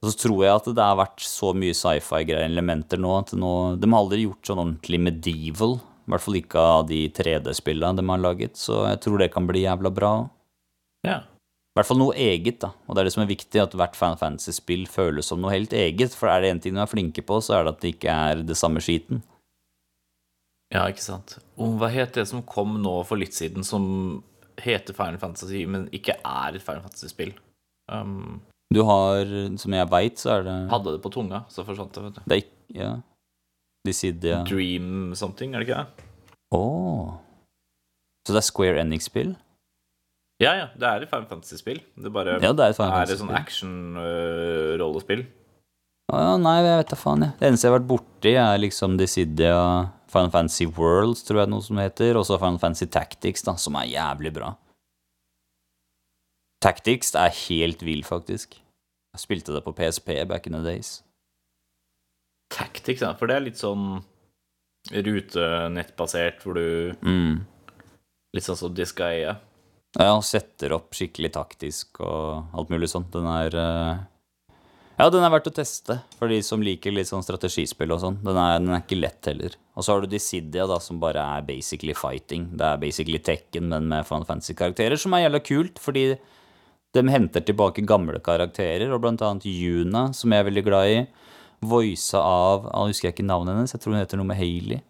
Og 0.00 0.08
så 0.08 0.16
tror 0.22 0.44
jeg 0.46 0.56
at 0.56 0.68
det 0.72 0.84
har 0.84 0.96
vært 0.96 1.20
så 1.24 1.52
mye 1.52 1.76
sci-fi-greier 1.76 2.48
elementer 2.48 3.00
nå 3.00 3.10
at 3.18 3.34
nå 3.36 3.50
De 3.76 3.90
har 3.92 4.00
aldri 4.00 4.22
gjort 4.24 4.48
sånn 4.48 4.62
ordentlig 4.62 5.00
medieval. 5.04 5.76
I 6.08 6.14
hvert 6.14 6.24
fall 6.24 6.38
ikke 6.40 6.62
av 6.76 6.86
de 6.88 7.02
3D-spillene 7.14 8.00
de 8.00 8.06
har 8.08 8.22
laget. 8.22 8.56
Så 8.58 8.80
jeg 8.88 9.02
tror 9.04 9.20
det 9.20 9.28
kan 9.34 9.48
bli 9.48 9.66
jævla 9.66 9.92
bra. 9.94 10.14
Ja. 11.06 11.20
I 11.70 11.78
hvert 11.78 11.86
fall 11.86 12.00
noe 12.00 12.16
eget, 12.18 12.58
da. 12.64 12.72
Og 12.88 12.96
det 12.96 13.02
er 13.02 13.06
det 13.06 13.14
som 13.14 13.22
er 13.22 13.30
viktig, 13.30 13.60
at 13.62 13.76
hvert 13.78 13.94
Fan 13.98 14.16
Fantasy-spill 14.18 14.88
føles 14.90 15.28
som 15.30 15.38
noe 15.42 15.52
helt 15.52 15.76
eget. 15.76 16.16
For 16.18 16.32
er 16.32 16.42
det 16.42 16.54
én 16.54 16.62
ting 16.64 16.74
de 16.74 16.82
er 16.82 16.90
flinke 16.90 17.22
på, 17.22 17.38
så 17.44 17.60
er 17.60 17.68
det 17.68 17.76
at 17.76 17.84
det 17.84 17.92
ikke 17.94 18.16
er 18.16 18.42
det 18.48 18.56
samme 18.58 18.82
skiten. 18.82 19.22
Ja, 20.72 20.84
ikke 20.90 21.02
sant. 21.02 21.38
Og 21.58 21.76
hva 21.80 21.88
het 21.92 22.14
det 22.14 22.26
som 22.30 22.42
kom 22.46 22.76
nå 22.82 23.00
for 23.08 23.20
litt 23.20 23.34
siden, 23.36 23.64
som 23.66 24.22
heter 24.60 24.94
Final 24.96 25.18
Fantasy, 25.22 25.64
men 25.66 25.88
ikke 25.96 26.18
er 26.20 26.56
et 26.58 26.62
Final 26.62 26.82
Fantasy-spill? 26.84 27.32
Um, 27.90 28.40
Du 28.70 28.84
har, 28.86 29.26
som 29.58 29.72
jeg 29.74 29.88
veit, 29.90 30.20
så 30.22 30.36
er 30.38 30.44
det 30.46 30.56
hadde 30.70 30.92
det 30.94 31.02
på 31.02 31.10
tunga, 31.10 31.42
så 31.50 31.64
forsvant 31.66 31.92
det, 31.96 32.04
vet 32.06 32.14
du. 32.14 32.22
Det 32.26 32.36
er 32.36 32.44
ikke 32.44 32.56
Ja. 32.80 32.90
Dissidia 33.84 34.42
Dream 34.44 35.14
something, 35.16 35.54
er 35.54 35.64
det 35.64 35.68
ikke 35.68 35.80
det? 35.80 36.06
Så 38.26 38.34
det 38.34 38.42
er 38.42 38.46
Square 38.46 38.80
Enix-spill? 38.84 39.32
Ja, 40.40 40.52
ja, 40.56 40.66
det 40.78 40.86
er 40.86 41.02
et 41.02 41.10
Final 41.10 41.26
Fantasy-spill. 41.28 41.80
Det 41.98 42.12
bare 42.12 42.38
Ja, 42.40 42.52
det 42.52 42.64
er 42.64 42.70
et 42.70 42.76
Final 42.78 42.94
er 42.94 43.10
et 43.10 43.18
sånn 43.20 43.34
action-rollespill. 43.34 45.24
Å 46.10 46.18
ja, 46.20 46.30
nei, 46.42 46.54
jeg 46.58 46.78
vet 46.80 46.92
da 46.92 46.98
faen, 46.98 47.24
jeg. 47.26 47.34
Det 47.38 47.48
eneste 47.48 47.66
jeg 47.66 47.70
har 47.72 47.78
vært 47.78 47.90
borti, 47.90 48.32
er 48.38 48.58
liksom 48.62 48.96
Dissidia 48.98 49.58
Final 50.10 50.32
Fantasy 50.34 50.66
Worlds, 50.76 51.22
tror 51.26 51.42
jeg 51.42 51.50
noe 51.52 51.64
som 51.64 51.78
heter, 51.80 52.18
og 52.18 52.26
så 52.28 52.38
Final 52.40 52.58
Fantasy 52.62 52.88
Tactics, 52.90 53.44
da, 53.46 53.54
som 53.60 53.78
er 53.80 53.90
jævlig 53.92 54.32
bra. 54.36 54.52
Tactics 56.60 57.14
er 57.16 57.32
helt 57.48 57.82
vill, 57.86 58.02
faktisk. 58.04 58.58
Jeg 59.14 59.22
spilte 59.22 59.54
det 59.56 59.62
på 59.64 59.72
PSP 59.74 60.12
back 60.28 60.46
in 60.46 60.54
the 60.58 60.62
days. 60.64 61.00
Tactics, 62.52 63.00
ja, 63.02 63.14
for 63.18 63.30
det 63.30 63.38
er 63.38 63.46
litt 63.46 63.60
sånn 63.60 64.02
rutenettbasert, 64.90 66.42
hvor 66.42 66.54
du 66.58 66.96
Mm. 67.02 67.46
Litt 68.34 68.44
sånn 68.46 68.56
som 68.56 68.74
Disgaea. 68.74 69.36
Ja, 69.98 70.12
og 70.14 70.22
setter 70.22 70.72
opp 70.76 70.92
skikkelig 70.94 71.32
taktisk 71.34 71.98
og 72.00 72.46
alt 72.54 72.68
mulig 72.70 72.88
sånt. 72.88 73.10
Den 73.10 73.26
er 73.26 73.54
eh, 73.58 73.98
Ja, 75.00 75.08
den 75.10 75.24
er 75.24 75.30
verdt 75.32 75.48
å 75.48 75.54
teste 75.54 76.02
for 76.18 76.28
de 76.28 76.42
som 76.42 76.60
liker 76.62 76.92
litt 76.92 77.08
sånn 77.08 77.24
strategispill 77.24 77.90
og 77.90 78.00
sånn. 78.02 78.18
Den 78.22 78.36
er, 78.36 78.58
den 78.60 78.68
er 78.70 78.82
ikke 78.84 79.00
lett 79.00 79.24
heller. 79.26 79.56
Og 79.80 79.84
så 79.86 79.94
har 79.94 80.04
du 80.04 80.10
Dissidia, 80.12 80.66
da, 80.68 80.76
som 80.84 80.98
bare 81.00 81.22
er 81.38 81.46
basically 81.46 81.94
fighting. 81.96 82.50
Det 82.60 82.66
er 82.66 82.80
basically 82.82 83.16
Tekken, 83.24 83.70
men 83.72 83.88
med 83.88 84.04
Final 84.04 84.26
Fantasy-karakterer, 84.28 85.00
som 85.00 85.16
er 85.16 85.24
jævla 85.24 85.40
kult, 85.40 85.80
fordi 85.80 86.04
de 86.92 87.04
henter 87.08 87.40
tilbake 87.46 87.86
gamle 87.88 88.20
karakterer, 88.20 88.92
og 88.92 89.00
blant 89.00 89.24
annet 89.24 89.46
Yuna, 89.48 90.10
som 90.12 90.34
jeg 90.34 90.44
er 90.44 90.48
veldig 90.50 90.64
glad 90.66 90.92
i. 90.92 91.00
Voisa 91.64 92.20
av 92.20 92.68
Jeg 92.68 92.92
husker 92.92 93.12
ikke 93.12 93.24
navnet 93.24 93.56
hennes, 93.56 93.72
jeg 93.72 93.80
tror 93.80 93.94
hun 93.94 94.02
heter 94.02 94.20
noe 94.20 94.28
med 94.28 94.36
Hailey. 94.40 94.84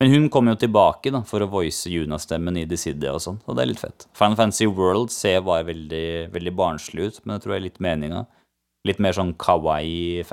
Men 0.00 0.14
hun 0.14 0.28
kommer 0.32 0.54
jo 0.54 0.62
tilbake 0.62 1.12
da, 1.12 1.20
for 1.28 1.44
å 1.44 1.48
voice 1.52 1.90
Juna-stemmen 1.92 2.56
i 2.62 2.66
Dissidia 2.68 3.12
og 3.12 3.20
sånn, 3.20 3.42
og 3.44 3.56
det 3.56 3.66
er 3.66 3.70
litt 3.74 3.82
fett. 3.82 4.08
Final 4.16 4.38
Fantasy 4.40 4.68
World 4.72 5.12
ser 5.12 5.42
bare 5.44 5.68
veldig, 5.68 6.30
veldig 6.32 6.54
barnslig 6.56 7.10
ut, 7.10 7.20
men 7.24 7.36
det 7.36 7.44
tror 7.44 7.58
jeg 7.58 7.60
er 7.60 7.66
litt 7.66 7.82
meninga. 7.84 8.24
Litt 8.88 9.04
mer 9.04 9.12
sånn 9.12 9.34
kawaii 9.36 10.24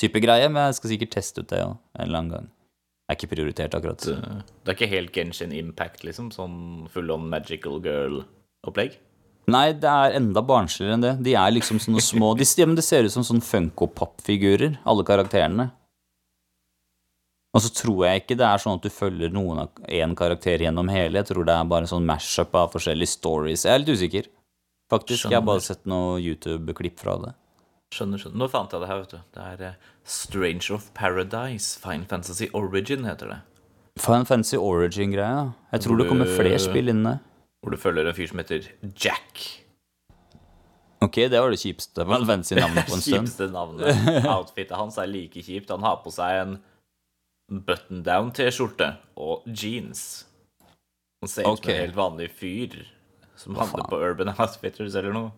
fantasy-type 0.00 0.22
greie, 0.22 0.48
men 0.48 0.68
jeg 0.68 0.78
skal 0.78 0.90
sikkert 0.94 1.14
teste 1.14 1.42
ut 1.42 1.50
det 1.50 1.60
ja, 1.60 1.76
en 1.98 2.06
eller 2.06 2.18
annen 2.18 2.32
gang. 2.32 2.48
Det 2.48 3.14
er 3.14 3.18
ikke 3.18 3.34
prioritert, 3.34 3.74
akkurat. 3.74 4.04
Det 4.06 4.70
er 4.70 4.76
ikke 4.76 4.90
helt 4.90 5.12
Genshin 5.12 5.52
Impact, 5.52 6.04
liksom? 6.04 6.30
Sånn 6.30 6.88
full 6.92 7.10
on 7.10 7.28
magical 7.28 7.80
girl-opplegg? 7.82 8.98
Nei, 9.50 9.72
det 9.72 9.90
er 9.90 10.14
enda 10.14 10.42
barnsligere 10.46 10.94
enn 10.94 11.02
det. 11.02 11.16
De 11.26 11.34
er 11.34 11.50
liksom 11.50 11.80
sånne 11.82 12.00
små 12.04 12.36
De, 12.38 12.44
ja, 12.44 12.66
det 12.66 12.84
ser 12.86 13.04
ut 13.04 13.10
som 13.10 13.24
sånn 13.26 13.42
Funko-pop-figurer, 13.42 14.78
alle 14.86 15.04
karakterene. 15.04 15.72
Og 17.50 17.64
så 17.64 17.72
tror 17.74 18.04
jeg 18.06 18.20
ikke 18.22 18.36
det 18.38 18.46
er 18.46 18.62
sånn 18.62 18.78
at 18.78 18.84
du 18.84 18.92
følger 18.94 19.32
noen 19.34 19.64
av 19.64 19.80
én 19.90 20.14
karakter 20.14 20.62
gjennom 20.62 20.86
hele. 20.92 21.18
Jeg 21.18 21.32
tror 21.32 21.48
det 21.48 21.56
er 21.56 21.72
bare 21.72 21.90
sånn 21.90 22.06
mash-up 22.06 22.54
av 22.54 22.70
forskjellige 22.76 23.10
stories. 23.10 23.66
Jeg 23.66 23.74
er 23.74 23.82
litt 23.82 23.90
usikker. 23.90 24.30
Faktisk. 24.90 25.26
Jeg 25.26 25.34
har 25.34 25.46
bare 25.46 25.62
sett 25.62 25.82
noe 25.90 26.20
YouTube-klipp 26.22 27.02
fra 27.02 27.16
det. 27.24 27.34
Skjønner, 27.90 28.20
skjønner. 28.22 28.38
Nå 28.38 28.46
fant 28.50 28.70
jeg 28.70 28.82
det 28.84 28.88
her, 28.90 29.00
vet 29.02 29.14
du. 29.14 29.22
Det 29.34 29.46
er 29.46 29.62
eh, 29.66 29.88
Stranger 30.06 30.76
of 30.76 30.90
Paradise. 30.94 31.78
Final 31.82 32.06
Fantasy 32.10 32.46
Origin 32.54 33.08
heter 33.08 33.32
det. 33.32 33.40
Final 34.00 34.26
Fantasy 34.28 34.56
Origin-greia. 34.56 35.50
Jeg 35.72 35.84
tror 35.86 35.98
det 35.98 36.06
kommer 36.08 36.30
flere 36.36 36.60
spill 36.62 36.92
inn 36.92 37.02
der. 37.04 37.18
Hvor 37.60 37.74
du 37.74 37.80
følger 37.80 38.08
en 38.08 38.16
fyr 38.16 38.30
som 38.30 38.40
heter 38.40 38.70
Jack. 38.94 39.42
Ok, 41.00 41.16
det 41.32 41.40
var 41.40 41.50
det 41.52 41.58
kjipeste 41.60 42.06
Final 42.06 42.26
Fantasy-navnet 42.28 42.86
på 42.90 42.96
en 42.96 43.04
stund. 43.04 43.28
Kjipeste 43.28 43.50
navnet. 43.52 44.06
Outfitet 44.36 44.76
hans 44.78 44.98
er 45.00 45.10
like 45.10 45.42
kjipt. 45.44 45.72
Han 45.74 45.84
har 45.84 46.00
på 46.04 46.14
seg 46.14 46.44
en 46.44 46.56
button 47.66 48.04
down-T-skjorte 48.06 48.92
og 49.18 49.46
jeans. 49.50 50.28
Han 51.20 51.28
ser 51.32 51.48
ut 51.48 51.58
okay. 51.58 51.64
som 51.64 51.74
en 51.74 51.82
helt 51.82 51.98
vanlig 51.98 52.30
fyr 52.38 52.78
som 53.40 53.56
handler 53.56 53.88
på 53.88 53.98
Urban 53.98 54.30
Outfitters 54.36 54.94
eller 54.94 55.16
noe. 55.16 55.32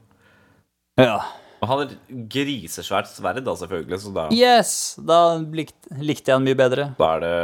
Ja. 1.00 1.22
Og 1.62 1.68
han 1.70 1.78
har 1.78 1.92
grisesvært 2.32 3.06
sverd, 3.06 3.38
da, 3.46 3.52
selvfølgelig, 3.54 3.98
så 4.02 4.10
da, 4.16 4.24
Yes! 4.34 4.72
Da 4.98 5.18
likte, 5.38 5.92
likte 6.02 6.32
jeg 6.32 6.34
han 6.40 6.42
mye 6.46 6.58
bedre. 6.58 6.88
da 6.98 7.10
er 7.16 7.20
det 7.22 7.34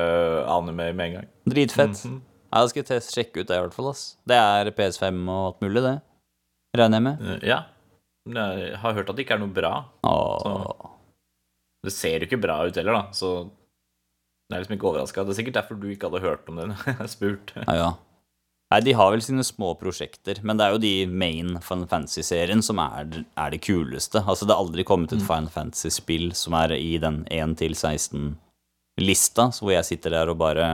anime 0.50 0.88
med 0.98 1.04
en 1.06 1.14
gang. 1.20 1.28
Dritfett. 1.48 2.00
Ja, 2.04 2.62
Jeg 2.64 2.72
skal 2.72 2.86
test, 2.88 3.14
sjekke 3.14 3.44
ut 3.44 3.46
det, 3.46 3.56
i 3.56 3.62
hvert 3.62 3.76
fall. 3.76 3.90
ass. 3.92 4.16
Det 4.26 4.34
er 4.40 4.70
PS5 4.74 5.20
og 5.28 5.44
alt 5.52 5.60
mulig, 5.62 5.82
det. 5.86 5.94
Regner 6.76 6.98
jeg 6.98 7.06
med. 7.06 7.22
Eh, 7.36 7.48
Ja. 7.48 7.60
Men 8.28 8.58
Jeg 8.58 8.76
har 8.82 8.92
hørt 8.92 9.08
at 9.08 9.16
det 9.16 9.24
ikke 9.24 9.36
er 9.38 9.44
noe 9.44 9.54
bra. 9.54 9.84
Åh. 10.04 10.90
Det 11.86 11.92
ser 11.94 12.18
jo 12.18 12.26
ikke 12.26 12.40
bra 12.42 12.58
ut 12.66 12.74
heller, 12.76 12.92
da, 12.92 13.02
så 13.14 13.30
jeg 14.50 14.56
er 14.56 14.60
liksom 14.64 14.74
ikke 14.76 14.88
overraska. 14.90 15.22
Det 15.24 15.30
er 15.30 15.38
sikkert 15.42 15.56
derfor 15.62 15.78
du 15.80 15.86
ikke 15.92 16.10
hadde 16.10 16.24
hørt 16.26 16.48
om 16.50 16.56
det 16.58 16.66
når 16.72 16.82
jeg 16.90 17.08
spurte. 17.14 17.62
Ja, 17.68 17.74
ja. 17.78 17.88
Nei, 18.68 18.82
de 18.84 18.92
har 18.92 19.14
vel 19.14 19.22
sine 19.24 19.40
små 19.46 19.70
prosjekter, 19.80 20.42
men 20.44 20.58
det 20.58 20.64
er 20.66 20.74
jo 20.74 20.80
de 20.82 21.06
main 21.08 21.54
Final 21.64 21.88
Fantasy-serien 21.88 22.60
som 22.64 22.78
er, 22.82 23.24
er 23.32 23.50
det 23.54 23.62
kuleste. 23.64 24.20
Altså, 24.20 24.44
det 24.44 24.52
har 24.52 24.60
aldri 24.60 24.84
kommet 24.84 25.12
et 25.16 25.24
Final 25.24 25.48
Fantasy-spill 25.54 26.34
som 26.36 26.52
er 26.58 26.74
i 26.76 26.98
den 27.00 27.22
1-16-lista, 27.32 29.48
hvor 29.56 29.72
jeg 29.72 29.88
sitter 29.88 30.10
der 30.18 30.28
og 30.28 30.36
bare 30.42 30.66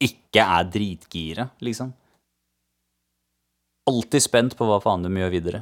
ikke 0.00 0.40
er 0.40 0.64
dritgira, 0.72 1.44
liksom. 1.60 1.92
Alltid 3.90 4.22
spent 4.24 4.56
på 4.56 4.64
hva 4.68 4.78
faen 4.80 5.04
de 5.04 5.10
gjør 5.20 5.32
videre. 5.34 5.60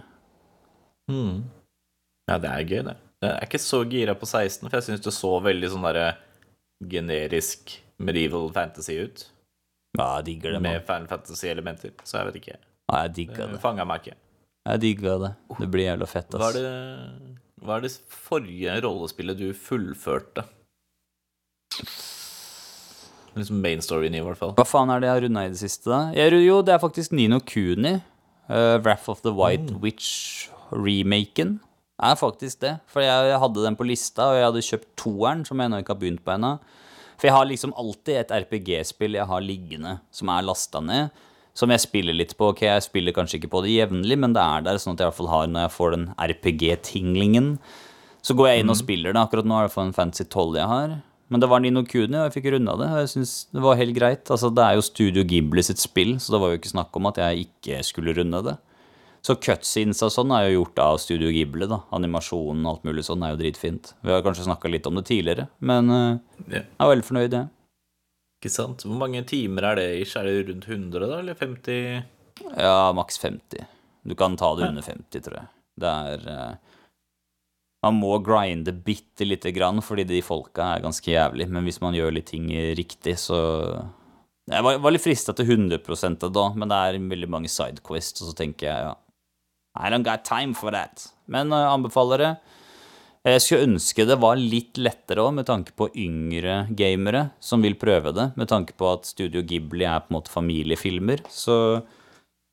Ja, 2.29 2.37
det 2.39 2.51
er 2.53 2.69
gøy, 2.71 2.83
det. 2.87 2.97
Jeg 3.25 3.33
er 3.33 3.47
ikke 3.49 3.65
så 3.65 3.79
gira 3.91 4.15
på 4.15 4.27
16, 4.29 4.69
for 4.69 4.77
jeg 4.79 4.87
syns 4.87 5.03
det 5.03 5.15
så 5.17 5.33
veldig 5.43 5.69
sånn 5.73 5.87
derre 5.89 6.09
generisk 6.87 7.83
medieval 7.99 8.47
fantasy 8.55 8.95
ut. 9.09 9.27
Ja, 9.99 10.09
jeg 10.19 10.27
digger 10.29 10.55
det, 10.55 10.63
Med 10.63 10.79
mann. 10.79 10.87
Final 10.87 11.09
Fantasy-elementer. 11.11 11.95
Så 12.07 12.21
jeg 12.21 12.29
vet 12.29 12.41
ikke. 12.43 12.57
Ja, 12.89 13.03
jeg 13.03 13.15
digger 13.17 13.53
Det 13.53 13.61
fanga 13.63 13.87
meg 13.89 14.05
ikke. 14.05 14.19
Jeg 14.69 14.83
digger 14.85 15.23
det. 15.25 15.33
Det 15.59 15.69
blir 15.73 15.89
jævla 15.89 16.09
fett, 16.09 16.35
Hva 16.39 16.51
er 16.53 16.59
det, 16.59 17.37
hva 17.65 17.79
er 17.79 17.87
det 17.87 17.91
forrige 18.13 18.75
rollespillet 18.85 19.39
du 19.41 19.49
fullførte? 19.57 20.45
Liksom 23.39 23.61
main 23.63 23.83
storyen 23.85 24.17
i, 24.19 24.23
hvert 24.25 24.39
fall. 24.41 24.53
Hva 24.59 24.67
faen 24.67 24.91
er 24.93 25.03
det 25.03 25.09
jeg 25.09 25.17
har 25.17 25.25
runda 25.27 25.45
i 25.47 25.53
det 25.53 25.61
siste, 25.61 25.91
da? 25.91 26.01
Jeg, 26.17 26.39
jo, 26.45 26.61
det 26.67 26.75
er 26.75 26.83
faktisk 26.83 27.15
Nino 27.17 27.41
Kuni. 27.45 27.97
Uh, 28.49 28.79
Wrath 28.81 29.11
of 29.13 29.23
the 29.25 29.33
White 29.35 29.77
Witch-remaken. 29.83 31.59
Er 31.99 32.19
faktisk 32.19 32.61
det. 32.63 32.77
For 32.91 33.03
jeg, 33.05 33.31
jeg 33.33 33.41
hadde 33.43 33.65
den 33.65 33.77
på 33.79 33.87
lista, 33.87 34.31
og 34.31 34.39
jeg 34.39 34.47
hadde 34.47 34.67
kjøpt 34.69 34.91
toeren, 35.03 35.45
som 35.49 35.59
jeg 35.59 35.71
ennå 35.71 35.81
ikke 35.83 35.95
har 35.97 36.03
begynt 36.03 36.25
på 36.25 36.35
ennå. 36.37 36.53
For 37.19 37.29
jeg 37.29 37.35
har 37.35 37.49
liksom 37.51 37.75
alltid 37.75 38.21
et 38.21 38.37
RPG-spill 38.45 39.19
jeg 39.19 39.27
har 39.27 39.43
liggende, 39.43 39.97
som 40.15 40.31
er 40.31 40.47
lasta 40.47 40.83
ned. 40.85 41.25
Som 41.59 41.73
jeg 41.75 41.83
spiller 41.83 42.15
litt 42.15 42.37
på. 42.39 42.53
Ok, 42.53 42.63
jeg 42.69 42.85
spiller 42.85 43.15
kanskje 43.17 43.41
ikke 43.41 43.51
på 43.51 43.65
det 43.65 43.75
jevnlig, 43.75 44.15
men 44.23 44.37
det 44.37 44.45
er 44.45 44.63
der, 44.69 44.79
sånn 44.79 44.95
at 44.95 45.03
jeg 45.03 45.09
i 45.09 45.11
hvert 45.11 45.19
fall 45.19 45.33
har 45.33 45.51
når 45.51 45.65
jeg 45.65 45.75
får 45.75 45.97
den 45.97 46.07
RPG-tinglingen. 46.15 47.49
Så 48.23 48.37
går 48.39 48.53
jeg 48.53 48.63
inn 48.63 48.71
og 48.71 48.79
spiller 48.79 49.15
det. 49.15 49.25
Akkurat 49.25 49.49
nå 49.49 49.59
er 49.59 49.67
det 49.67 49.75
for 49.75 49.83
en 49.83 49.95
Fancy 49.97 50.23
12 50.29 50.61
jeg 50.61 50.71
har. 50.71 50.95
Men 51.29 51.43
det 51.43 51.49
var 51.51 51.61
Nino 51.61 51.83
Kuni, 51.85 52.15
og 52.15 52.29
jeg 52.29 52.37
fikk 52.39 52.49
runda 52.55 52.77
det. 52.79 52.89
Og 52.95 53.03
jeg 53.03 53.11
synes 53.17 53.35
det 53.51 53.65
var 53.67 53.81
helt 53.81 53.97
greit. 53.99 54.31
Altså, 54.31 54.53
det 54.55 54.65
er 54.65 54.79
jo 54.79 54.87
Studio 54.87 55.27
Ghibli 55.29 55.65
sitt 55.67 55.83
spill, 55.83 56.15
så 56.23 56.37
det 56.37 56.41
var 56.45 56.53
jo 56.53 56.61
ikke 56.61 56.73
snakk 56.73 56.95
om 56.97 57.11
at 57.11 57.21
jeg 57.25 57.49
ikke 57.49 57.83
skulle 57.91 58.15
runde 58.17 58.45
det. 58.47 58.57
Så 59.25 59.35
cutscenes 59.43 60.01
og 60.07 60.13
sånn 60.15 60.33
er 60.35 60.47
jo 60.47 60.61
gjort 60.61 60.81
av 60.83 60.99
Studio 61.03 61.31
Gible. 61.35 61.67
da. 61.71 61.81
Animasjonen 61.97 62.65
og 62.65 62.77
alt 62.77 62.85
mulig 62.89 63.05
sånn 63.07 63.25
er 63.27 63.35
jo 63.35 63.41
dritfint. 63.41 63.93
Vi 64.05 64.13
har 64.15 64.23
kanskje 64.25 64.47
snakka 64.47 64.71
litt 64.71 64.87
om 64.89 64.99
det 64.99 65.07
tidligere, 65.11 65.49
men 65.59 65.91
uh, 65.91 66.19
Ja, 66.47 66.63
jeg 66.63 66.85
er 66.85 66.93
veldig 66.93 67.09
fornøyd, 67.09 67.35
jeg. 67.35 67.51
ikke 68.39 68.53
sant? 68.55 68.87
Hvor 68.87 69.01
mange 69.03 69.25
timer 69.29 69.73
er 69.73 69.81
det 69.81 69.89
ish? 70.05 70.15
Er 70.17 70.29
det 70.29 70.47
rundt 70.53 70.69
100, 70.71 71.03
da? 71.03 71.19
Eller 71.19 71.39
50? 71.39 72.07
Ja, 72.55 72.93
maks 72.97 73.19
50. 73.19 73.67
Du 74.09 74.15
kan 74.15 74.37
ta 74.39 74.55
det 74.57 74.69
under 74.71 74.87
50, 74.87 75.25
tror 75.27 75.41
jeg. 75.41 75.51
Det 75.79 75.91
er 76.15 76.25
uh, 76.31 76.77
Man 77.85 77.99
må 78.01 78.17
grinde 78.27 78.73
bitte 78.73 79.27
lite 79.27 79.53
grann, 79.55 79.83
fordi 79.83 80.07
de 80.09 80.23
folka 80.23 80.73
er 80.77 80.87
ganske 80.87 81.11
jævlig. 81.11 81.49
Men 81.51 81.67
hvis 81.67 81.83
man 81.83 81.95
gjør 81.95 82.15
litt 82.15 82.31
ting 82.31 82.49
riktig, 82.79 83.19
så 83.19 83.37
Jeg 84.49 84.65
var, 84.65 84.79
var 84.79 84.95
litt 84.95 85.05
frista 85.05 85.35
til 85.37 85.51
100% 85.59 86.25
da, 86.33 86.47
men 86.57 86.71
det 86.71 86.79
er 86.79 87.03
veldig 87.13 87.29
mange 87.29 87.51
sidequests, 87.53 88.23
og 88.23 88.31
så 88.31 88.39
tenker 88.39 88.71
jeg 88.71 88.87
ja 88.89 88.95
I 89.79 89.91
don't 89.91 90.07
got 90.07 90.25
time 90.27 90.55
for 90.59 90.75
that. 90.75 91.07
Men 91.31 91.53
uh, 91.55 91.71
anbefaler 91.71 92.25
det. 92.25 92.33
Jeg 93.29 93.43
skulle 93.43 93.67
ønske 93.67 94.07
det 94.09 94.17
var 94.23 94.39
litt 94.41 94.79
lettere 94.81 95.25
òg, 95.27 95.35
med 95.37 95.47
tanke 95.49 95.75
på 95.77 95.91
yngre 95.99 96.63
gamere 96.77 97.29
som 97.45 97.63
vil 97.63 97.77
prøve 97.79 98.15
det. 98.17 98.31
Med 98.41 98.49
tanke 98.51 98.75
på 98.79 98.89
at 98.93 99.09
Studio 99.11 99.43
Ghibli 99.45 99.85
er 99.87 100.03
på 100.05 100.13
en 100.13 100.19
måte 100.19 100.33
familiefilmer. 100.33 101.25
Så 101.31 101.57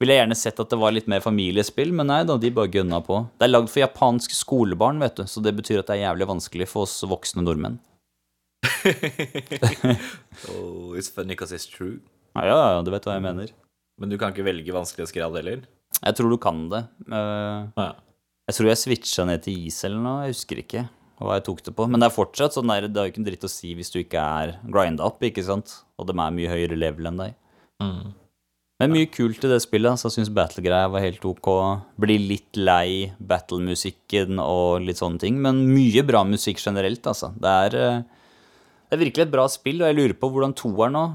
ville 0.02 0.16
jeg 0.16 0.26
gjerne 0.26 0.38
sett 0.38 0.60
at 0.60 0.72
det 0.74 0.80
var 0.82 0.92
litt 0.92 1.08
mer 1.12 1.24
familiespill, 1.24 1.94
men 1.96 2.10
nei 2.12 2.24
da, 2.28 2.36
de 2.42 2.52
bare 2.54 2.74
gønna 2.74 3.00
på. 3.06 3.22
Det 3.40 3.48
er 3.48 3.54
lagd 3.54 3.72
for 3.72 3.86
japansk 3.86 4.36
skolebarn, 4.36 5.00
vet 5.00 5.22
du, 5.22 5.24
så 5.30 5.44
det 5.44 5.56
betyr 5.56 5.80
at 5.82 5.92
det 5.92 5.96
er 5.96 6.10
jævlig 6.10 6.28
vanskelig 6.34 6.68
for 6.72 6.90
oss 6.90 6.98
voksne 7.08 7.46
nordmenn. 7.46 7.80
Oh, 10.52 10.94
it's 10.94 11.10
funny 11.10 11.34
because 11.34 11.56
it's 11.56 11.66
true. 11.66 12.02
Ja, 12.36 12.44
ja, 12.46 12.58
ja, 12.76 12.82
du 12.84 12.92
vet 12.92 13.06
hva 13.08 13.16
jeg 13.16 13.24
mener. 13.24 13.54
Men 14.02 14.12
du 14.12 14.18
kan 14.20 14.34
ikke 14.34 14.44
velge 14.44 14.74
vanskelighetsgrad 14.76 15.38
heller? 15.40 15.62
Jeg 16.02 16.18
tror 16.18 16.34
du 16.34 16.38
kan 16.42 16.66
det. 16.72 16.86
Uh, 17.08 17.72
Ja. 17.78 17.94
Jeg 18.46 18.60
tror 18.60 18.68
jeg 18.70 18.78
switcha 18.78 19.24
ned 19.26 19.42
til 19.42 19.64
is 19.66 19.80
eller 19.88 20.02
noe, 20.06 20.26
jeg 20.26 20.36
husker 20.36 20.60
ikke 20.62 20.84
hva 21.18 21.38
jeg 21.40 21.46
tok 21.48 21.64
det 21.66 21.72
på. 21.74 21.88
Men 21.90 22.04
det 22.04 22.12
er 22.12 22.14
fortsatt 22.14 22.54
sånn 22.54 22.70
der, 22.70 22.86
det 22.92 23.00
har 23.00 23.08
jo 23.08 23.14
ikke 23.14 23.22
en 23.24 23.30
dritt 23.30 23.48
å 23.48 23.50
si 23.50 23.72
hvis 23.78 23.90
du 23.94 24.04
ikke 24.04 24.22
er 24.22 24.60
grinda 24.70 25.08
opp, 25.08 25.24
ikke 25.24 25.44
sant? 25.48 25.80
Og 25.98 26.06
de 26.10 26.14
er 26.14 26.36
mye 26.36 26.52
høyere 26.52 26.78
level 26.78 27.10
enn 27.10 27.22
deg. 27.24 27.34
Mm. 27.82 28.14
Men 28.84 28.92
mye 28.92 29.08
kult 29.08 29.46
i 29.48 29.50
det 29.50 29.62
spillet, 29.64 29.98
så 29.98 30.10
jeg 30.10 30.18
syns 30.18 30.34
battle-greia 30.36 30.92
var 30.92 31.04
helt 31.06 31.24
ok. 31.26 31.50
Blir 32.04 32.20
litt 32.20 32.60
lei 32.60 33.16
battle-musikken 33.24 34.42
og 34.44 34.84
litt 34.84 35.00
sånne 35.00 35.22
ting, 35.24 35.40
men 35.42 35.64
mye 35.72 36.04
bra 36.06 36.26
musikk 36.28 36.60
generelt, 36.60 37.08
altså. 37.08 37.32
Det 37.40 37.54
er, 37.70 37.78
eh, 37.80 38.02
det 38.92 39.00
er 39.00 39.04
virkelig 39.06 39.26
et 39.26 39.34
bra 39.34 39.48
spill, 39.50 39.82
og 39.82 39.88
jeg 39.90 39.98
lurer 40.02 40.18
på 40.20 40.30
hvordan 40.30 40.54
toeren 40.60 41.00
nå 41.00 41.06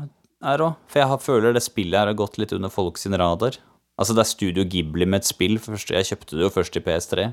er 0.42 0.64
òg. 0.64 0.80
For 0.88 1.04
jeg 1.04 1.20
føler 1.28 1.52
det 1.52 1.62
spillet 1.62 2.00
her 2.00 2.08
har 2.08 2.16
gått 2.16 2.40
litt 2.40 2.56
under 2.56 2.72
folk 2.72 2.96
sin 2.98 3.12
radar. 3.12 3.60
Altså, 4.00 4.16
det 4.16 4.22
er 4.22 4.30
Studio 4.30 4.64
Ghibli 4.64 5.04
med 5.04 5.20
et 5.20 5.28
spill. 5.28 5.58
Jeg 5.60 6.08
kjøpte 6.08 6.38
det 6.38 6.46
jo 6.46 6.52
først 6.54 6.78
i 6.78 6.84
PS3. 6.84 7.26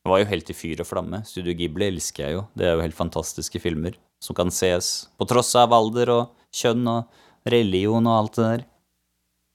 Det 0.00 0.08
var 0.08 0.20
jo 0.20 0.28
helt 0.28 0.52
i 0.52 0.56
fyr 0.56 0.82
og 0.82 0.88
flamme. 0.88 1.22
Studio 1.28 1.54
Ghibli 1.56 1.88
elsker 1.88 2.26
jeg 2.26 2.36
jo. 2.36 2.44
Det 2.56 2.68
er 2.68 2.76
jo 2.76 2.84
helt 2.84 2.98
fantastiske 2.98 3.60
filmer 3.60 3.96
som 4.20 4.36
kan 4.36 4.52
ses 4.52 5.08
på 5.16 5.24
tross 5.28 5.54
av 5.56 5.72
alder 5.72 6.12
og 6.12 6.52
kjønn 6.56 6.84
og 6.92 7.48
religion 7.48 8.04
og 8.04 8.18
alt 8.18 8.36
det 8.36 8.46
der. 8.50 8.64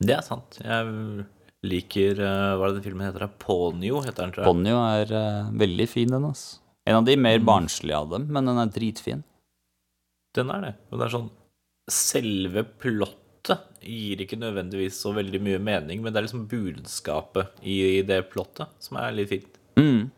Det 0.06 0.16
er 0.18 0.26
sant. 0.26 0.58
Jeg 0.60 1.26
liker 1.66 2.20
eh, 2.22 2.52
Hva 2.58 2.68
er 2.68 2.74
det 2.74 2.80
den 2.80 2.88
filmen 2.90 3.06
heter? 3.08 3.28
Ponyo 3.42 4.02
heter 4.06 4.26
den, 4.26 4.34
tror 4.36 4.44
jeg. 4.44 4.50
Ponyo 4.50 4.82
er 4.82 5.14
uh, 5.14 5.54
veldig 5.62 5.88
fin, 5.90 6.12
den, 6.12 6.28
altså. 6.28 6.60
En 6.86 7.00
av 7.00 7.08
de 7.08 7.16
mer 7.18 7.40
barnslige 7.42 7.98
av 7.98 8.12
dem, 8.12 8.28
men 8.34 8.50
den 8.50 8.62
er 8.62 8.74
dritfin. 8.74 9.24
Den 10.38 10.52
er 10.54 10.66
det. 10.66 10.74
Og 10.92 11.00
det 11.00 11.08
er 11.08 11.16
sånn 11.16 11.34
Selve 11.90 12.64
plottet 13.46 13.82
gir 13.86 14.22
ikke 14.24 14.38
nødvendigvis 14.42 14.98
så 15.02 15.14
veldig 15.14 15.42
mye 15.44 15.60
mening, 15.62 16.02
men 16.02 16.12
det 16.14 16.20
er 16.20 16.26
liksom 16.28 16.48
budskapet 16.50 17.48
i 17.64 18.02
det 18.06 18.24
plottet 18.32 18.68
som 18.82 18.98
er 18.98 19.12
litt 19.14 19.30
fint. 19.30 19.60
Mm. 19.78 20.10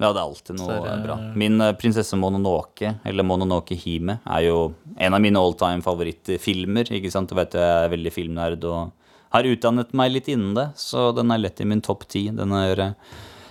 Ja, 0.00 0.12
det 0.14 0.20
er 0.20 0.24
alltid 0.28 0.58
noe 0.60 0.74
er 0.78 0.96
det- 0.96 1.04
bra. 1.06 1.16
Min 1.34 1.60
eh, 1.60 1.72
prinsesse 1.74 2.16
Mononoke, 2.16 3.00
eller 3.04 3.24
Mononoke 3.24 3.74
Hime, 3.76 4.20
er 4.24 4.42
jo 4.46 4.74
en 4.96 5.14
av 5.14 5.20
mine 5.20 5.36
all 5.36 5.54
time 5.54 5.82
favorittfilmer. 5.82 6.86
Ikke 6.90 7.10
sant? 7.10 7.28
Du 7.28 7.34
vet 7.34 7.50
jeg 7.52 7.60
er 7.60 7.88
veldig 7.90 8.12
filmnerd 8.12 8.64
og 8.64 8.92
har 9.32 9.42
utdannet 9.42 9.92
meg 9.92 10.12
litt 10.12 10.28
innen 10.28 10.54
det, 10.54 10.74
så 10.76 11.12
den 11.14 11.30
er 11.30 11.38
lett 11.38 11.60
i 11.60 11.64
min 11.64 11.82
topp 11.82 12.06
ti. 12.08 12.30
Den, 12.30 12.52
er, 12.52 12.78
eh, 12.78 12.92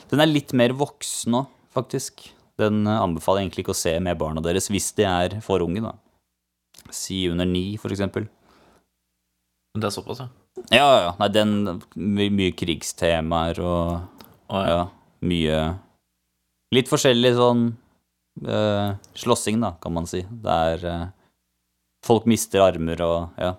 den 0.10 0.22
er 0.22 0.26
litt 0.26 0.54
mer 0.54 0.70
voksen 0.70 1.32
nå, 1.32 1.48
faktisk. 1.76 2.32
Den 2.58 2.88
eh, 2.88 2.98
anbefaler 3.04 3.42
jeg 3.42 3.50
egentlig 3.50 3.66
ikke 3.68 3.76
å 3.76 3.84
se 3.84 4.00
med 4.00 4.18
barna 4.18 4.42
deres 4.42 4.70
hvis 4.70 4.94
de 4.96 5.04
er 5.04 5.42
for 5.42 5.60
unge, 5.60 5.82
da. 5.84 5.94
Si 6.90 7.28
under 7.28 7.46
ni, 7.46 7.76
for 7.76 7.90
eksempel. 7.92 8.30
Det 9.78 9.90
er 9.90 9.94
såpass, 9.94 10.22
ja. 10.24 10.28
Ja, 10.74 10.88
ja. 11.04 11.12
Nei, 11.20 11.28
den 11.34 11.52
my- 11.96 12.32
Mye 12.34 12.54
krigstemaer 12.58 13.60
og 13.62 13.92
oh, 14.50 14.64
ja. 14.64 14.72
ja, 14.72 14.80
mye 15.28 15.60
Litt 16.76 16.90
forskjellig 16.92 17.32
sånn 17.38 17.62
uh, 18.48 18.96
slåssing, 19.16 19.62
da, 19.64 19.74
kan 19.82 19.94
man 19.96 20.08
si. 20.10 20.26
Der 20.44 20.74
er 20.82 20.88
eh, 20.92 21.06
Folk 22.06 22.26
mister 22.28 22.62
armer 22.66 23.00
og 23.06 23.40
ja. 23.40 23.54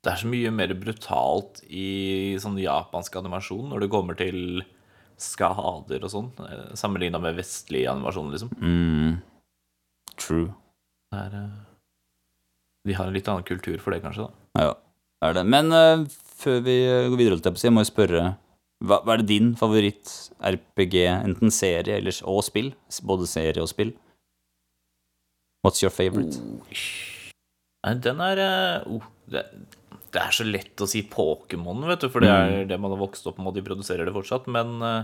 Det 0.00 0.12
er 0.12 0.20
så 0.22 0.28
mye 0.30 0.50
mer 0.54 0.72
brutalt 0.80 1.58
i 1.68 2.36
sånn 2.40 2.54
japansk 2.62 3.18
animasjon 3.20 3.66
når 3.68 3.82
det 3.84 3.90
kommer 3.92 4.16
til 4.16 4.62
skader 5.20 6.06
og 6.06 6.12
sånn, 6.14 6.30
sammenligna 6.78 7.18
med 7.20 7.36
vestlig 7.36 7.82
animasjon, 7.90 8.30
liksom. 8.32 8.54
Mm, 8.56 9.18
true. 10.16 10.46
Det 11.12 11.18
er, 11.26 11.34
eh, 11.42 11.58
de 12.88 12.96
har 12.96 13.10
en 13.10 13.18
litt 13.18 13.28
annen 13.28 13.44
kultur 13.44 13.76
for 13.82 13.92
det, 13.92 14.00
kanskje, 14.06 14.24
da. 14.30 14.62
Ja, 14.64 14.70
er 15.26 15.36
det. 15.36 15.44
Men 15.56 15.74
uh, 15.74 16.04
før 16.40 16.62
vi 16.64 16.76
går 16.86 17.18
videre, 17.18 17.36
holdt 17.36 17.48
jeg 17.48 17.56
på 17.56 17.60
å 17.60 17.62
si, 17.62 17.68
jeg 17.68 17.76
må 17.76 17.84
jo 17.84 17.90
spørre 17.92 18.22
hva, 18.80 19.00
hva 19.04 19.14
er 19.14 19.20
det 19.20 19.28
din 19.28 19.50
favoritt-RPG, 19.60 20.96
enten 21.12 21.52
serie 21.52 21.98
eller, 22.00 22.16
og 22.28 22.40
spill? 22.46 22.72
Både 23.04 23.28
serie 23.28 23.60
og 23.60 23.68
spill? 23.68 23.92
What's 25.66 25.82
your 25.84 25.92
favorite? 25.92 26.40
Oh. 26.40 27.92
den 28.00 28.22
er 28.24 28.40
eh, 28.40 28.88
oh, 28.88 29.04
det, 29.28 29.44
det 30.10 30.22
er 30.22 30.32
så 30.32 30.46
lett 30.48 30.80
å 30.80 30.88
si 30.88 31.02
Pokémon, 31.04 31.84
vet 31.90 32.06
du, 32.06 32.08
for 32.12 32.24
det 32.24 32.32
er 32.32 32.64
det 32.70 32.78
man 32.80 32.94
har 32.94 33.02
vokst 33.02 33.28
opp 33.28 33.36
med, 33.38 33.52
og 33.52 33.58
de 33.58 33.66
produserer 33.66 34.08
det 34.08 34.14
fortsatt, 34.16 34.48
men 34.48 34.78
uh, 34.80 35.02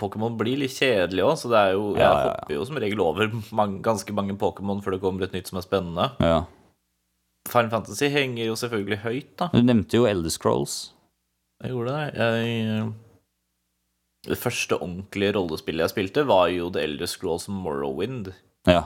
Pokémon 0.00 0.34
blir 0.40 0.58
litt 0.58 0.74
kjedelig 0.74 1.26
òg, 1.28 1.36
så 1.38 1.50
det 1.52 1.60
er 1.60 1.76
jo 1.76 1.84
Jeg 1.94 2.02
Ja, 2.02 2.10
ja, 2.10 2.18
ja. 2.18 2.32
hopper 2.34 2.56
jo 2.56 2.66
som 2.66 2.80
regel 2.82 3.04
over 3.04 3.30
mange, 3.56 3.78
ganske 3.84 4.16
mange 4.16 4.34
Pokémon 4.40 4.82
før 4.82 4.96
det 4.96 5.02
kommer 5.04 5.28
et 5.28 5.36
nytt 5.36 5.50
som 5.52 5.60
er 5.60 5.66
spennende. 5.66 6.10
Ja. 6.18 6.40
Final 7.48 7.70
Fantasy 7.72 8.10
henger 8.12 8.50
jo 8.50 8.56
selvfølgelig 8.58 8.98
høyt, 9.04 9.30
da. 9.40 9.48
Du 9.54 9.62
nevnte 9.64 9.96
jo 9.96 10.06
Elder 10.08 10.32
Scrolls. 10.32 10.92
Jeg 11.62 11.72
gjorde 11.72 11.94
det. 11.96 12.20
Jeg, 12.20 12.92
det 14.28 14.38
første 14.40 14.76
ordentlige 14.76 15.34
rollespillet 15.36 15.86
jeg 15.86 15.92
spilte, 15.94 16.26
var 16.28 16.48
jo 16.52 16.68
The 16.72 16.84
Elder 16.84 17.08
Scrolls 17.08 17.48
Morrowind. 17.52 18.32
Ja. 18.68 18.84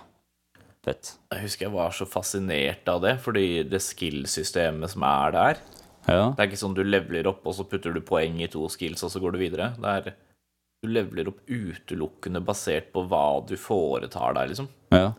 Fett. 0.84 1.14
Jeg 1.32 1.46
husker 1.46 1.66
jeg 1.66 1.74
var 1.74 1.94
så 1.96 2.07
fascinert 2.07 2.88
av 2.92 3.00
det, 3.02 3.16
fordi 3.24 3.46
det 3.66 3.80
skill-systemet 3.82 4.92
som 4.94 5.07
er 5.09 5.34
der 5.34 5.62
Ja. 6.05 6.24
Det 6.36 6.42
er 6.42 6.50
ikke 6.50 6.61
sånn 6.61 6.76
du 6.76 6.82
leveler 6.84 7.26
opp, 7.30 7.46
og 7.48 7.55
så 7.57 7.64
putter 7.64 7.94
du 7.94 8.02
poeng 8.05 8.36
i 8.44 8.48
to 8.52 8.66
skills, 8.68 9.02
og 9.07 9.11
så 9.14 9.22
går 9.22 9.34
du 9.34 9.38
videre. 9.40 9.72
Det 9.80 9.94
er 9.98 10.14
Du 10.84 10.90
leveler 10.92 11.30
opp 11.30 11.38
utelukkende 11.48 12.42
basert 12.44 12.90
på 12.92 13.07
hva 13.09 13.40
du 13.48 13.57
foretar 13.57 14.34
deg, 14.36 14.50
liksom. 14.52 14.68
ja. 14.92 15.14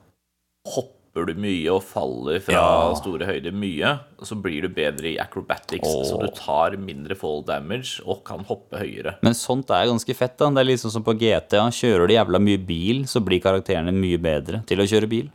Hopper 1.15 1.31
du 1.31 1.37
mye 1.39 1.71
og 1.71 1.81
faller 1.87 2.41
fra 2.43 2.53
Ja. 2.59 2.93
store 2.99 3.23
høyder 3.25 3.53
mye, 3.55 3.99
så 4.21 4.35
blir 4.35 4.63
du 4.63 4.67
bedre 4.67 5.13
i 5.13 5.17
acrobatics, 5.17 5.87
Oh. 5.87 6.03
så 6.03 6.19
du 6.19 6.27
tar 6.35 6.75
mindre 6.75 7.15
fall 7.15 7.41
damage 7.41 8.01
og 8.05 8.25
kan 8.25 8.43
hoppe 8.43 8.77
høyere. 8.77 9.15
Men 9.23 9.31
sånt 9.33 9.69
er 9.69 9.87
ganske 9.87 10.13
fett, 10.13 10.37
da. 10.37 10.49
Det 10.49 10.57
er 10.59 10.75
liksom 10.75 10.91
som 10.91 11.03
på 11.03 11.17
GTA. 11.17 11.69
Kjører 11.71 12.07
du 12.07 12.13
jævla 12.15 12.37
mye 12.41 12.57
bil, 12.57 13.03
så 13.05 13.23
blir 13.23 13.39
karakterene 13.41 13.93
mye 13.93 14.17
bedre 14.19 14.65
til 14.65 14.77
å 14.79 14.83
kjøre 14.83 15.07
bil. 15.07 15.31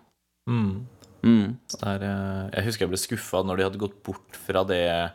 Mm. 0.46 1.56
Så 1.66 1.78
det 1.80 1.88
er, 1.88 2.04
eh, 2.04 2.50
jeg 2.60 2.64
husker 2.66 2.80
jeg 2.80 2.88
ble 2.90 2.98
skuffa 2.98 3.42
når 3.44 3.56
de 3.56 3.62
hadde 3.64 3.78
gått 3.78 4.02
bort 4.02 4.32
fra 4.36 4.64
det 4.64 5.12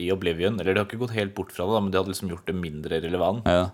i 0.00 0.10
Oblivion. 0.10 0.60
Eller 0.60 0.74
de 0.74 0.80
har 0.80 0.86
ikke 0.86 0.98
gått 0.98 1.14
helt 1.16 1.34
bort 1.34 1.52
fra 1.52 1.64
det, 1.64 1.72
da, 1.72 1.80
men 1.80 1.90
de 1.90 1.98
hadde 1.98 2.12
liksom 2.12 2.28
gjort 2.28 2.44
det 2.46 2.54
mindre 2.54 3.00
relevant. 3.00 3.44
Ja. 3.46 3.70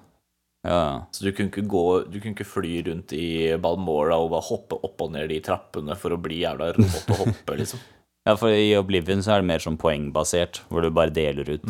Ja. 0.69 1.07
Så 1.17 1.25
du 1.25 1.31
kunne 1.33 1.63
gå 1.71 1.83
Du 2.13 2.19
kunne 2.19 2.35
ikke 2.35 2.45
fly 2.45 2.83
rundt 2.91 3.15
i 3.17 3.57
Balmora 3.63 4.19
og 4.21 4.33
bare 4.35 4.45
hoppe 4.51 4.77
opp 4.85 5.01
og 5.07 5.15
ned 5.15 5.31
de 5.33 5.39
trappene 5.47 5.97
for 5.97 6.13
å 6.13 6.21
bli 6.21 6.43
jævla 6.43 6.75
til 6.77 6.85
å 6.85 7.19
hoppe, 7.23 7.57
liksom. 7.63 7.81
ja, 8.29 8.35
for 8.37 8.53
i 8.53 8.75
Oblivion 8.77 9.25
så 9.25 9.37
er 9.37 9.43
det 9.43 9.49
mer 9.49 9.65
sånn 9.65 9.79
poengbasert, 9.81 10.61
hvor 10.69 10.85
du 10.85 10.91
bare 10.93 11.15
deler 11.15 11.49
ut. 11.49 11.65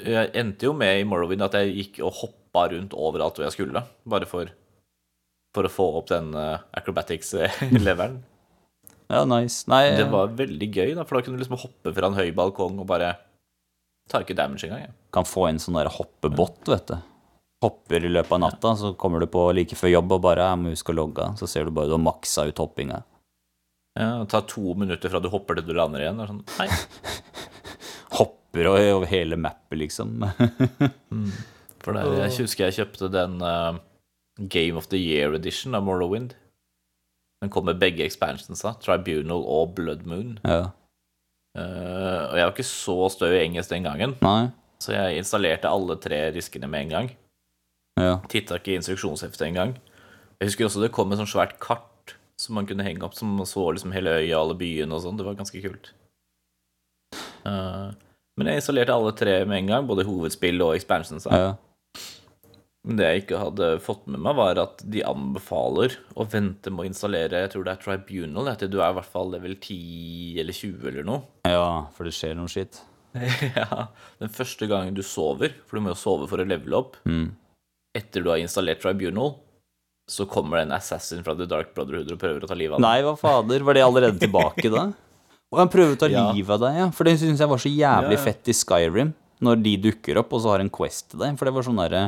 Jeg 0.00 0.30
endte 0.40 0.70
jo 0.70 0.72
med 0.74 1.02
i 1.02 1.06
Morrowind 1.06 1.44
at 1.44 1.58
jeg 1.60 1.74
gikk 1.76 2.00
og 2.08 2.16
hoppa 2.22 2.68
rundt 2.72 2.96
overalt 2.96 3.36
hvor 3.36 3.46
jeg 3.46 3.54
skulle, 3.58 3.84
bare 4.08 4.26
for, 4.30 4.48
for 5.54 5.68
å 5.68 5.72
få 5.76 5.90
opp 6.00 6.08
den 6.14 6.32
uh, 6.34 6.62
acrobatics-leveren. 6.80 8.22
Ja, 9.12 9.20
nice. 9.28 9.66
Nei, 9.68 9.90
Det 9.98 10.06
var 10.08 10.30
veldig 10.32 10.66
gøy, 10.72 10.94
da, 10.96 11.02
for 11.04 11.18
da 11.18 11.26
kunne 11.26 11.36
du 11.36 11.42
liksom 11.42 11.58
hoppe 11.60 11.92
fra 11.92 12.08
en 12.08 12.16
høy 12.16 12.30
balkong 12.34 12.78
og 12.80 12.86
bare 12.88 13.10
Tar 14.08 14.24
ikke 14.24 14.36
damage 14.36 14.64
engang. 14.64 14.86
jeg. 14.86 14.94
kan 15.12 15.28
få 15.28 15.44
en 15.48 15.60
sånn 15.60 15.76
der 15.76 15.88
hoppebåt, 15.92 16.64
vet 16.72 16.88
du. 16.88 16.96
Hopper 17.62 18.04
i 18.04 18.10
løpet 18.10 18.32
av 18.32 18.40
natta, 18.42 18.74
så 18.76 18.90
kommer 18.98 19.22
du 19.22 19.26
på 19.30 19.46
like 19.56 19.76
før 19.78 19.92
jobb 19.94 20.12
og 20.18 20.22
bare 20.26 20.48
jeg 20.50 20.60
må 20.60 20.72
huske 20.74 20.92
å 20.92 20.96
logge 20.98 21.22
av. 21.22 21.36
Så 21.40 21.46
ser 21.48 21.64
du 21.68 21.74
bare 21.76 21.88
du 21.88 21.94
har 21.96 22.02
maksa 22.02 22.44
ut 22.50 22.60
hoppinga. 22.60 23.02
Ja, 23.94 24.08
det 24.20 24.28
tar 24.32 24.42
to 24.50 24.74
minutter 24.74 25.08
fra 25.12 25.20
du 25.22 25.30
hopper 25.32 25.56
til 25.60 25.68
du 25.68 25.74
lander 25.78 26.02
igjen. 26.02 26.18
Og 26.20 26.28
sånn, 26.28 26.42
nei, 26.58 26.68
Hopper 28.18 28.68
over 28.70 29.06
hele 29.10 29.38
mappet, 29.40 29.78
liksom. 29.80 30.20
For 31.84 31.96
der, 31.96 32.12
jeg 32.24 32.36
husker 32.44 32.68
jeg 32.68 32.76
kjøpte 32.78 33.08
den 33.12 33.40
uh, 33.44 33.76
Game 34.50 34.78
of 34.80 34.86
the 34.92 34.98
Year 35.00 35.34
edition 35.36 35.74
av 35.76 35.84
Morrowind. 35.86 36.32
Den 37.42 37.50
kom 37.52 37.66
med 37.68 37.80
begge 37.82 38.06
expansionsa, 38.06 38.76
Tribunal 38.82 39.42
og 39.44 39.74
Blood 39.78 40.06
Moon. 40.08 40.38
ja. 40.44 40.70
Uh, 41.54 42.32
og 42.32 42.34
jeg 42.34 42.42
var 42.48 42.50
ikke 42.50 42.64
så 42.66 42.94
stø 43.14 43.28
i 43.30 43.44
engelsk 43.44 43.70
den 43.70 43.84
gangen, 43.86 44.16
Nei. 44.26 44.48
så 44.82 44.90
jeg 44.90 45.20
installerte 45.20 45.70
alle 45.70 45.94
tre 46.02 46.16
riskene 46.34 46.66
med 46.66 46.88
en 46.88 46.90
gang. 46.90 47.10
Ja. 48.00 48.18
Titta 48.30 48.58
ikke 48.58 48.74
i 48.74 48.78
instruksjonsheftet 48.80 49.48
engang. 49.48 49.76
Jeg 50.40 50.50
husker 50.50 50.66
også 50.66 50.82
det 50.82 50.92
kom 50.94 51.12
et 51.14 51.20
sånt 51.20 51.30
svært 51.30 51.58
kart 51.62 52.16
som 52.40 52.56
man 52.58 52.66
kunne 52.66 52.86
henge 52.86 53.04
opp, 53.06 53.14
som 53.14 53.30
man 53.38 53.46
så 53.46 53.68
liksom 53.70 53.94
hele 53.94 54.16
øya, 54.18 54.40
alle 54.40 54.56
byene 54.58 54.96
og 54.96 55.04
sånn. 55.04 55.18
Det 55.18 55.26
var 55.26 55.38
ganske 55.38 55.60
kult. 55.62 55.92
Uh, 57.44 57.94
men 58.38 58.50
jeg 58.50 58.62
installerte 58.62 58.96
alle 58.96 59.12
tre 59.16 59.36
med 59.46 59.60
en 59.60 59.70
gang, 59.70 59.86
både 59.86 60.06
hovedspill 60.08 60.64
og 60.66 60.74
expansion. 60.78 61.22
ja. 61.30 61.54
Men 62.84 62.98
det 62.98 63.06
jeg 63.06 63.20
ikke 63.22 63.38
hadde 63.40 63.68
fått 63.80 64.02
med 64.12 64.20
meg, 64.20 64.34
var 64.36 64.58
at 64.60 64.82
de 64.92 65.00
anbefaler 65.08 65.94
å 66.20 66.26
vente 66.28 66.68
med 66.68 66.82
å 66.82 66.88
installere 66.90 67.40
Jeg 67.40 67.54
tror 67.54 67.64
det 67.64 67.72
er 67.72 67.80
Tribunal, 67.80 68.50
etter 68.50 68.68
du 68.68 68.76
er 68.76 68.90
i 68.92 68.96
hvert 68.98 69.08
fall 69.08 69.32
level 69.32 69.54
10 69.56 70.42
eller 70.42 70.58
20 70.58 70.90
eller 70.90 71.06
noe. 71.08 71.22
Ja, 71.48 71.86
for 71.96 72.04
det 72.04 72.12
skjer 72.12 72.36
noe 72.36 72.52
skitt. 72.52 72.82
ja, 73.56 73.86
Den 74.20 74.34
første 74.34 74.68
gangen 74.68 74.98
du 74.98 75.00
sover, 75.06 75.54
for 75.64 75.78
du 75.78 75.86
må 75.86 75.94
jo 75.94 75.96
sove 76.02 76.28
for 76.28 76.42
å 76.42 76.46
levele 76.50 76.82
opp 76.82 76.98
Etter 77.94 78.24
du 78.24 78.30
har 78.32 78.40
installert 78.42 78.80
Tribunal, 78.82 79.36
så 80.10 80.26
kommer 80.28 80.58
det 80.60 80.66
en 80.68 80.76
assassin 80.76 81.22
fra 81.24 81.34
The 81.38 81.46
Dark 81.48 81.70
Brotherhood 81.76 82.10
og 82.12 82.18
prøver 82.20 82.44
å 82.44 82.48
ta 82.50 82.56
livet 82.58 82.74
av 82.76 82.80
deg. 82.82 82.84
Nei, 82.84 83.02
hva 83.06 83.14
fader, 83.16 83.62
var 83.64 83.76
det 83.78 83.84
allerede 83.86 84.18
tilbake 84.20 84.68
da? 84.72 84.88
Og 85.54 85.60
han 85.62 85.70
prøver 85.72 85.94
å 85.94 86.00
ta 86.02 86.08
Ja. 86.12 86.26
livet 86.34 86.50
av 86.58 86.64
deg, 86.66 86.80
ja. 86.82 86.88
For 86.92 87.06
det 87.08 87.14
syns 87.22 87.40
jeg 87.40 87.48
var 87.52 87.62
så 87.62 87.70
jævlig 87.72 88.16
Ja, 88.18 88.20
ja. 88.20 88.24
fett 88.26 88.50
i 88.50 88.56
Skyrim, 88.58 89.14
når 89.44 89.62
de 89.64 89.74
dukker 89.88 90.18
opp 90.20 90.34
og 90.36 90.42
så 90.44 90.52
har 90.56 90.64
en 90.64 90.72
quest 90.74 91.12
til 91.12 91.22
deg. 91.22 91.38
For 91.38 91.48
det 91.48 91.54
var 91.56 91.66
sånn 91.68 91.80
derre 91.80 92.04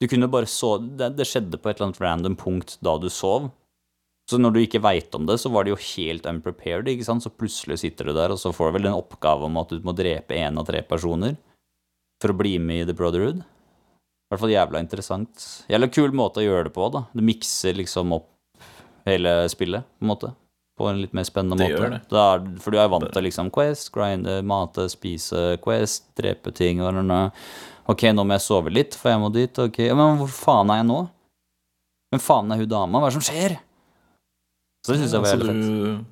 Du 0.00 0.06
kunne 0.08 0.30
bare 0.32 0.48
så 0.48 0.78
det, 0.80 1.10
det 1.18 1.26
skjedde 1.28 1.58
på 1.60 1.68
et 1.68 1.76
eller 1.76 1.90
annet 1.90 2.00
random 2.00 2.36
punkt 2.40 2.78
da 2.80 2.94
du 2.96 3.10
sov. 3.12 3.50
Så 4.30 4.38
når 4.40 4.54
du 4.54 4.60
ikke 4.62 4.80
veit 4.80 5.12
om 5.18 5.26
det, 5.28 5.36
så 5.42 5.50
var 5.52 5.66
det 5.66 5.74
jo 5.74 5.80
helt 5.82 6.24
unprepared, 6.30 6.86
ikke 6.88 7.04
sant. 7.04 7.20
Så 7.26 7.28
plutselig 7.34 7.80
sitter 7.82 8.06
du 8.08 8.14
der, 8.16 8.30
og 8.32 8.38
så 8.40 8.52
får 8.54 8.70
du 8.70 8.76
vel 8.78 8.86
en 8.92 8.96
oppgave 8.96 9.44
om 9.50 9.58
at 9.60 9.74
du 9.74 9.82
må 9.84 9.92
drepe 9.98 10.38
én 10.38 10.56
av 10.56 10.64
tre 10.70 10.80
personer 10.86 11.34
for 12.22 12.30
å 12.32 12.36
bli 12.38 12.54
med 12.62 12.84
i 12.84 12.86
The 12.88 12.94
Brotherhood. 12.96 13.42
I 14.30 14.34
hvert 14.36 14.42
fall 14.44 14.52
jævla 14.54 14.80
interessant. 14.84 15.46
Jævla 15.72 15.88
kul 15.90 16.12
måte 16.14 16.38
å 16.38 16.44
gjøre 16.44 16.68
det 16.68 16.74
på, 16.76 16.86
da. 16.94 17.00
Du 17.10 17.22
mikser 17.26 17.74
liksom 17.74 18.12
opp 18.14 18.28
hele 19.08 19.32
spillet, 19.50 19.82
på 19.98 20.06
en 20.06 20.10
måte. 20.12 20.30
På 20.78 20.86
en 20.88 21.00
litt 21.02 21.12
mer 21.16 21.26
spennende 21.26 21.58
Det 21.58 21.66
måte. 21.66 21.80
gjør 21.82 21.90
det. 21.96 21.98
det 22.12 22.20
er, 22.22 22.44
for 22.62 22.70
du 22.72 22.78
er 22.78 22.92
vant 22.92 23.08
til 23.12 23.26
liksom 23.26 23.50
Quest, 23.52 23.90
grinde, 23.92 24.36
mate, 24.46 24.86
spise 24.92 25.56
Quest, 25.64 26.06
drepe 26.16 26.54
ting 26.54 26.78
og 26.80 26.94
noe. 27.00 27.24
Ok, 27.90 28.06
nå 28.14 28.22
må 28.22 28.36
jeg 28.38 28.44
sove 28.46 28.70
litt, 28.70 28.94
for 28.94 29.10
jeg 29.10 29.20
må 29.20 29.32
dit. 29.34 29.58
Ok, 29.58 29.80
Men 29.98 30.20
hvor 30.22 30.30
faen 30.30 30.70
er 30.70 30.80
jeg 30.84 30.88
nå? 30.92 31.00
Hvem 32.14 32.22
faen 32.22 32.54
er 32.54 32.62
hun 32.62 32.70
dama? 32.70 33.00
Hva 33.02 33.10
er 33.10 33.12
det 33.12 33.18
som 33.18 33.26
skjer? 33.26 33.58
Så 34.86 34.94
det 34.94 35.00
syns 35.02 35.12
jeg 35.12 35.24
var 35.24 35.34
helt 35.34 35.44
jævlig 35.44 35.64
fett. 35.66 36.06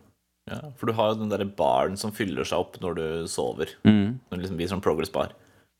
ja, 0.51 0.59
for 0.77 0.91
du 0.91 0.93
har 0.99 1.13
jo 1.13 1.21
den 1.23 1.31
derre 1.33 1.47
baren 1.47 1.97
som 1.97 2.13
fyller 2.13 2.45
seg 2.45 2.59
opp 2.67 2.81
når 2.83 2.99
du 2.99 3.07
sover. 3.31 3.71
Mm. 3.87 4.19
Når 4.27 4.35
det 4.35 4.43
liksom 4.43 4.59
blir 4.59 4.69
sånn 4.75 4.83
progress 4.85 5.15
bar. 5.15 5.33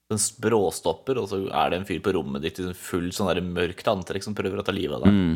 Den 0.09 0.21
bråstopper, 0.41 1.19
og 1.21 1.29
så 1.29 1.43
er 1.53 1.71
det 1.71 1.79
en 1.83 1.87
fyr 1.89 2.01
på 2.05 2.15
rommet 2.17 2.45
ditt 2.45 2.59
i 2.61 2.65
sånn 2.65 2.79
full 2.79 3.11
sånn 3.13 3.29
der 3.29 3.43
mørkt 3.45 3.91
antrekk 3.91 4.25
som 4.25 4.37
prøver 4.37 4.63
å 4.63 4.65
ta 4.65 4.73
livet 4.73 4.97
av 4.97 5.05
deg. 5.05 5.13
Mm. 5.13 5.35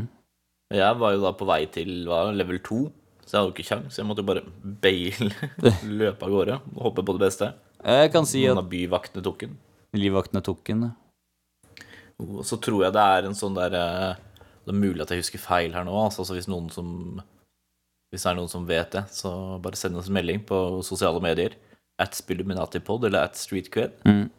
Jeg 0.73 0.97
var 1.03 1.13
jo 1.13 1.21
da 1.27 1.33
på 1.37 1.49
vei 1.49 1.61
til 1.69 1.91
hva, 2.09 2.23
level 2.33 2.63
2, 2.65 2.79
så 3.27 3.35
jeg 3.35 3.37
hadde 3.37 3.51
jo 3.51 3.53
ikke 3.53 3.69
kjangs. 3.69 3.99
Jeg 4.01 4.09
måtte 4.09 4.25
jo 4.25 4.31
bare 4.31 4.45
baile, 4.81 5.51
løpe 6.01 6.25
av 6.25 6.33
gårde 6.33 6.57
og 6.73 6.81
håpe 6.89 7.05
på 7.05 7.17
det 7.19 7.25
beste. 7.27 7.51
Jeg 7.83 8.13
kan 8.15 8.29
si 8.29 8.47
Noen 8.47 8.57
at 8.57 8.65
av 8.65 8.71
byvaktene 8.73 9.25
tok 9.27 9.45
den. 9.45 9.55
livvaktene 9.99 10.43
tok 10.47 10.65
den. 10.71 10.89
Og 12.23 12.41
så 12.47 12.57
tror 12.63 12.87
jeg 12.87 12.95
det 12.95 13.05
er 13.17 13.27
en 13.29 13.37
sånn 13.37 13.57
der 13.57 13.75
eh, 13.75 14.21
Det 14.63 14.71
er 14.71 14.79
mulig 14.79 15.03
at 15.03 15.11
jeg 15.11 15.25
husker 15.25 15.43
feil 15.43 15.75
her 15.75 15.85
nå. 15.85 15.95
Altså, 16.05 16.25
så 16.25 16.37
hvis 16.37 16.49
noen 16.51 16.69
som 16.71 17.21
Hvis 18.13 18.23
det 18.23 18.31
er 18.31 18.39
noen 18.39 18.53
som 18.53 18.69
vet 18.69 18.93
det, 18.95 19.03
så 19.11 19.59
bare 19.65 19.79
send 19.81 19.97
oss 19.99 20.09
en 20.09 20.17
melding 20.17 20.45
på 20.49 20.81
sosiale 20.87 21.21
medier. 21.25 21.57
At 22.01 22.15
Spilluminatipod 22.17 23.05
eller 23.09 23.27
at 23.29 23.41
Streetcred. 23.41 23.99
Mm. 24.07 24.31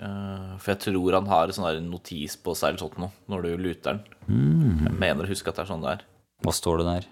Eh, 0.00 0.52
for 0.58 0.72
jeg 0.72 0.82
tror 0.86 1.18
han 1.18 1.30
har 1.30 1.50
en 1.50 1.58
sånn 1.58 1.90
notis 1.90 2.38
på 2.40 2.54
seg 2.58 2.72
eller 2.72 2.84
sånt 2.84 3.00
noe 3.02 3.12
når 3.32 3.46
du 3.46 3.50
luter 3.68 3.98
den. 3.98 4.04
Mm. 4.26 4.86
Jeg 4.86 4.98
mener 5.04 5.26
å 5.26 5.32
huske 5.32 5.52
at 5.52 5.60
det 5.60 5.66
er 5.66 5.72
sånn 5.72 5.84
det 5.84 5.96
er. 5.98 6.06
Hva 6.42 6.54
står 6.56 6.80
det 6.80 6.88
der? 6.88 7.08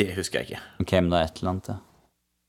Det 0.00 0.10
husker 0.16 0.40
jeg 0.40 0.52
ikke. 0.52 0.62
Ok, 0.84 0.94
men 1.00 1.10
det 1.12 1.18
er 1.18 1.28
et 1.28 1.40
eller 1.40 1.52
annet, 1.54 1.72
ja. 1.74 1.80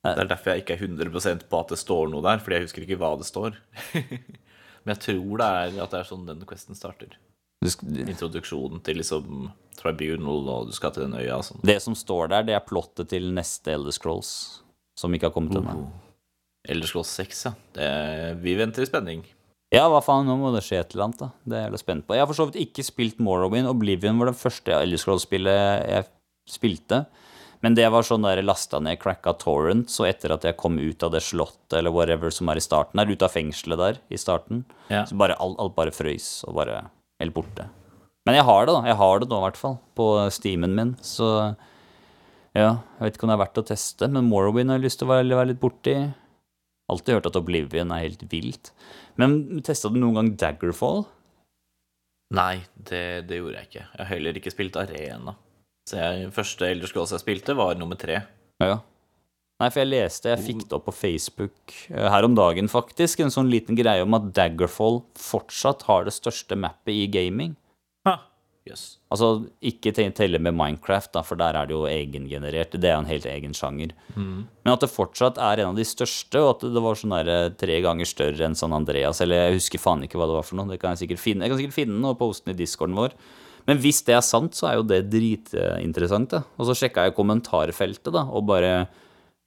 Det 0.01 0.23
er 0.23 0.29
derfor 0.31 0.55
jeg 0.55 0.63
ikke 0.63 0.75
er 0.77 0.87
100% 0.87 1.43
på 1.49 1.59
at 1.61 1.73
det 1.73 1.77
står 1.77 2.07
noe 2.09 2.25
der, 2.25 2.39
fordi 2.41 2.57
jeg 2.57 2.65
husker 2.65 2.85
ikke 2.85 2.97
hva 3.01 3.11
det 3.19 3.27
står. 3.27 3.59
Men 4.81 4.95
jeg 4.95 5.01
tror 5.03 5.35
det 5.37 5.45
er 5.47 5.75
at 5.83 5.91
det 5.93 5.99
er 5.99 6.07
sånn 6.09 6.23
den 6.25 6.45
questen 6.49 6.77
starter. 6.77 7.19
Introduksjonen 7.61 8.81
til 8.81 8.97
liksom 8.97 9.51
Tribunal, 9.77 10.47
og 10.49 10.71
du 10.71 10.73
skal 10.73 10.93
til 10.95 11.05
den 11.05 11.19
øya 11.19 11.37
og 11.37 11.45
sånn. 11.45 11.61
Det 11.69 11.77
som 11.83 11.93
står 11.97 12.31
der, 12.33 12.47
det 12.47 12.55
er 12.57 12.65
plottet 12.65 13.11
til 13.13 13.29
neste 13.35 13.75
Elder 13.75 13.93
Scrolls, 13.93 14.31
som 14.97 15.13
ikke 15.13 15.29
har 15.29 15.35
kommet 15.35 15.59
ennå. 15.59 15.85
Elder 16.65 16.89
Scrolls 16.89 17.13
6, 17.21 17.45
ja. 17.45 17.53
Det, 17.77 17.91
vi 18.41 18.57
venter 18.57 18.81
i 18.81 18.89
spenning. 18.89 19.21
Ja, 19.71 19.85
hva 19.87 20.01
faen, 20.03 20.25
nå 20.27 20.35
må 20.35 20.49
det 20.51 20.65
skje 20.65 20.81
et 20.81 20.93
eller 20.93 21.05
annet, 21.07 21.21
da. 21.21 21.29
Det 21.47 21.55
er 21.57 21.61
jeg 21.63 21.71
litt 21.77 21.83
spent 21.85 22.03
på. 22.07 22.15
Jeg 22.17 22.25
har 22.25 22.27
for 22.27 22.35
så 22.41 22.47
vidt 22.49 22.59
ikke 22.59 22.83
spilt 22.83 23.21
Morrowind. 23.23 23.69
Oblivion 23.71 24.17
var 24.19 24.27
det 24.27 24.39
første 24.39 24.73
Elder 24.75 24.99
Scrolls-spillet 24.99 25.85
jeg 25.87 26.07
spilte. 26.51 27.05
Men 27.63 27.75
det 27.77 27.85
var 27.93 28.03
sånn 28.03 28.25
der 28.25 28.41
jeg 28.41 28.47
lasta 28.49 28.79
ned 28.83 28.97
cracka 28.99 29.31
torrent, 29.39 29.87
så 29.93 30.07
etter 30.09 30.33
at 30.33 30.43
jeg 30.49 30.57
kom 30.59 30.79
ut 30.81 31.03
av 31.05 31.13
det 31.13 31.21
slottet 31.23 31.77
eller 31.77 31.93
whatever 31.93 32.33
som 32.33 32.49
er 32.51 32.57
i 32.59 32.63
starten 32.65 32.99
her, 32.99 33.11
ut 33.13 33.23
av 33.23 33.31
fengselet 33.31 33.79
der 33.79 33.99
i 34.11 34.17
starten, 34.19 34.63
Ja. 34.89 35.05
så 35.05 35.15
bare 35.15 35.37
alt, 35.39 35.59
alt 35.61 35.75
bare 35.77 35.93
frøys 35.93 36.43
og 36.49 36.55
bare 36.57 36.89
helt 37.21 37.35
borte. 37.37 37.67
Men 38.25 38.35
jeg 38.35 38.43
har 38.49 38.65
det, 38.65 38.73
da. 38.73 38.81
Jeg 38.89 38.97
har 38.97 39.19
det 39.21 39.29
nå, 39.29 39.37
i 39.37 39.45
hvert 39.45 39.61
fall, 39.61 39.77
på 39.95 40.07
steamen 40.33 40.73
min, 40.75 40.95
så 41.05 41.29
ja, 42.57 42.81
jeg 42.97 43.05
vet 43.05 43.15
ikke 43.15 43.23
om 43.29 43.31
det 43.31 43.37
er 43.37 43.45
verdt 43.45 43.61
å 43.61 43.67
teste, 43.71 44.09
men 44.11 44.27
Morrowind 44.27 44.73
har 44.73 44.81
jeg 44.81 44.87
lyst 44.89 44.99
til 44.99 45.07
å 45.07 45.13
være, 45.13 45.29
være 45.37 45.51
litt 45.53 45.61
borti. 45.61 45.95
Alltid 46.91 47.17
hørt 47.17 47.29
at 47.31 47.39
Oblivion 47.39 47.93
er 47.95 48.05
helt 48.05 48.25
vilt. 48.31 48.73
Men 49.19 49.63
testa 49.65 49.91
du 49.91 49.99
noen 50.01 50.19
gang 50.19 50.31
Daggerfall? 50.39 51.05
Nei, 52.35 52.63
det, 52.75 53.27
det 53.27 53.41
gjorde 53.41 53.59
jeg 53.59 53.69
ikke. 53.69 53.85
Jeg 53.85 54.01
har 54.01 54.11
heller 54.11 54.39
ikke 54.39 54.53
spilt 54.53 54.79
Arena. 54.79 55.35
Så 55.89 55.99
jeg, 55.99 56.31
første 56.35 56.67
Elder 56.67 56.91
Scrolls 56.91 57.11
jeg 57.15 57.23
spilte, 57.23 57.55
var 57.57 57.75
nummer 57.79 57.99
tre. 57.99 58.21
Ja. 58.61 58.79
Nei, 59.61 59.69
for 59.69 59.83
jeg 59.83 59.91
leste, 59.91 60.31
jeg 60.31 60.41
fikk 60.41 60.63
det 60.65 60.73
opp 60.73 60.87
på 60.87 60.95
Facebook 60.95 61.73
eh, 61.91 62.07
her 62.09 62.25
om 62.25 62.33
dagen, 62.37 62.69
faktisk, 62.71 63.21
en 63.21 63.33
sånn 63.33 63.51
liten 63.51 63.77
greie 63.77 64.01
om 64.01 64.15
at 64.17 64.31
Daggerfall 64.33 65.03
fortsatt 65.21 65.85
har 65.89 66.07
det 66.07 66.15
største 66.15 66.57
mappet 66.57 66.95
i 66.95 67.05
gaming. 67.13 67.53
Jøss. 68.69 68.97
Altså, 69.09 69.27
ikke 69.65 69.89
te- 69.97 70.11
telle 70.13 70.37
med 70.37 70.53
Minecraft, 70.53 71.09
da, 71.15 71.23
for 71.25 71.35
der 71.39 71.55
er 71.57 71.65
det 71.65 71.73
jo 71.73 71.87
egengenerert. 71.89 72.75
Det 72.77 72.85
er 72.91 72.93
jo 72.93 73.01
en 73.01 73.09
helt 73.09 73.25
egen 73.25 73.55
sjanger. 73.57 73.95
Men 74.13 74.69
at 74.75 74.83
det 74.85 74.91
fortsatt 74.93 75.39
er 75.41 75.63
en 75.63 75.71
av 75.71 75.79
de 75.79 75.85
største, 75.87 76.37
og 76.37 76.51
at 76.59 76.67
det 76.75 76.83
var 76.85 76.93
sånn 76.99 77.15
der 77.15 77.31
eh, 77.33 77.49
tre 77.57 77.79
ganger 77.81 78.05
større 78.05 78.45
enn 78.45 78.53
San 78.55 78.75
Andreas, 78.77 79.19
eller 79.25 79.47
jeg 79.49 79.57
husker 79.57 79.81
faen 79.81 80.03
ikke 80.05 80.21
hva 80.21 80.27
det 80.29 80.37
var 80.37 80.45
for 80.45 80.59
noe. 80.61 80.69
Det 80.69 80.77
kan 80.83 80.93
jeg 80.93 81.07
sikkert 81.07 81.23
finne. 81.23 81.47
Jeg 81.47 81.55
kan 81.55 81.61
sikkert 81.63 81.79
finne 81.79 81.97
den 81.97 82.05
og 82.11 82.19
poste 82.21 82.45
den 82.45 82.53
i 82.53 82.61
discorden 82.61 82.95
vår. 83.01 83.17
Men 83.65 83.77
hvis 83.81 84.03
det 84.05 84.13
er 84.17 84.21
sant, 84.25 84.53
så 84.57 84.69
er 84.69 84.77
jo 84.77 84.85
det 84.89 85.03
dritinteressant, 85.09 86.29
da. 86.37 86.43
Og 86.61 86.69
så 86.69 86.77
sjekka 86.77 87.07
jeg 87.09 87.17
kommentarfeltet, 87.17 88.13
da, 88.13 88.23
og 88.29 88.45
bare 88.49 88.85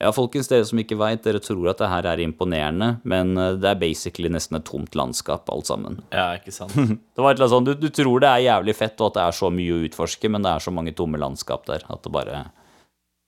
Ja, 0.04 0.10
folkens, 0.12 0.50
dere 0.50 0.66
som 0.68 0.76
ikke 0.82 0.98
veit, 1.00 1.22
dere 1.24 1.40
tror 1.40 1.70
at 1.72 1.78
det 1.80 1.88
her 1.88 2.06
er 2.10 2.20
imponerende, 2.20 2.90
men 3.08 3.30
eh, 3.40 3.54
det 3.56 3.70
er 3.70 3.78
basically 3.80 4.28
nesten 4.28 4.58
et 4.58 4.66
tomt 4.68 4.92
landskap, 4.98 5.48
alt 5.54 5.70
sammen. 5.70 6.02
Ja, 6.12 6.34
ikke 6.36 6.52
sant? 6.52 6.74
Det 7.16 7.22
var 7.24 7.32
et 7.32 7.38
eller 7.40 7.46
annet 7.48 7.54
sånn, 7.54 7.68
du, 7.70 7.72
du 7.80 7.88
tror 7.94 8.20
det 8.20 8.28
er 8.34 8.42
jævlig 8.50 8.74
fett, 8.76 9.00
og 9.00 9.12
at 9.12 9.16
det 9.16 9.22
er 9.24 9.38
så 9.38 9.48
mye 9.54 9.72
å 9.78 9.80
utforske, 9.86 10.28
men 10.34 10.44
det 10.44 10.52
er 10.52 10.64
så 10.66 10.74
mange 10.74 10.92
tomme 10.98 11.20
landskap 11.22 11.64
der 11.70 11.86
at 11.88 12.02
det 12.04 12.12
bare 12.12 12.42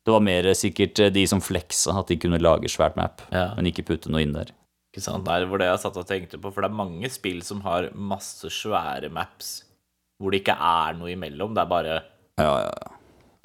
Det 0.06 0.12
var 0.14 0.22
mer 0.22 0.50
sikkert 0.54 1.00
eh, 1.02 1.10
de 1.14 1.24
som 1.30 1.40
fleksa, 1.42 1.96
at 2.02 2.12
de 2.12 2.18
kunne 2.22 2.38
lage 2.42 2.68
svært 2.70 2.98
map, 3.00 3.24
Ja. 3.32 3.48
men 3.56 3.70
ikke 3.72 3.86
putte 3.88 4.12
noe 4.12 4.22
inn 4.26 4.36
der. 4.36 4.52
Ikke 4.92 5.02
sant? 5.06 5.24
Nei, 5.28 5.40
det 5.42 5.48
var 5.50 5.60
det 5.64 5.70
jeg 5.72 5.82
satt 5.82 5.96
og 6.00 6.06
tenkte 6.08 6.38
på, 6.40 6.52
for 6.54 6.62
det 6.64 6.70
er 6.70 6.76
mange 6.82 7.08
spill 7.12 7.40
som 7.44 7.64
har 7.66 7.88
masse 7.94 8.48
svære 8.52 9.08
maps 9.12 9.62
hvor 10.20 10.32
det 10.32 10.38
ikke 10.44 10.54
er 10.56 10.94
noe 10.96 11.10
imellom. 11.12 11.52
Det 11.56 11.64
er 11.64 11.72
bare 11.72 11.96
Ja, 12.40 12.52
ja, 12.52 12.68
ja. 12.70 12.92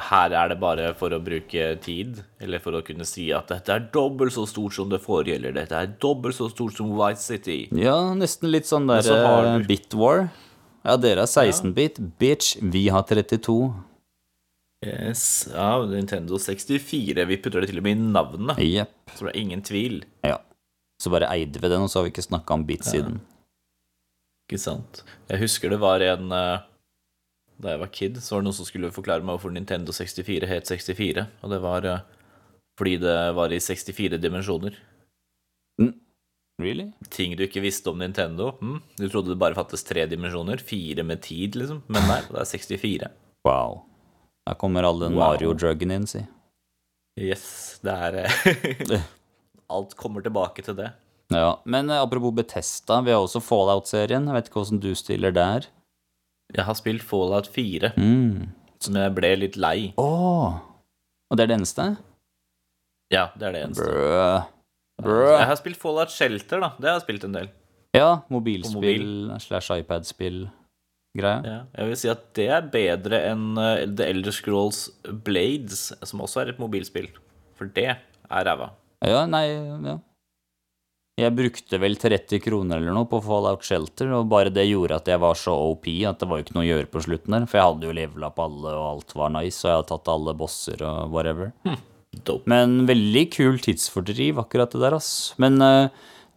Her 0.01 0.33
er 0.33 0.51
det 0.51 0.57
bare 0.61 0.91
for 0.97 1.13
å 1.13 1.19
bruke 1.23 1.65
tid, 1.83 2.21
eller 2.41 2.61
for 2.63 2.77
å 2.77 2.81
kunne 2.85 3.05
si 3.07 3.27
at 3.35 3.51
dette 3.51 3.73
er 3.75 3.85
dobbelt 3.93 4.33
så 4.33 4.47
stort 4.49 4.73
som 4.73 4.89
det 4.91 5.01
forrige, 5.03 5.37
eller 5.37 5.53
dette 5.55 5.77
er 5.77 5.91
dobbelt 6.01 6.37
så 6.37 6.49
stort 6.51 6.77
som 6.77 6.89
White 6.97 7.21
City. 7.21 7.59
Ja, 7.77 7.97
nesten 8.17 8.49
litt 8.51 8.69
sånn 8.69 8.89
der 8.89 9.05
så 9.05 9.19
eh, 9.19 9.59
du- 9.61 9.67
Bitwar. 9.69 10.29
Ja, 10.81 10.97
dere 10.97 11.27
har 11.27 11.29
16-bit. 11.29 11.99
Bitch, 12.17 12.55
vi 12.61 12.87
har 12.89 13.03
32. 13.05 13.57
Yes, 14.81 15.49
ja, 15.53 15.75
Nintendo 15.85 16.39
64. 16.41 17.27
Vi 17.29 17.37
putter 17.37 17.61
det 17.61 17.69
til 17.69 17.77
og 17.77 17.85
med 17.85 17.99
i 17.99 18.07
navnet, 18.15 18.57
yep. 18.65 18.95
så 19.13 19.27
det 19.27 19.35
er 19.35 19.41
ingen 19.43 19.61
tvil. 19.61 20.01
Ja. 20.25 20.39
Så 21.01 21.13
bare 21.13 21.29
eide 21.29 21.61
vi 21.61 21.69
den, 21.69 21.85
og 21.85 21.91
så 21.91 21.99
har 21.99 22.07
vi 22.07 22.15
ikke 22.15 22.25
snakka 22.25 22.57
om 22.57 22.65
bit 22.65 22.87
siden. 22.89 23.19
Ikke 24.49 24.57
sant? 24.61 25.03
Jeg 25.29 25.43
husker 25.43 25.69
det 25.69 25.79
var 25.81 26.01
en 26.05 26.33
eh, 26.33 26.65
Da 27.61 27.75
jeg 27.75 27.81
var 27.83 27.91
kid, 27.93 28.17
så 28.23 28.35
var 28.35 28.41
det 28.41 28.49
noen 28.49 28.57
som 28.57 28.67
skulle 28.67 28.89
forklare 28.95 29.21
meg 29.25 29.35
hvorfor 29.37 29.53
Nintendo 29.53 29.93
64 29.93 30.49
het 30.49 30.69
64. 30.71 31.27
Og 31.45 31.53
det 31.53 31.59
var 31.61 31.85
eh, 31.85 32.05
fordi 32.79 32.95
det 33.03 33.17
var 33.37 33.53
i 33.53 33.59
64 33.61 34.17
dimensjoner. 34.23 34.79
Really? 36.61 36.91
Ting 37.09 37.33
du 37.37 37.41
ikke 37.47 37.63
visste 37.63 37.89
om 37.89 37.97
Nintendo. 38.01 38.51
Mm. 38.61 38.81
Du 38.99 39.07
trodde 39.09 39.33
det 39.33 39.39
bare 39.41 39.57
fattes 39.57 39.81
tre 39.87 40.03
dimensjoner. 40.09 40.61
Fire 40.61 41.03
med 41.07 41.23
tid, 41.25 41.57
liksom. 41.57 41.81
Men 41.89 42.05
nei, 42.09 42.19
det 42.27 42.37
er 42.37 42.49
64. 42.51 43.09
Wow. 43.47 43.79
Der 44.45 44.57
kommer 44.61 44.85
all 44.85 45.01
den 45.01 45.15
Wow. 45.17 45.31
Mario-druggen 45.33 45.93
inn, 45.95 46.05
si. 46.09 46.21
Yes, 47.19 47.79
det 47.83 47.95
er 48.07 48.19
eh, 48.23 49.01
Alt 49.73 49.95
kommer 49.99 50.23
tilbake 50.23 50.63
til 50.65 50.77
det. 50.77 50.91
Ja, 51.33 51.57
Men 51.65 51.89
eh, 51.89 52.01
apropos 52.01 52.33
Betesta, 52.35 53.01
vi 53.01 53.13
har 53.15 53.23
også 53.23 53.41
Fallout-serien. 53.43 54.27
Jeg 54.29 54.37
vet 54.37 54.49
ikke 54.51 54.61
hvordan 54.61 54.83
du 54.83 54.91
stiller 54.95 55.33
der. 55.35 55.67
Jeg 56.55 56.65
har 56.67 56.75
spilt 56.75 57.03
Fallout 57.07 57.47
4, 57.47 57.93
Mm. 57.97 58.49
som 58.79 58.95
jeg 58.95 59.13
ble 59.15 59.35
litt 59.39 59.55
lei. 59.57 59.93
Åh. 59.97 60.59
Og 61.31 61.37
det 61.37 61.43
er 61.43 61.47
det 61.53 61.57
eneste? 61.61 61.85
Ja, 63.11 63.29
det 63.37 63.47
er 63.47 63.51
det 63.55 63.61
eneste. 63.67 64.45
Brø. 65.01 65.37
Jeg 65.37 65.47
har 65.47 65.55
spilt 65.59 65.77
Fallout 65.79 66.11
Shelter, 66.11 66.59
da. 66.59 66.69
Det 66.79 66.89
har 66.89 66.99
jeg 66.99 67.05
spilt 67.07 67.23
en 67.27 67.33
del. 67.33 67.49
Ja, 67.95 68.21
mobilspill 68.31 69.31
slash 69.43 69.71
iPad-spill-greia. 69.79 71.41
Ja, 71.43 71.57
jeg 71.77 71.87
vil 71.89 71.97
si 71.99 72.09
at 72.11 72.21
det 72.37 72.47
er 72.55 72.61
bedre 72.71 73.19
enn 73.31 73.57
eh, 73.59 73.85
The 73.89 74.07
Elder 74.11 74.31
Scrolls 74.35 74.85
Blades, 75.25 75.91
som 76.07 76.21
også 76.23 76.41
er 76.45 76.53
et 76.53 76.59
mobilspill. 76.61 77.09
For 77.59 77.65
det 77.75 77.87
er 77.91 78.45
ræva. 78.47 78.69
Ja, 79.03 79.25
nei, 79.25 79.47
ja. 79.49 79.97
Jeg 81.21 81.35
brukte 81.37 81.77
vel 81.81 81.95
30 81.99 82.41
kroner 82.41 82.79
eller 82.79 82.95
noe 82.95 83.05
på 83.09 83.19
Fallout 83.21 83.65
Shelter, 83.67 84.09
og 84.17 84.29
bare 84.31 84.49
det 84.53 84.63
gjorde 84.69 84.97
at 84.97 85.09
jeg 85.11 85.21
var 85.21 85.37
så 85.37 85.53
OP 85.53 85.85
at 86.09 86.21
det 86.21 86.29
var 86.29 86.39
jo 86.39 86.45
ikke 86.45 86.55
noe 86.57 86.65
å 86.65 86.69
gjøre 86.71 86.89
på 86.89 87.03
slutten 87.05 87.35
der. 87.35 87.45
For 87.49 87.59
jeg 87.59 87.67
hadde 87.67 87.89
jo 87.89 87.95
levela 87.97 88.31
på 88.33 88.45
alle, 88.47 88.73
og 88.73 88.87
alt 88.87 89.15
var 89.19 89.33
nice, 89.35 89.61
og 89.61 89.69
jeg 89.69 89.77
hadde 89.77 89.89
tatt 89.91 90.11
alle 90.15 90.35
bosser 90.39 90.85
og 90.87 91.13
whatever. 91.13 91.51
Hm. 91.67 91.79
Men 92.51 92.73
veldig 92.89 93.25
kul 93.35 93.61
tidsfordriv, 93.63 94.41
akkurat 94.41 94.73
det 94.73 94.81
der, 94.83 94.97
ass. 94.97 95.11
Men 95.41 95.61
uh, 95.63 95.87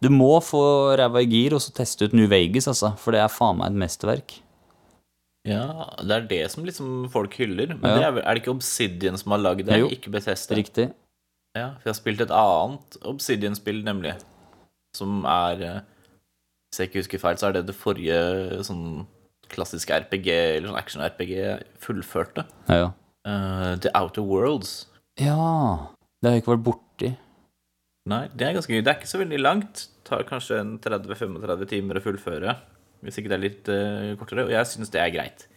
du 0.03 0.11
må 0.13 0.37
få 0.43 0.61
ræva 0.99 1.23
i 1.23 1.29
gir 1.31 1.55
og 1.57 1.63
så 1.65 1.73
teste 1.75 2.07
ut 2.07 2.15
New 2.15 2.29
Vegas, 2.31 2.69
altså. 2.71 2.93
For 3.01 3.15
det 3.15 3.23
er 3.23 3.33
faen 3.33 3.59
meg 3.59 3.73
et 3.73 3.81
mesterverk. 3.85 4.37
Ja, 5.45 5.65
det 6.01 6.15
er 6.15 6.29
det 6.29 6.43
som 6.53 6.65
liksom 6.65 7.09
folk 7.13 7.35
hyller. 7.41 7.75
Men 7.77 7.89
Ja. 7.89 7.97
det 7.97 8.05
er, 8.05 8.21
er 8.21 8.37
det 8.37 8.43
ikke 8.43 8.55
Obsidian 8.55 9.17
som 9.21 9.35
har 9.35 9.43
lagd 9.43 9.65
det? 9.67 9.81
Jo. 9.81 9.89
Ikke 9.93 10.13
Bethesda? 10.13 10.57
Riktig. 10.57 10.89
Ja, 11.55 11.73
for 11.79 11.87
jeg 11.87 11.93
har 11.93 11.99
spilt 11.99 12.23
et 12.25 12.33
annet 12.35 12.97
Obsidian-spill, 13.07 13.83
nemlig. 13.85 14.15
Som 14.95 15.25
er 15.29 15.65
eh, 15.65 15.81
Hvis 16.69 16.81
jeg 16.81 16.89
ikke 16.89 17.03
husker 17.03 17.21
feil, 17.23 17.39
så 17.39 17.49
er 17.49 17.57
det 17.57 17.67
det 17.69 17.77
forrige 17.77 18.63
sånn 18.67 19.05
klassiske 19.51 19.93
RPG, 20.05 20.29
eller 20.57 20.71
sånn 20.71 20.79
action-RPG, 20.79 21.33
fullførte. 21.83 22.45
Ja, 22.69 22.79
ja. 22.85 22.93
Uh, 23.25 23.73
The 23.81 23.91
Outer 23.97 24.25
Worlds. 24.25 24.85
Ja, 25.21 25.93
det 26.21 26.29
har 26.29 26.35
jeg 26.35 26.43
ikke 26.43 26.53
vært 26.55 26.65
borti. 26.67 27.11
Nei, 28.05 28.25
det 28.37 28.45
er, 28.45 28.53
ganske, 28.57 28.73
gøy. 28.73 28.83
det 28.85 28.91
er 28.91 28.99
ikke 28.99 29.09
så 29.09 29.21
veldig 29.21 29.41
langt. 29.41 29.85
Det 29.87 30.05
Tar 30.05 30.25
kanskje 30.29 30.59
30-35 30.83 31.65
timer 31.71 31.97
å 31.97 32.03
fullføre. 32.03 32.51
Hvis 33.05 33.17
ikke 33.17 33.31
det 33.31 33.37
er 33.37 33.41
litt 33.41 33.69
uh, 33.71 34.11
kortere. 34.19 34.45
Og 34.45 34.53
jeg 34.53 34.69
syns 34.69 34.93
det 34.93 35.01
er 35.01 35.13
greit. 35.15 35.47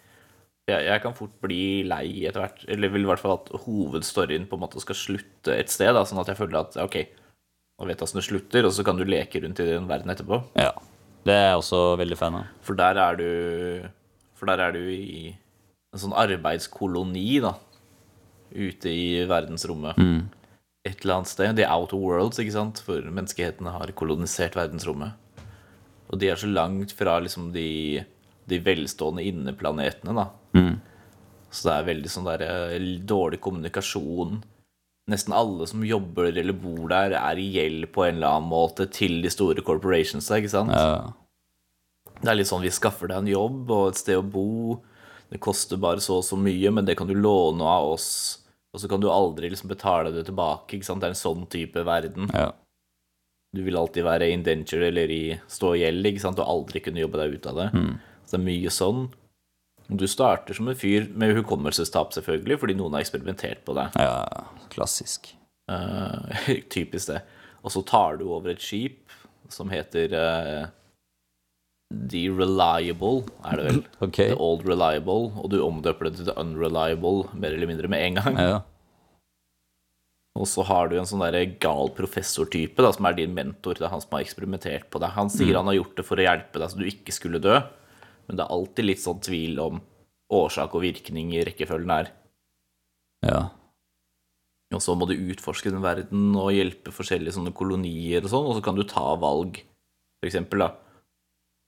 Jeg, 0.69 0.85
jeg 0.87 1.03
kan 1.05 1.17
fort 1.17 1.35
bli 1.45 1.83
lei 1.89 2.07
etter 2.29 2.41
hvert. 2.45 2.65
Eller 2.73 2.93
vil 2.95 3.05
i 3.05 3.11
hvert 3.11 3.21
fall 3.21 3.37
at 3.37 3.51
hovedstoryen 3.67 4.49
på 4.49 4.57
en 4.57 4.65
måte 4.65 4.81
skal 4.81 4.97
slutte 4.97 5.53
et 5.53 5.73
sted. 5.73 5.93
Da, 5.93 6.07
sånn 6.09 6.23
at 6.23 6.33
jeg 6.33 6.41
føler 6.41 6.63
at 6.63 6.79
ok, 6.81 6.97
nå 7.79 7.87
vet 7.87 8.01
åssen 8.03 8.19
det 8.19 8.27
slutter, 8.27 8.67
og 8.67 8.75
så 8.75 8.85
kan 8.87 8.99
du 8.99 9.05
leke 9.07 9.41
rundt 9.45 9.61
i 9.63 9.69
den 9.69 9.87
verden 9.91 10.11
etterpå. 10.11 10.41
Ja. 10.59 10.73
Det 11.27 11.35
er 11.35 11.47
jeg 11.53 11.61
også 11.61 11.83
veldig 12.01 12.19
fan 12.19 12.39
av. 12.41 12.51
For 12.65 12.79
der 12.79 12.99
er 13.03 13.19
du 13.19 13.29
For 14.39 14.47
der 14.47 14.61
er 14.63 14.73
du 14.73 14.83
i 14.87 15.35
en 15.93 15.99
sånn 15.99 16.15
arbeidskoloni, 16.15 17.41
da. 17.43 17.57
Ute 18.55 18.91
i 18.91 19.25
verdensrommet. 19.29 19.99
Et 20.87 21.03
eller 21.03 21.17
annet 21.19 21.31
sted. 21.31 21.57
The 21.59 21.67
outer 21.67 21.99
worlds, 21.99 22.39
ikke 22.39 22.55
sant? 22.55 22.79
For 22.87 23.03
menneskehetene 23.03 23.73
har 23.75 23.91
kolonisert 23.99 24.55
verdensrommet. 24.57 25.17
Og 26.09 26.21
de 26.23 26.31
er 26.31 26.39
så 26.41 26.47
langt 26.47 26.95
fra 26.97 27.19
liksom 27.21 27.51
de, 27.53 28.05
de 28.49 28.61
velstående 28.65 29.27
inneplanetene, 29.27 30.15
da. 30.15 30.29
Så 31.51 31.67
det 31.69 31.75
er 31.75 31.89
veldig 31.91 32.13
sånn 32.13 32.29
der 32.29 32.45
eh, 32.47 32.79
dårlig 33.09 33.41
kommunikasjon. 33.45 34.39
Nesten 35.09 35.33
alle 35.33 35.67
som 35.71 35.85
jobber 35.87 36.29
eller 36.29 36.53
bor 36.53 36.91
der, 36.91 37.15
er 37.17 37.41
i 37.41 37.47
gjeld 37.55 37.87
på 37.95 38.05
en 38.05 38.19
eller 38.19 38.35
annen 38.37 38.51
måte 38.51 38.85
til 38.93 39.23
de 39.25 39.31
store 39.33 39.65
corporationsa, 39.65 40.37
ikke 40.37 40.53
sant? 40.53 40.75
Ja. 40.75 41.15
Det 42.19 42.29
er 42.29 42.37
litt 42.37 42.51
sånn 42.51 42.65
vi 42.65 42.73
skaffer 42.75 43.09
deg 43.09 43.23
en 43.23 43.31
jobb 43.31 43.71
og 43.71 43.89
et 43.93 44.01
sted 44.03 44.19
å 44.19 44.27
bo. 44.27 44.79
Det 45.33 45.41
koster 45.45 45.81
bare 45.81 46.03
så 46.05 46.19
og 46.21 46.27
så 46.27 46.37
mye, 46.41 46.73
men 46.75 46.85
det 46.89 46.97
kan 46.99 47.09
du 47.09 47.15
låne 47.17 47.65
av 47.65 47.95
oss. 47.95 48.11
Og 48.75 48.83
så 48.83 48.89
kan 48.91 49.01
du 49.01 49.09
aldri 49.13 49.49
liksom 49.49 49.71
betale 49.71 50.13
det 50.13 50.27
tilbake. 50.29 50.77
ikke 50.77 50.89
sant? 50.89 51.01
Det 51.01 51.09
er 51.09 51.17
en 51.17 51.23
sånn 51.25 51.47
type 51.53 51.85
verden. 51.89 52.29
ja. 52.35 52.51
Du 53.57 53.63
vil 53.65 53.79
alltid 53.81 54.05
være 54.05 54.27
indentured 54.29 54.91
eller 54.91 55.09
i 55.09 55.23
stå 55.49 55.71
i 55.73 55.79
gjeld 55.81 56.05
ikke 56.11 56.21
sant? 56.21 56.41
og 56.43 56.51
aldri 56.53 56.83
kunne 56.85 57.01
jobbe 57.01 57.17
deg 57.23 57.39
ut 57.39 57.47
av 57.49 57.57
det. 57.63 57.69
Så 58.29 58.37
det 58.37 58.41
er 58.43 58.45
mye 58.45 58.73
sånn. 58.77 58.99
Du 59.89 60.05
starter 60.09 60.57
som 60.57 60.69
en 60.69 60.77
fyr 60.77 61.09
med 61.17 61.33
hukommelsestap, 61.39 62.13
selvfølgelig, 62.13 62.59
fordi 62.61 62.77
noen 62.77 62.97
har 62.97 63.05
eksperimentert 63.05 63.65
på 63.65 63.77
deg. 63.79 63.97
ja. 63.97 64.47
Klassisk. 64.73 65.33
Uh, 65.69 66.29
typisk 66.75 67.11
det. 67.11 67.23
Og 67.65 67.73
så 67.73 67.83
tar 67.89 68.21
du 68.21 68.29
over 68.29 68.53
et 68.53 68.63
skip 68.63 69.15
som 69.53 69.73
heter 69.73 70.13
uh, 70.13 70.69
The 71.89 72.27
Reliable, 72.29 73.25
er 73.49 73.61
det 73.61 73.69
vel? 73.69 73.79
Ok. 74.05 74.19
The 74.21 74.37
Old 74.37 74.67
Reliable, 74.69 75.31
og 75.41 75.49
du 75.53 75.63
omdøper 75.65 76.09
det 76.09 76.19
til 76.19 76.29
The 76.29 76.37
Unreliable 76.41 77.31
mer 77.33 77.57
eller 77.57 77.71
mindre 77.71 77.89
med 77.89 78.05
en 78.05 78.21
gang. 78.21 78.37
Ja. 78.37 78.59
Og 80.39 80.47
så 80.47 80.63
har 80.69 80.91
du 80.91 80.99
en 80.99 81.09
sånn 81.09 81.25
der 81.25 81.57
gal 81.59 81.91
professortype 81.97 82.93
som 82.95 83.09
er 83.09 83.17
din 83.17 83.33
mentor. 83.35 83.75
Det 83.75 83.89
er 83.89 83.91
han 83.91 84.05
som 84.05 84.13
har 84.15 84.23
eksperimentert 84.23 84.87
på 84.93 85.01
deg. 85.03 85.17
Han 85.17 85.33
sier 85.33 85.57
han 85.59 85.67
har 85.67 85.81
gjort 85.81 85.97
det 85.99 86.05
for 86.07 86.21
å 86.21 86.27
hjelpe 86.29 86.61
deg 86.61 86.71
så 86.71 86.79
du 86.79 86.87
ikke 86.87 87.15
skulle 87.17 87.41
dø, 87.43 87.57
men 88.29 88.39
det 88.39 88.45
er 88.45 88.55
alltid 88.55 88.87
litt 88.87 89.03
sånn 89.03 89.23
tvil 89.25 89.59
om 89.65 89.81
årsak 90.39 90.77
og 90.77 90.85
virkning 90.85 91.33
i 91.35 91.45
rekkefølgen 91.49 91.95
her. 91.95 92.13
ja. 93.25 93.47
Og 94.77 94.83
så 94.85 94.93
må 94.93 95.07
du 95.09 95.15
utforske 95.17 95.73
den 95.73 95.81
verden 95.81 96.35
og 96.37 96.53
hjelpe 96.53 96.93
forskjellige 96.93 97.33
sånne 97.39 97.55
kolonier 97.57 98.21
og 98.21 98.29
sånn, 98.29 98.49
og 98.51 98.59
så 98.59 98.65
kan 98.67 98.77
du 98.77 98.85
ta 98.85 99.15
valg. 99.17 99.57
For 100.21 100.29
eksempel, 100.29 100.61
da. 100.61 100.75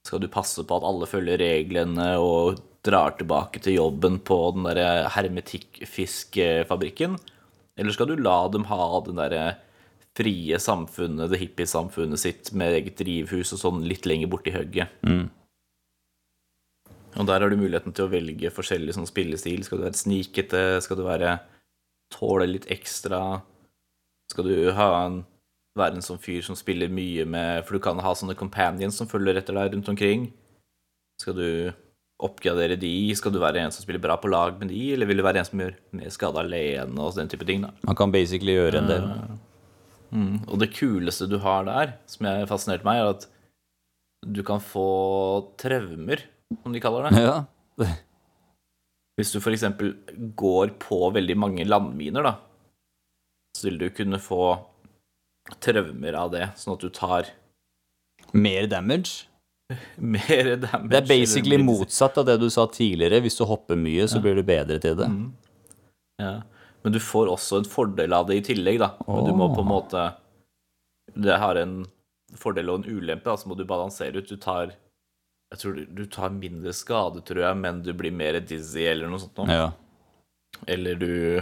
Skal 0.05 0.21
du 0.21 0.29
passe 0.33 0.61
på 0.65 0.77
at 0.77 0.85
alle 0.85 1.09
følger 1.09 1.41
reglene 1.41 2.11
og 2.21 2.61
drar 2.85 3.17
tilbake 3.17 3.61
til 3.61 3.79
jobben 3.79 4.19
på 4.25 4.37
den 4.55 4.63
derre 4.69 5.09
hermetikkfiskfabrikken? 5.15 7.17
Eller 7.79 7.91
skal 7.95 8.09
du 8.11 8.15
la 8.21 8.47
dem 8.53 8.65
ha 8.69 8.85
den 9.05 9.17
derre 9.17 9.45
frie 10.17 10.57
samfunnet, 10.59 11.31
det 11.31 11.39
hippiesamfunnet 11.41 12.19
sitt 12.21 12.51
med 12.57 12.73
eget 12.75 12.97
drivhus 12.99 13.53
og 13.55 13.59
sånn 13.61 13.85
litt 13.87 14.05
lenger 14.09 14.29
borti 14.29 14.51
hugget? 14.53 14.89
Og 17.19 17.27
der 17.27 17.43
har 17.43 17.51
du 17.51 17.59
muligheten 17.59 17.93
til 17.95 18.07
å 18.07 18.11
velge 18.11 18.53
forskjellig 18.53 18.95
sånn 18.95 19.09
spillestil. 19.09 19.65
Skal 19.65 19.81
du 19.81 19.87
være 19.87 19.99
snikete? 19.99 20.63
Skal 20.83 20.99
du 20.99 21.05
være 21.07 21.35
tåle 22.13 22.47
litt 22.47 22.69
ekstra? 22.71 23.41
Skal 24.31 24.47
du 24.47 24.71
ha 24.77 24.89
en, 25.03 25.21
være 25.79 25.99
en 25.99 26.05
sånn 26.05 26.21
fyr 26.23 26.43
som 26.45 26.55
spiller 26.55 26.91
mye 26.91 27.25
med 27.27 27.65
For 27.67 27.75
du 27.75 27.83
kan 27.83 27.99
ha 28.03 28.13
sånne 28.15 28.37
companions 28.39 28.99
som 28.99 29.09
følger 29.11 29.41
etter 29.41 29.57
deg 29.59 29.75
rundt 29.75 29.91
omkring. 29.91 30.29
Skal 31.21 31.35
du 31.37 31.47
oppgradere 32.21 32.77
de? 32.79 32.93
Skal 33.17 33.33
du 33.33 33.41
være 33.41 33.63
en 33.65 33.73
som 33.73 33.83
spiller 33.83 34.01
bra 34.01 34.15
på 34.21 34.29
lag 34.31 34.57
med 34.61 34.71
de, 34.71 34.81
eller 34.93 35.09
vil 35.09 35.19
du 35.19 35.25
være 35.25 35.41
en 35.41 35.47
som 35.47 35.61
gjør 35.61 35.75
mer 35.97 36.13
skade 36.13 36.41
alene 36.41 37.01
og 37.01 37.15
den 37.17 37.31
type 37.31 37.47
ting? 37.49 37.65
da? 37.65 37.73
Man 37.87 37.97
kan 37.97 38.13
basically 38.13 38.55
gjøre 38.55 38.81
en 38.81 38.91
del. 38.91 39.07
Og 40.47 40.59
det 40.59 40.73
kuleste 40.75 41.27
du 41.31 41.37
har 41.43 41.65
der, 41.67 41.95
som 42.11 42.27
jeg 42.27 42.49
fascinerte 42.49 42.87
meg, 42.87 42.99
er 42.99 43.13
at 43.15 43.27
du 44.21 44.43
kan 44.45 44.61
få 44.61 44.87
traumer, 45.61 46.21
som 46.63 46.73
de 46.73 46.81
kaller 46.83 47.09
det. 47.09 47.23
Ja. 47.23 47.35
Hvis 49.19 49.33
du 49.33 49.39
f.eks. 49.41 49.65
går 50.39 50.75
på 50.81 50.99
veldig 51.13 51.37
mange 51.37 51.65
landminer, 51.67 52.25
da, 52.25 52.35
så 53.57 53.67
vil 53.69 53.81
du 53.81 53.89
kunne 53.93 54.19
få 54.21 54.45
traumer 55.61 56.15
av 56.17 56.31
det, 56.33 56.47
sånn 56.57 56.77
at 56.77 56.85
du 56.85 56.89
tar 56.95 57.29
Mer 58.31 58.67
damage. 58.71 59.25
mer 59.97 60.55
damage. 60.61 60.89
Det 60.91 60.99
er 61.01 61.07
basically 61.09 61.57
motsatt 61.59 62.19
av 62.21 62.27
det 62.29 62.37
du 62.39 62.47
sa 62.53 62.63
tidligere. 62.71 63.19
Hvis 63.25 63.35
du 63.39 63.43
hopper 63.49 63.75
mye, 63.75 64.05
så 64.07 64.21
blir 64.23 64.37
du 64.39 64.43
bedre 64.47 64.77
til 64.79 64.95
det. 64.99 65.09
Ja. 66.21 66.37
Men 66.85 66.95
du 66.95 66.99
får 67.03 67.29
også 67.33 67.59
en 67.59 67.67
fordel 67.67 68.15
av 68.15 68.29
det 68.29 68.39
i 68.39 68.45
tillegg, 68.53 68.79
da. 68.81 68.93
Men 69.07 69.27
du 69.27 69.33
må 69.37 69.49
på 69.53 69.65
en 69.65 69.69
måte 69.69 70.05
Det 71.11 71.37
har 71.43 71.59
en 71.59 71.81
fordel 72.39 72.71
og 72.71 72.79
en 72.79 72.97
ulempe, 72.97 73.27
da, 73.27 73.35
så 73.35 73.51
må 73.51 73.57
du 73.59 73.65
balansere 73.67 74.21
ut. 74.21 74.29
Du 74.29 74.39
tar 74.39 74.71
Jeg 75.51 75.59
tror 75.59 75.75
du, 75.75 75.85
du 75.85 76.05
tar 76.07 76.29
mindre 76.31 76.71
skade, 76.73 77.21
tror 77.27 77.41
jeg, 77.43 77.57
men 77.59 77.81
du 77.83 77.91
blir 77.97 78.13
mer 78.15 78.37
dizzy 78.39 78.85
eller 78.87 79.09
noe 79.11 79.19
sånt. 79.19 79.35
noe. 79.41 79.51
Ja. 79.51 79.71
Eller 80.67 80.95
du 80.95 81.41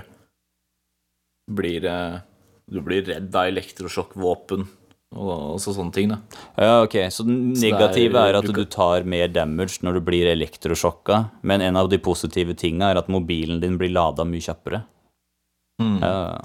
blir 1.51 1.85
eh, 1.85 2.19
Du 2.69 2.81
blir 2.85 3.01
redd 3.09 3.33
av 3.35 3.47
elektrosjokkvåpen 3.49 4.67
og, 5.17 5.29
og 5.55 5.55
så 5.57 5.71
sånne 5.73 5.89
ting, 5.95 6.11
da. 6.11 6.19
Ja, 6.61 6.73
ok, 6.85 6.95
Så 7.09 7.23
den 7.25 7.55
Så 7.55 7.61
det 7.63 7.71
er- 7.71 7.79
negative 7.79 8.19
er 8.29 8.35
at 8.37 8.45
du 8.45 8.53
du 8.53 8.65
tar 8.69 9.03
mer 9.09 9.27
damage 9.33 9.79
når 9.81 9.93
du 9.97 10.01
blir 10.05 10.27
elektrosjokka, 10.29 11.31
men 11.41 11.61
en 11.65 11.75
av 11.81 11.89
de 11.89 11.97
positive 11.97 12.53
tinga 12.53 12.91
er 12.91 12.97
at 13.01 13.07
mobilen 13.09 13.59
din 13.59 13.77
blir 13.79 13.89
lada 13.89 14.23
mye 14.23 14.39
kjappere. 14.45 14.83
Ja. 15.81 16.37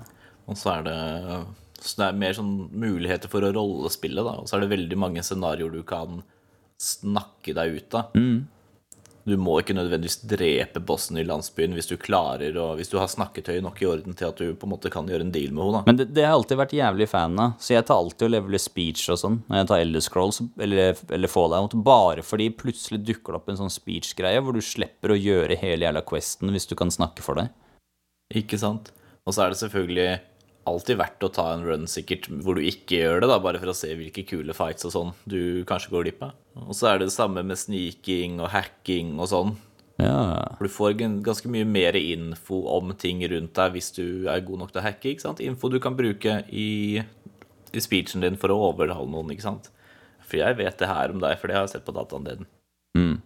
Og 0.49 0.57
så 0.57 0.79
er 0.79 0.83
det 0.87 1.47
Så 1.85 1.97
det 2.01 2.07
er 2.09 2.13
mer 2.17 2.33
sånn 2.33 2.71
muligheter 2.73 3.29
for 3.29 3.43
å 3.45 3.53
rollespille, 3.53 4.25
da. 4.25 4.39
Og 4.41 4.49
så 4.49 4.57
er 4.57 4.61
det 4.65 4.71
veldig 4.79 4.97
mange 4.97 5.21
scenarioer 5.21 5.71
du 5.73 5.83
kan 5.83 6.23
snakke 6.81 7.55
deg 7.57 7.79
ut 7.79 7.97
av. 7.99 8.13
Du 9.25 9.39
må 9.41 9.55
ikke 9.61 9.73
nødvendigvis 9.73 10.19
drepe 10.29 10.83
bossen 10.85 11.17
i 11.17 11.25
landsbyen 11.25 11.73
hvis 11.77 11.89
du 11.89 11.95
klarer 12.01 12.57
og 12.61 12.77
Hvis 12.77 12.91
du 12.93 12.99
har 13.01 13.09
snakketøy 13.09 13.57
nok 13.65 13.81
i 13.81 13.87
orden 13.89 14.17
til 14.17 14.29
at 14.29 14.41
du 14.41 14.53
på 14.53 14.69
en 14.69 14.73
måte 14.75 14.93
kan 14.93 15.09
gjøre 15.09 15.25
en 15.25 15.33
deal 15.33 15.55
med 15.57 15.65
henne. 15.65 15.81
Men 15.87 16.01
det, 16.01 16.11
det 16.13 16.27
har 16.27 16.35
jeg 16.35 16.41
alltid 16.43 16.61
vært 16.61 16.75
jævlig 16.77 17.09
fan 17.09 17.39
av, 17.41 17.55
så 17.57 17.73
jeg 17.73 17.87
tar 17.89 18.03
alltid 18.03 18.27
og 18.29 18.35
leveler 18.35 18.61
speech 18.61 19.07
og 19.15 19.21
sånn 19.23 19.41
når 19.49 19.63
jeg 19.63 19.71
tar 19.71 19.85
Elder 19.87 20.05
Scrolls 20.05 20.43
eller, 20.67 21.01
eller 21.17 21.33
Fallout, 21.33 21.79
bare 21.87 22.27
fordi 22.27 22.51
plutselig 22.53 23.01
dukker 23.09 23.33
det 23.33 23.41
opp 23.41 23.49
en 23.53 23.63
sånn 23.63 23.73
speech-greie 23.73 24.45
hvor 24.45 24.57
du 24.57 24.61
slipper 24.65 25.15
å 25.15 25.19
gjøre 25.19 25.59
hele 25.63 25.89
jævla 25.89 26.05
questen 26.05 26.53
hvis 26.53 26.69
du 26.69 26.77
kan 26.77 26.93
snakke 26.93 27.25
for 27.25 27.41
deg. 27.41 27.49
Ikke 28.37 28.61
sant? 28.61 28.93
Og 29.25 29.33
så 29.33 29.47
er 29.47 29.55
det 29.55 29.63
selvfølgelig 29.63 30.09
alltid 30.69 30.99
verdt 31.01 31.27
å 31.27 31.31
ta 31.33 31.47
en 31.53 31.65
run 31.67 31.85
sikkert 31.91 32.27
hvor 32.43 32.59
du 32.59 32.65
ikke 32.65 33.01
gjør 33.03 33.23
det, 33.23 33.29
da, 33.31 33.39
bare 33.43 33.61
for 33.63 33.73
å 33.73 33.77
se 33.77 33.93
hvilke 33.97 34.25
kule 34.29 34.57
fights 34.57 34.87
og 34.89 34.95
sånn 34.95 35.13
du 35.29 35.65
kanskje 35.69 35.93
går 35.93 36.07
glipp 36.07 36.25
av. 36.27 36.35
Og 36.65 36.75
så 36.77 36.91
er 36.91 37.01
det 37.01 37.11
det 37.11 37.17
samme 37.17 37.45
med 37.47 37.61
sniking 37.61 38.41
og 38.41 38.51
hacking 38.55 39.15
og 39.19 39.31
sånn. 39.33 39.55
Ja. 40.03 40.57
Du 40.59 40.67
får 40.71 40.97
ganske 40.99 41.51
mye 41.51 41.67
mer 41.69 41.97
info 41.99 42.65
om 42.75 42.91
ting 42.99 43.23
rundt 43.31 43.55
deg 43.55 43.77
hvis 43.77 43.93
du 43.95 44.27
er 44.31 44.43
god 44.47 44.65
nok 44.65 44.75
til 44.75 44.83
å 44.83 44.87
hacke. 44.89 45.13
ikke 45.13 45.27
sant? 45.27 45.43
Info 45.45 45.71
du 45.71 45.79
kan 45.83 45.97
bruke 45.99 46.41
i, 46.51 46.99
i 47.71 47.85
speechen 47.85 48.25
din 48.25 48.41
for 48.41 48.55
å 48.55 48.59
overhale 48.73 49.11
noen, 49.11 49.31
ikke 49.35 49.47
sant. 49.47 49.71
For 50.25 50.41
jeg 50.41 50.59
vet 50.59 50.81
det 50.81 50.91
her 50.91 51.15
om 51.15 51.23
deg, 51.23 51.39
for 51.39 51.51
det 51.51 51.59
har 51.59 51.69
jeg 51.69 51.77
sett 51.77 51.87
på 51.87 51.95
dataen 51.95 52.27
din. 52.27 52.47
Mm. 52.99 53.17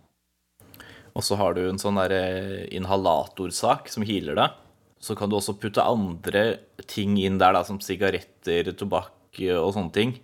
Og 1.16 1.24
så 1.24 1.39
har 1.41 1.57
du 1.57 1.64
en 1.64 1.80
sånn 1.80 1.99
der 1.99 2.14
eh, 2.14 2.64
inhalatorsak 2.76 3.89
som 3.93 4.05
healer 4.07 4.36
deg. 4.39 4.64
Så 5.03 5.14
kan 5.18 5.30
du 5.30 5.36
også 5.38 5.57
putte 5.61 5.84
andre 5.84 6.59
ting 6.90 7.16
inn 7.20 7.38
der, 7.38 7.55
da, 7.55 7.62
som 7.66 7.78
sigaretter, 7.82 8.72
tobakk 8.78 9.40
eh, 9.44 9.57
og 9.57 9.72
sånne 9.76 9.94
ting. 9.94 10.16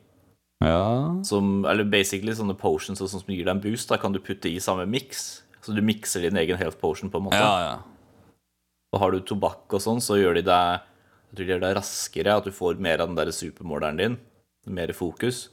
ja. 0.64 0.85
Som, 1.27 1.62
eller 1.70 1.87
basically 1.89 2.35
sånne 2.35 2.57
potions 2.59 3.01
og 3.01 3.11
sånt 3.11 3.25
som 3.25 3.35
gir 3.35 3.47
deg 3.47 3.55
en 3.55 3.62
boost, 3.62 3.89
da 3.91 4.01
kan 4.01 4.14
du 4.14 4.20
putte 4.22 4.51
i 4.51 4.62
samme 4.62 4.87
mix. 4.91 5.45
Så 5.64 5.72
du 5.72 5.81
mikser 5.81 6.27
din 6.27 6.37
egen 6.37 6.59
health 6.61 6.81
potion 6.81 7.12
på 7.12 7.20
en 7.20 7.31
måte. 7.31 7.41
Ja, 7.41 7.55
ja. 7.64 8.41
Og 8.95 9.01
har 9.03 9.14
du 9.14 9.22
tobakk 9.27 9.72
og 9.75 9.83
sånn, 9.83 10.03
så 10.05 10.18
gjør 10.20 10.39
de 10.39 10.45
deg 10.51 10.91
de 11.35 11.47
gjør 11.49 11.62
deg 11.64 11.75
raskere, 11.79 12.37
at 12.39 12.47
du 12.47 12.55
får 12.55 12.79
mer 12.83 13.03
av 13.03 13.11
den 13.11 13.18
der 13.18 13.33
supermåleren 13.35 13.99
din. 13.99 14.16
Mer 14.70 14.93
fokus. 14.97 15.49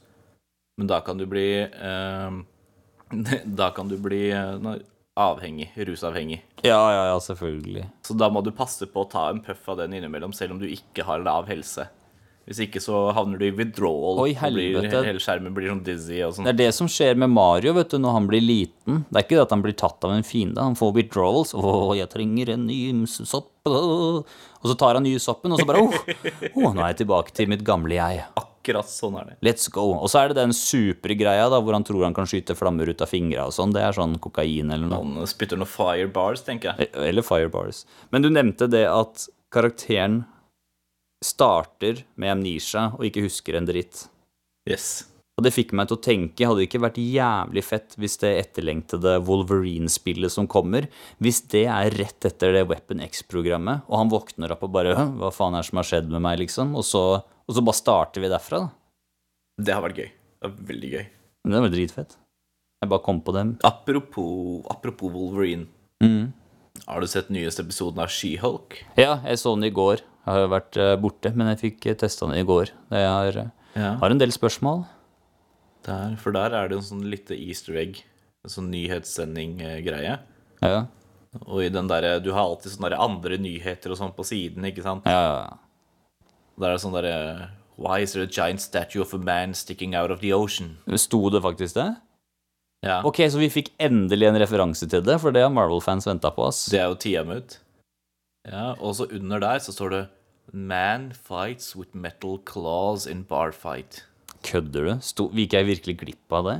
Men 0.78 0.88
da 0.90 1.00
kan 1.04 1.18
du 1.18 1.26
bli 1.28 1.46
eh, 1.66 2.36
Da 3.60 3.70
kan 3.76 3.90
du 3.90 3.98
bli 4.00 4.30
eh, 4.32 4.54
avhengig. 5.18 5.72
Rusavhengig. 5.76 6.42
Ja, 6.62 6.92
ja, 6.92 7.06
ja, 7.12 7.18
selvfølgelig. 7.20 7.88
Så 8.06 8.16
da 8.18 8.30
må 8.32 8.42
du 8.44 8.52
passe 8.54 8.86
på 8.88 9.04
å 9.04 9.10
ta 9.10 9.28
en 9.30 9.42
puff 9.44 9.68
av 9.68 9.82
den 9.82 9.98
innimellom, 9.98 10.32
selv 10.36 10.56
om 10.56 10.62
du 10.62 10.68
ikke 10.70 11.06
har 11.08 11.24
lav 11.24 11.50
helse. 11.50 11.88
Hvis 12.42 12.58
ikke 12.64 12.80
så 12.82 13.04
havner 13.14 13.38
du 13.38 13.44
i 13.46 13.52
withdrawal. 13.54 14.18
Oi, 14.24 14.32
helvete. 14.34 14.88
blir, 14.88 15.06
hele 15.06 15.20
skjermen 15.22 15.54
blir 15.54 15.70
sånn 15.70 15.82
dizzy 15.86 16.18
og 16.26 16.34
sånn. 16.34 16.48
Det 16.48 16.56
er 16.56 16.60
det 16.64 16.72
som 16.74 16.88
skjer 16.90 17.14
med 17.22 17.30
Mario 17.30 17.74
vet 17.76 17.92
du, 17.94 18.00
når 18.02 18.16
han 18.16 18.26
blir 18.30 18.42
liten. 18.42 19.04
Det 19.06 19.20
er 19.20 19.26
ikke 19.28 19.38
det 19.38 19.44
at 19.44 19.54
han 19.54 19.62
blir 19.62 19.76
tatt 19.78 20.08
av 20.08 20.14
en 20.16 20.26
fiende. 20.26 20.58
Han 20.58 20.78
får 20.78 20.94
withdrawals. 20.96 21.54
'Å, 21.54 21.94
jeg 22.00 22.10
trenger 22.10 22.56
en 22.56 22.66
ny 22.66 22.80
sopp.' 23.06 23.50
Og 23.70 24.66
så 24.66 24.74
tar 24.78 24.98
han 24.98 25.06
ny 25.06 25.14
soppen, 25.22 25.54
og 25.54 25.62
så 25.62 25.68
bare 25.68 25.84
oh, 25.86 25.94
oh, 26.56 26.72
'Nå 26.74 26.82
er 26.82 26.96
jeg 26.96 27.04
tilbake 27.04 27.30
til 27.36 27.52
mitt 27.52 27.62
gamle 27.66 27.94
jeg'. 27.94 28.26
Akkurat 28.34 28.51
sånn 28.88 29.18
er 29.20 29.30
det. 29.30 29.36
Let's 29.42 29.68
go. 29.72 29.92
Og 29.98 30.10
så 30.12 30.22
er 30.22 30.32
det 30.32 30.38
den 30.40 30.54
supergreia 30.56 31.48
da, 31.50 31.60
hvor 31.60 31.76
han 31.76 31.84
tror 31.84 32.04
han 32.06 32.14
kan 32.14 32.28
skyte 32.30 32.56
flammer 32.58 32.88
ut 32.88 33.02
av 33.02 33.10
fingra 33.10 33.46
og 33.46 33.54
sånn. 33.56 33.72
Det 33.74 33.82
er 33.82 33.92
sånn 33.96 34.18
kokain 34.22 34.70
eller 34.70 34.88
noe. 34.88 35.02
Han 35.02 35.30
spytter 35.30 35.60
noen 35.60 35.70
fire 35.70 36.08
bars, 36.12 36.44
tenker 36.46 36.72
jeg. 36.72 36.92
Eller 36.94 37.26
firebars. 37.26 37.84
Men 38.10 38.22
du 38.22 38.30
nevnte 38.30 38.70
det 38.70 38.86
at 38.88 39.28
karakteren 39.52 40.24
starter 41.22 42.02
med 42.18 42.34
amnesia 42.34 42.90
og 42.96 43.06
ikke 43.06 43.26
husker 43.26 43.58
en 43.58 43.68
dritt. 43.68 44.06
Yes. 44.68 45.04
Og 45.38 45.46
det 45.46 45.54
fikk 45.54 45.72
meg 45.74 45.88
til 45.88 45.96
å 45.96 46.02
tenke, 46.04 46.44
hadde 46.44 46.60
det 46.60 46.66
ikke 46.68 46.82
vært 46.82 46.98
jævlig 47.00 47.62
fett 47.64 47.94
hvis 48.00 48.18
det 48.20 48.32
etterlengtede 48.42 49.14
Wolverine-spillet 49.24 50.32
som 50.34 50.48
kommer, 50.50 50.90
hvis 51.24 51.40
det 51.54 51.64
er 51.72 51.94
rett 51.96 52.28
etter 52.28 52.52
det 52.52 52.66
Weapon 52.68 53.00
X-programmet, 53.06 53.86
og 53.88 53.96
han 53.96 54.12
våkner 54.12 54.52
opp 54.52 54.66
og 54.68 54.74
bare 54.76 54.92
Hva 54.92 55.32
faen 55.32 55.56
er 55.56 55.64
det 55.64 55.70
som 55.70 55.80
har 55.80 55.88
skjedd 55.88 56.12
med 56.12 56.22
meg, 56.26 56.36
liksom? 56.42 56.76
Og 56.76 56.84
så, 56.84 57.04
og 57.48 57.54
så 57.56 57.64
bare 57.64 57.78
starter 57.78 58.20
vi 58.24 58.28
derfra, 58.32 58.62
da. 58.66 58.68
Det 59.62 59.74
har 59.74 59.82
vært 59.84 59.98
gøy. 60.00 60.10
Det 60.42 60.48
er 60.48 60.54
veldig 60.72 60.90
gøy. 60.92 61.06
Men 61.44 61.52
det 61.56 61.60
var 61.64 61.72
dritfett. 61.74 62.16
Jeg 62.82 62.90
bare 62.90 63.04
kom 63.04 63.20
på 63.22 63.32
dem. 63.36 63.56
Apropos, 63.62 64.62
apropos 64.70 65.12
Wolverine. 65.14 65.66
Mm. 66.02 66.32
Har 66.88 67.00
du 67.00 67.06
sett 67.06 67.28
nyeste 67.30 67.62
episoden 67.62 68.00
av 68.02 68.08
She-Hulk? 68.10 68.78
Ja, 68.98 69.18
jeg 69.26 69.38
så 69.38 69.52
den 69.54 69.68
i 69.68 69.70
går. 69.74 70.00
Jeg 70.02 70.30
har 70.32 70.40
jo 70.44 70.48
vært 70.54 70.76
eh, 70.80 70.96
borte, 71.02 71.30
men 71.36 71.50
jeg 71.52 71.60
fikk 71.60 71.86
testa 72.00 72.26
den 72.30 72.38
i 72.40 72.46
går. 72.48 72.72
Jeg 72.90 73.06
har, 73.10 73.38
eh, 73.44 73.50
Ja. 73.76 73.94
har 74.00 74.10
en 74.10 74.18
del 74.18 74.30
spørsmål. 74.34 74.84
Der, 75.86 76.16
for 76.16 76.32
der 76.34 76.54
er 76.54 76.68
det 76.68 76.76
en 76.78 76.84
sånn 76.86 77.04
lite 77.10 77.34
easter 77.38 77.74
egg. 77.78 78.02
En 78.44 78.50
sånn 78.50 78.70
nyhetssending-greie. 78.70 80.18
Ja, 80.62 80.86
Og 81.48 81.62
i 81.64 81.68
den 81.72 81.88
derre 81.88 82.20
du 82.22 82.30
har 82.32 82.44
alltid 82.44 82.72
sånne 82.74 82.98
andre 83.00 83.38
nyheter 83.40 83.90
og 83.94 83.96
sånn 83.98 84.12
på 84.14 84.24
siden, 84.26 84.66
ikke 84.68 84.82
sant? 84.84 85.06
Ja, 85.06 85.22
ja, 85.22 85.36
ja. 85.46 85.56
Der 86.60 86.68
er 86.72 86.76
det 86.76 86.82
sånn 86.84 86.94
derre 86.96 87.50
Why 87.82 88.02
is 88.04 88.12
there 88.12 88.26
a 88.26 88.30
giant 88.30 88.60
statue 88.60 89.00
of 89.02 89.14
a 89.16 89.18
man 89.18 89.54
sticking 89.56 89.94
out 89.96 90.10
of 90.12 90.20
the 90.20 90.32
ocean? 90.36 90.76
Sto 91.00 91.30
det 91.32 91.40
faktisk 91.42 91.74
det? 91.78 91.88
Ja, 92.84 93.00
Ok, 93.06 93.20
så 93.30 93.38
vi 93.38 93.48
fikk 93.50 93.70
endelig 93.80 94.26
en 94.28 94.38
referanse 94.42 94.88
til 94.90 95.02
det, 95.06 95.16
for 95.22 95.30
det 95.34 95.44
har 95.44 95.52
Marvel-fans 95.54 96.06
venta 96.08 96.32
på, 96.34 96.48
ass. 96.50 96.64
det 96.70 96.80
er 96.82 96.88
jo 96.90 96.98
Tiamut. 96.98 97.56
Ja, 98.48 98.72
og 98.82 98.96
så 98.98 99.06
under 99.14 99.38
der 99.42 99.60
så 99.62 99.72
står 99.74 99.90
det 99.94 100.02
Man 100.52 101.12
fights 101.14 101.76
with 101.78 101.94
metal 101.94 102.40
claws 102.44 103.06
in 103.06 103.22
bar 103.24 103.52
fight. 103.54 104.02
Kødder 104.42 104.88
du? 104.88 104.92
Sto, 105.00 105.28
gikk 105.30 105.54
jeg 105.54 105.68
virkelig 105.68 105.94
glipp 106.00 106.34
av 106.34 106.48
det? 106.50 106.56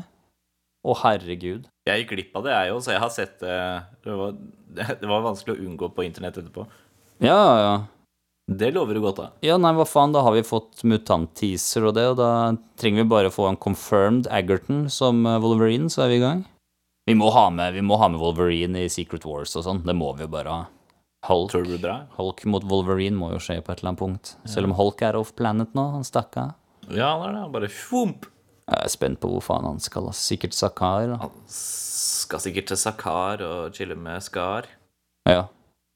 Å, 0.86 0.94
herregud. 1.02 1.66
Jeg 1.86 2.04
gikk 2.04 2.12
glipp 2.14 2.36
av 2.38 2.46
det, 2.46 2.54
jeg 2.54 2.72
òg, 2.74 2.80
så 2.86 2.94
jeg 2.94 3.02
har 3.02 3.10
sett 3.14 3.34
det 3.42 3.56
det 4.06 4.14
var, 4.18 4.32
det 5.02 5.10
var 5.10 5.26
vanskelig 5.26 5.58
å 5.58 5.66
unngå 5.66 5.90
på 5.94 6.06
internett 6.06 6.38
etterpå. 6.38 6.64
Ja, 7.22 7.42
ja. 7.58 7.74
Det 8.50 8.72
lover 8.74 8.98
du 8.98 9.02
godt, 9.04 9.20
da. 9.20 9.28
Ja, 9.46 9.56
nei, 9.60 9.70
hva 9.76 9.86
faen, 9.86 10.12
da 10.14 10.24
har 10.26 10.34
vi 10.34 10.42
fått 10.44 10.82
mutant-teaser 10.88 11.86
og 11.88 11.94
det, 11.96 12.08
og 12.10 12.16
da 12.18 12.30
trenger 12.80 13.04
vi 13.04 13.12
bare 13.12 13.30
få 13.32 13.46
en 13.48 13.60
confirmed 13.60 14.26
Aggerton 14.34 14.88
som 14.90 15.22
eh, 15.28 15.38
Wolverine, 15.42 15.90
så 15.92 16.04
er 16.04 16.12
vi 16.12 16.18
i 16.18 16.24
gang. 16.24 16.42
Vi 17.06 17.14
må 17.18 17.30
ha 17.34 17.48
med, 17.54 17.74
vi 17.74 17.82
må 17.86 17.98
ha 18.02 18.10
med 18.10 18.20
Wolverine 18.22 18.82
i 18.82 18.90
Secret 18.92 19.24
Wars 19.26 19.54
og 19.58 19.66
sånn, 19.66 19.82
det 19.86 19.94
må 19.98 20.10
vi 20.18 20.26
jo 20.26 20.32
bare 20.34 20.56
ha. 20.56 20.62
Hulk? 21.28 21.54
Hulk 22.16 22.44
mot 22.50 22.64
Wolverine 22.66 23.14
må 23.14 23.30
jo 23.30 23.38
skje 23.42 23.60
på 23.62 23.70
et 23.70 23.78
eller 23.78 23.92
annet 23.92 24.00
punkt. 24.00 24.32
Selv 24.50 24.66
om 24.66 24.74
Hulk 24.74 25.04
er 25.06 25.14
off 25.14 25.30
planet 25.38 25.70
nå, 25.78 25.84
han 25.94 26.06
stakk 26.06 26.34
av. 26.42 26.56
Ja, 26.90 27.12
han 27.20 27.28
er 27.28 27.36
det. 27.36 27.50
Bare 27.54 27.70
fomp. 27.70 28.26
Jeg 28.66 28.78
er 28.88 28.90
spent 28.90 29.20
på 29.22 29.30
hvor 29.30 29.44
faen 29.44 29.68
han 29.68 29.78
skal. 29.82 30.08
Sikkert 30.18 30.56
Sakar. 30.58 31.14
Han 31.22 31.36
skal 31.54 32.42
sikkert 32.42 32.72
til 32.72 32.80
Sakar 32.80 33.44
og 33.46 33.78
chille 33.78 33.94
med 33.98 34.22
Skar. 34.26 34.66
Ja. 35.30 35.46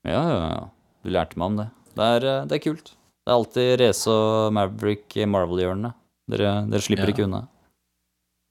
ja, 0.07 0.23
ja, 0.23 0.39
ja. 0.47 0.63
Du 1.03 1.11
lærte 1.11 1.43
meg 1.43 1.51
om 1.51 1.59
det. 1.59 1.69
Det 1.97 2.05
er, 2.05 2.27
eh, 2.29 2.47
det 2.47 2.59
er 2.59 2.65
kult. 2.65 2.93
Det 3.27 3.33
er 3.33 3.37
alltid 3.41 3.81
Race 3.81 4.11
og 4.13 4.53
Maverick 4.55 5.17
i 5.17 5.25
Marvel-hjørnet. 5.27 5.95
Dere, 6.31 6.67
dere 6.71 6.83
slipper 6.85 7.09
Ja. 7.09 7.13
ikke 7.15 7.25
unna. 7.25 7.49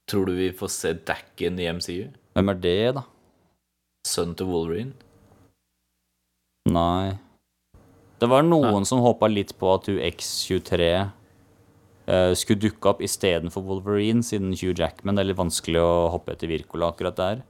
Tror 0.09 0.25
du 0.25 0.33
vi 0.35 0.51
får 0.51 0.69
se 0.69 0.93
Dacken 0.93 1.59
i 1.59 1.67
MCU? 1.71 2.11
Hvem 2.35 2.49
er 2.49 2.59
det, 2.61 2.95
da? 2.95 3.03
Sønnen 4.05 4.35
til 4.37 4.47
Wolverine? 4.47 4.93
Nei. 6.69 7.17
Det 8.19 8.29
var 8.29 8.43
noen 8.43 8.85
som 8.85 8.99
håpa 8.99 9.27
litt 9.27 9.57
på 9.59 9.73
at 9.73 9.87
UX23 9.91 11.11
uh, 12.07 12.33
skulle 12.37 12.61
dukke 12.61 12.89
opp 12.89 13.01
istedenfor 13.01 13.63
Wolverine, 13.65 14.23
siden 14.23 14.53
Hugh 14.53 14.73
Jackman 14.77 15.15
det 15.15 15.25
er 15.25 15.29
litt 15.31 15.41
vanskelig 15.41 15.81
å 15.81 16.09
hoppe 16.13 16.33
etter 16.35 16.47
Wirkola 16.47 16.91
akkurat 16.93 17.15
der. 17.15 17.43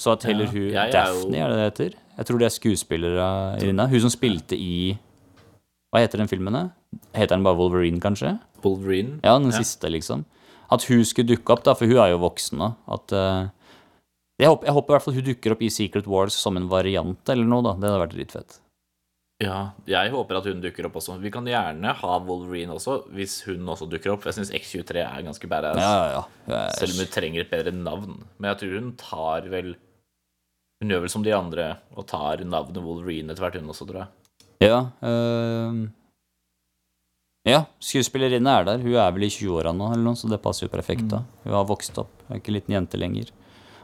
Så 0.00 0.12
at 0.12 0.24
heller 0.24 0.48
Ja, 0.48 0.86
hun 0.86 0.92
Daphne, 0.92 1.36
er 1.36 1.48
det 1.48 1.56
det 1.56 1.68
heter? 1.68 1.98
Jeg 2.16 2.26
tror 2.26 2.38
det 2.38 2.46
er 2.46 2.56
skuespillere 2.56 3.28
Irina. 3.60 3.86
Hun 3.86 4.00
som 4.00 4.12
spilte 4.12 4.56
i 4.56 4.98
Hva 5.90 6.02
heter 6.04 6.20
den 6.22 6.28
filmen? 6.30 6.54
da? 6.54 6.62
Heter 7.16 7.34
den 7.36 7.44
bare 7.46 7.58
Wolverine, 7.58 7.98
kanskje? 8.02 8.36
Wolverine? 8.62 9.18
Ja, 9.26 9.36
den 9.38 9.50
siste, 9.52 9.90
liksom. 9.90 10.24
At 10.70 10.84
hun 10.86 11.02
skulle 11.04 11.32
dukke 11.34 11.50
opp, 11.56 11.64
da, 11.66 11.74
for 11.74 11.90
hun 11.90 11.98
er 11.98 12.12
jo 12.12 12.20
voksen 12.22 12.60
nå. 12.62 12.68
At 12.94 13.10
uh, 13.16 13.48
jeg, 14.38 14.46
håper, 14.48 14.68
jeg 14.70 14.76
håper 14.76 14.92
i 14.92 14.94
hvert 14.96 15.06
fall 15.08 15.16
hun 15.18 15.26
dukker 15.26 15.54
opp 15.56 15.62
i 15.66 15.70
Secret 15.74 16.06
Wars 16.06 16.36
som 16.38 16.56
en 16.60 16.68
variant 16.70 17.32
eller 17.34 17.48
noe, 17.50 17.64
da. 17.66 17.72
Det 17.74 17.90
hadde 17.90 18.02
vært 18.04 18.14
dritfett. 18.14 18.60
Ja, 19.40 19.72
jeg 19.88 20.10
håper 20.12 20.36
at 20.36 20.46
hun 20.50 20.60
dukker 20.60 20.84
opp 20.86 20.98
også. 21.00 21.14
Vi 21.18 21.30
kan 21.32 21.46
gjerne 21.48 21.94
ha 21.96 22.16
Wolverine 22.22 22.74
også, 22.76 22.98
hvis 23.16 23.38
hun 23.48 23.66
også 23.72 23.88
dukker 23.90 24.12
opp. 24.12 24.26
Jeg 24.28 24.36
syns 24.36 24.50
X23 24.52 25.00
er 25.00 25.24
ganske 25.26 25.48
badass. 25.50 25.80
Ja, 25.80 25.94
ja, 26.12 26.22
ja. 26.46 26.58
Er- 26.68 26.74
Selv 26.76 26.92
om 26.94 27.00
hun 27.02 27.10
trenger 27.14 27.40
et 27.46 27.50
bedre 27.50 27.72
navn. 27.72 28.18
Men 28.38 28.50
jeg 28.52 28.60
tror 28.62 28.74
hun 28.78 28.92
tar 29.00 29.48
vel 29.50 29.74
Hun 30.80 30.88
gjør 30.94 31.02
vel 31.04 31.10
som 31.12 31.24
de 31.24 31.32
andre 31.36 31.64
og 31.96 32.06
tar 32.08 32.40
navnet 32.44 32.78
Wolverine 32.84 33.32
etter 33.34 33.42
hvert, 33.44 33.58
hun 33.60 33.68
også, 33.72 33.84
tror 33.88 33.98
jeg. 34.04 34.08
Ja, 34.60 34.90
øhm, 35.00 35.88
ja, 37.48 37.62
skuespillerinne 37.80 38.52
er 38.52 38.66
der. 38.68 38.82
Hun 38.84 38.96
er 39.00 39.12
vel 39.16 39.24
i 39.24 39.32
20-åra 39.32 39.72
nå, 39.72 39.92
eller 39.94 40.04
noe, 40.10 40.18
så 40.18 40.28
det 40.28 40.42
passer 40.44 40.66
jo 40.66 40.72
perfekt. 40.72 41.06
da. 41.08 41.22
Hun 41.46 41.56
har 41.56 41.68
vokst 41.68 41.96
opp, 42.00 42.12
hun 42.26 42.36
er 42.36 42.42
ikke 42.42 42.54
liten 42.58 42.76
jente 42.76 43.00
lenger. 43.00 43.30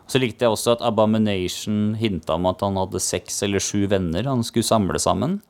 Så 0.07 0.21
likte 0.23 0.45
jeg 0.45 0.55
også 0.55 0.77
at 0.77 0.85
Abomination 0.87 1.97
hinta 1.99 2.37
om 2.37 2.47
at 2.47 2.61
han 2.63 2.77
hadde 2.79 3.01
seks 3.03 3.41
eller 3.43 3.63
sju 3.63 3.89
venner 3.91 4.29
han 4.29 4.45
skulle 4.47 4.67
samle 4.67 5.01
sammen. 5.03 5.41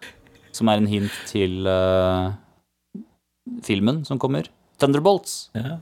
Som 0.57 0.71
er 0.73 0.81
en 0.81 0.89
hint 0.89 1.13
til 1.29 1.67
uh, 1.69 2.33
filmen 3.67 4.01
som 4.09 4.21
kommer. 4.23 4.49
Thunderbolts. 4.81 5.51
Ja. 5.59 5.77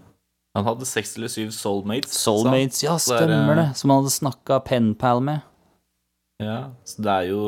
Han 0.58 0.66
hadde 0.66 0.88
seks 0.88 1.14
eller 1.18 1.30
syv 1.30 1.52
soulmates. 1.54 2.16
Soulmates, 2.18 2.80
han. 2.82 2.88
Ja, 2.88 2.96
er 2.96 3.04
stemmer 3.04 3.60
det. 3.60 3.68
Som 3.78 3.92
han 3.92 4.02
hadde 4.02 4.14
snakka 4.16 4.58
penpal 4.66 5.22
med. 5.22 5.46
Ja, 6.42 6.58
så 6.82 7.04
det 7.04 7.14
er 7.14 7.30
jo 7.30 7.40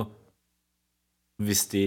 Hvis 1.42 1.66
de 1.72 1.86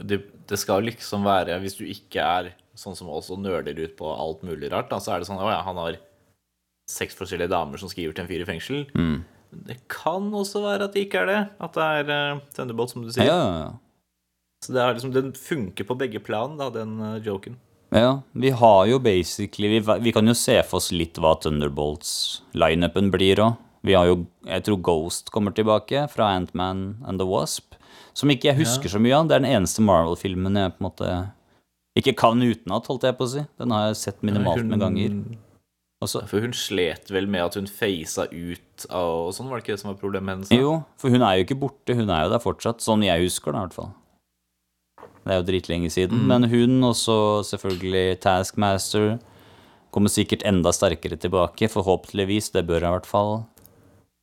det, 0.00 0.20
det 0.48 0.58
skal 0.60 0.84
liksom 0.86 1.26
være 1.26 1.56
Hvis 1.62 1.74
du 1.80 1.84
ikke 1.88 2.22
er 2.22 2.52
sånn 2.78 2.96
som 2.98 3.10
oss 3.10 3.30
og 3.34 3.40
nerder 3.42 3.78
ut 3.78 3.94
på 3.98 4.08
alt 4.10 4.42
mulig 4.46 4.70
rart, 4.72 4.90
da, 4.90 5.00
så 5.02 5.14
er 5.14 5.22
det 5.22 5.28
sånn 5.28 5.42
Å 5.42 5.50
ja, 5.50 5.60
han 5.66 5.78
har 5.78 5.98
seks 6.90 7.16
forskjellige 7.18 7.52
damer 7.52 7.80
som 7.80 7.90
skriver 7.90 8.14
til 8.14 8.24
en 8.24 8.28
fyr 8.28 8.42
i 8.44 8.48
fengsel. 8.48 8.82
Mm. 8.92 9.22
Det 9.68 9.78
kan 9.88 10.26
også 10.34 10.60
være 10.64 10.88
at 10.88 10.96
det 10.96 11.06
ikke 11.06 11.22
er 11.22 11.30
det. 11.30 11.38
At 11.64 11.78
det 11.78 11.86
er 12.00 12.10
uh, 12.10 12.42
Thunderbolt, 12.52 12.92
som 12.92 13.06
du 13.06 13.12
sier. 13.14 13.30
ja, 13.30 13.38
ja. 13.62 13.70
Så 14.64 14.72
det 14.72 14.82
er 14.82 14.96
liksom, 14.96 15.12
den 15.14 15.30
funker 15.36 15.86
på 15.88 15.96
begge 16.00 16.20
plan, 16.24 16.58
da, 16.60 16.68
den 16.74 16.98
uh, 17.00 17.16
joken. 17.24 17.56
Ja, 17.94 18.18
vi 18.32 18.50
har 18.50 18.86
jo 18.90 18.96
basically 18.98 19.68
Vi, 19.70 19.80
vi 20.02 20.12
kan 20.12 20.26
jo 20.26 20.34
se 20.34 20.56
for 20.66 20.80
oss 20.80 20.90
litt 20.92 21.20
hva 21.22 21.36
Thunderbolts-lineupen 21.40 23.12
blir 23.14 23.42
òg. 23.44 23.60
Vi 23.84 23.94
har 23.94 24.08
jo 24.08 24.26
Jeg 24.46 24.64
tror 24.64 24.82
Ghost 24.82 25.30
kommer 25.30 25.54
tilbake 25.54 26.06
fra 26.12 26.32
Ant-Man 26.36 27.04
and 27.06 27.20
the 27.20 27.26
Wasp. 27.28 27.74
Som 28.14 28.30
ikke 28.30 28.52
jeg 28.52 28.62
husker 28.62 28.88
så 28.88 29.00
mye 29.02 29.16
av. 29.16 29.28
Det 29.28 29.36
er 29.36 29.42
den 29.44 29.54
eneste 29.56 29.82
Marvel-filmen 29.84 30.56
jeg 30.56 30.74
på 30.76 30.82
en 30.82 30.88
måte 30.88 31.08
ikke 31.98 32.16
kan 32.18 32.42
utenat, 32.42 32.86
holdt 32.90 33.06
jeg 33.06 33.16
på 33.18 33.26
å 33.26 33.30
si. 33.30 33.42
Den 33.60 33.70
har 33.74 33.88
jeg 33.88 33.98
sett 34.00 34.22
minimalt 34.22 34.62
Hun- 34.62 34.70
med 34.70 34.80
ganger. 34.80 35.10
Også. 36.02 36.26
For 36.28 36.40
hun 36.40 36.52
slet 36.52 37.08
vel 37.10 37.26
med 37.26 37.40
at 37.40 37.54
hun 37.54 37.66
feisa 37.66 38.26
ut 38.30 38.86
av 38.90 39.28
og 39.28 39.32
sånn, 39.32 39.48
var 39.48 39.60
det 39.60 39.64
ikke 39.64 39.74
det 39.74 39.80
som 39.80 39.92
var 39.94 40.00
problemet 40.00 40.34
hennes? 40.34 40.50
jo, 40.50 40.84
for 40.98 41.08
hun 41.08 41.22
er 41.22 41.38
jo 41.38 41.44
ikke 41.46 41.60
borte. 41.60 41.94
Hun 41.94 42.10
er 42.10 42.24
jo 42.24 42.30
der 42.34 42.42
fortsatt. 42.42 42.82
Sånn 42.84 43.04
jeg 43.04 43.22
husker 43.24 43.52
det, 43.52 43.58
i 43.58 43.64
hvert 43.64 43.78
fall. 43.78 43.94
Det 45.24 45.32
er 45.32 45.40
jo 45.40 45.46
dritlenge 45.48 45.90
siden. 45.90 46.26
Men 46.26 46.44
hun, 46.44 46.82
og 46.84 46.94
så 46.94 47.40
selvfølgelig 47.46 48.20
Taskmaster, 48.20 49.18
kommer 49.90 50.10
sikkert 50.10 50.42
enda 50.44 50.72
sterkere 50.74 51.16
tilbake. 51.16 51.70
Forhåpentligvis. 51.70 52.50
Det 52.52 52.66
bør 52.66 52.80
jeg 52.82 52.90
i 52.90 52.96
hvert 52.98 53.06
fall. 53.06 53.46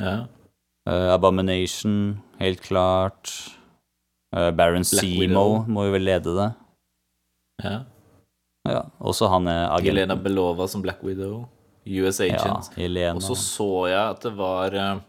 Ja. 0.02 0.18
Uh, 0.90 1.14
Abomination, 1.14 2.20
helt 2.42 2.62
klart. 2.66 3.30
Uh, 4.34 4.50
Baron 4.56 4.84
Seamo, 4.88 5.64
må 5.70 5.86
jo 5.86 5.96
vel 5.96 6.08
lede 6.10 6.36
det. 6.38 6.52
ja. 7.64 7.80
Ja, 8.70 8.84
Også 9.02 9.26
han 9.32 9.48
er 9.50 9.72
agent. 9.72 9.88
Helena 9.90 10.16
Belova 10.16 10.68
som 10.70 10.84
Black 10.84 11.02
Widow. 11.02 11.48
US 11.82 12.20
Agent. 12.22 12.70
Ja, 12.78 13.14
Og 13.16 13.24
så 13.26 13.36
så 13.36 13.70
jeg 13.90 14.02
at 14.02 14.22
det 14.22 14.36
var 14.38 14.76
eh, 14.78 15.00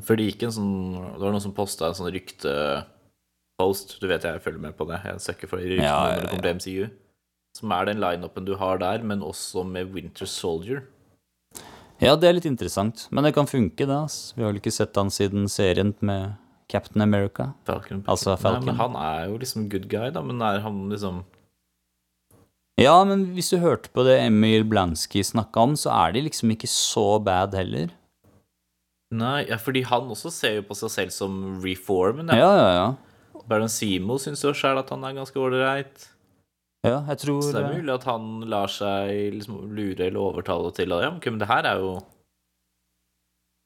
For 0.00 0.16
det 0.16 0.30
gikk 0.30 0.46
en 0.46 0.54
sånn 0.56 0.76
Det 0.96 1.20
var 1.20 1.34
noen 1.34 1.44
som 1.44 1.52
posta 1.52 1.90
en 1.90 1.98
sånn 1.98 2.08
ryktepost. 2.14 3.98
Du 4.00 4.08
vet 4.08 4.24
jeg 4.24 4.40
følger 4.40 4.62
med 4.64 4.76
på 4.78 4.88
det. 4.88 5.02
Jeg 5.04 5.20
søker 5.26 5.50
for 5.50 5.60
ryktene 5.60 5.84
Ja, 5.84 5.98
ja, 6.08 6.14
når 6.16 6.24
det 6.24 6.30
kommer 6.32 6.48
til 6.48 6.56
MCU. 6.56 6.88
Som 7.60 7.76
er 7.76 7.90
den 7.90 8.00
lineupen 8.02 8.48
du 8.48 8.56
har 8.58 8.80
der, 8.80 9.04
men 9.04 9.22
også 9.22 9.62
med 9.68 9.92
Winter 9.94 10.26
Soldier. 10.26 10.86
Ja, 12.02 12.16
det 12.16 12.28
er 12.28 12.34
litt 12.38 12.48
interessant. 12.48 13.06
Men 13.14 13.24
det 13.24 13.34
kan 13.36 13.46
funke, 13.46 13.86
det. 13.86 13.94
ass. 13.94 14.32
Vi 14.36 14.42
har 14.42 14.50
vel 14.52 14.60
ikke 14.60 14.72
sett 14.74 14.96
han 14.98 15.12
siden 15.14 15.46
serien 15.48 15.94
med 16.00 16.34
Captain 16.68 17.02
America. 17.04 17.52
Falcon. 17.68 18.02
Altså 18.08 18.34
Falcon. 18.40 18.64
Nei, 18.64 18.72
men 18.72 18.80
han 18.80 18.96
er 18.98 19.28
jo 19.30 19.38
liksom 19.38 19.68
good 19.70 19.86
guy, 19.88 20.10
da. 20.10 20.22
Men 20.22 20.42
er 20.42 20.60
han 20.64 20.88
liksom 20.90 21.22
Ja, 22.80 22.96
men 23.06 23.28
hvis 23.36 23.52
du 23.52 23.58
hørte 23.62 23.92
på 23.94 24.02
det 24.04 24.16
Emil 24.24 24.64
Blansky 24.66 25.22
snakka 25.22 25.62
om, 25.62 25.76
så 25.78 25.92
er 25.94 26.16
de 26.16 26.24
liksom 26.26 26.50
ikke 26.50 26.66
så 26.70 27.20
bad 27.22 27.54
heller. 27.54 27.92
Nei, 29.14 29.44
ja, 29.46 29.60
fordi 29.62 29.84
han 29.86 30.08
også 30.10 30.32
ser 30.34 30.56
jo 30.58 30.64
på 30.66 30.74
seg 30.74 30.90
selv 30.90 31.14
som 31.14 31.60
reformen. 31.62 32.32
Ja, 32.34 32.40
Ja. 32.40 32.54
ja, 32.58 32.70
ja. 32.80 32.94
Baron 33.46 33.68
Simo 33.68 34.16
syns 34.18 34.40
jo 34.42 34.54
sjøl 34.56 34.78
at 34.80 34.88
han 34.90 35.04
er 35.04 35.12
ganske 35.18 35.36
ålreit. 35.38 36.08
Ja, 36.84 36.98
jeg 37.08 37.18
tror 37.22 37.40
Så 37.42 37.52
det 37.54 37.62
er 37.64 37.70
eh, 37.72 37.76
mulig 37.80 37.94
at 37.94 38.04
han 38.04 38.24
lar 38.52 38.68
seg 38.68 39.32
liksom 39.38 39.62
lure 39.74 40.04
eller 40.10 40.20
overtale 40.20 40.72
til 40.76 40.92
at 40.92 41.06
ja, 41.06 41.10
men 41.30 41.38
det 41.40 41.48
her 41.48 41.64
er 41.70 41.78
jo 41.80 41.94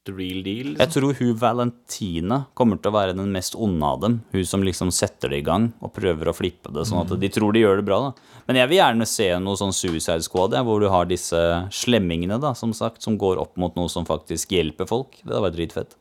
the 0.06 0.12
real 0.14 0.38
deal. 0.42 0.68
Jeg 0.72 0.78
Liksom. 0.78 0.92
tror 0.94 1.16
hun 1.18 1.34
Valentina 1.36 2.36
kommer 2.56 2.78
til 2.80 2.88
å 2.90 2.94
være 2.94 3.16
den 3.18 3.32
mest 3.34 3.54
onde 3.58 3.82
av 3.84 3.98
dem. 4.00 4.14
Hun 4.32 4.44
som 4.46 4.62
liksom 4.64 4.88
setter 4.94 5.28
det 5.34 5.40
i 5.42 5.44
gang 5.44 5.66
og 5.84 5.92
prøver 5.92 6.30
å 6.30 6.36
flippe 6.36 6.72
det, 6.72 6.86
sånn 6.88 7.02
at 7.02 7.10
Mm. 7.12 7.20
de 7.20 7.28
tror 7.28 7.52
de 7.52 7.60
gjør 7.60 7.76
det 7.82 7.84
bra. 7.84 7.98
da. 8.00 8.12
Men 8.46 8.56
jeg 8.56 8.68
vil 8.70 8.78
gjerne 8.78 9.06
se 9.06 9.28
noe 9.38 9.56
sånn 9.56 9.74
Suicide 9.74 10.22
Squad, 10.22 10.52
ja, 10.52 10.62
hvor 10.62 10.80
du 10.80 10.88
har 10.88 11.04
disse 11.04 11.68
slemmingene, 11.70 12.40
da, 12.40 12.54
som 12.54 12.72
sagt, 12.72 13.02
som 13.02 13.18
går 13.18 13.36
opp 13.38 13.56
mot 13.58 13.74
noe 13.76 13.88
som 13.90 14.06
faktisk 14.06 14.48
hjelper 14.48 14.86
folk. 14.88 15.10
Det 15.26 15.34
hadde 15.34 15.50
vært 15.50 15.56
dritfett. 15.58 15.94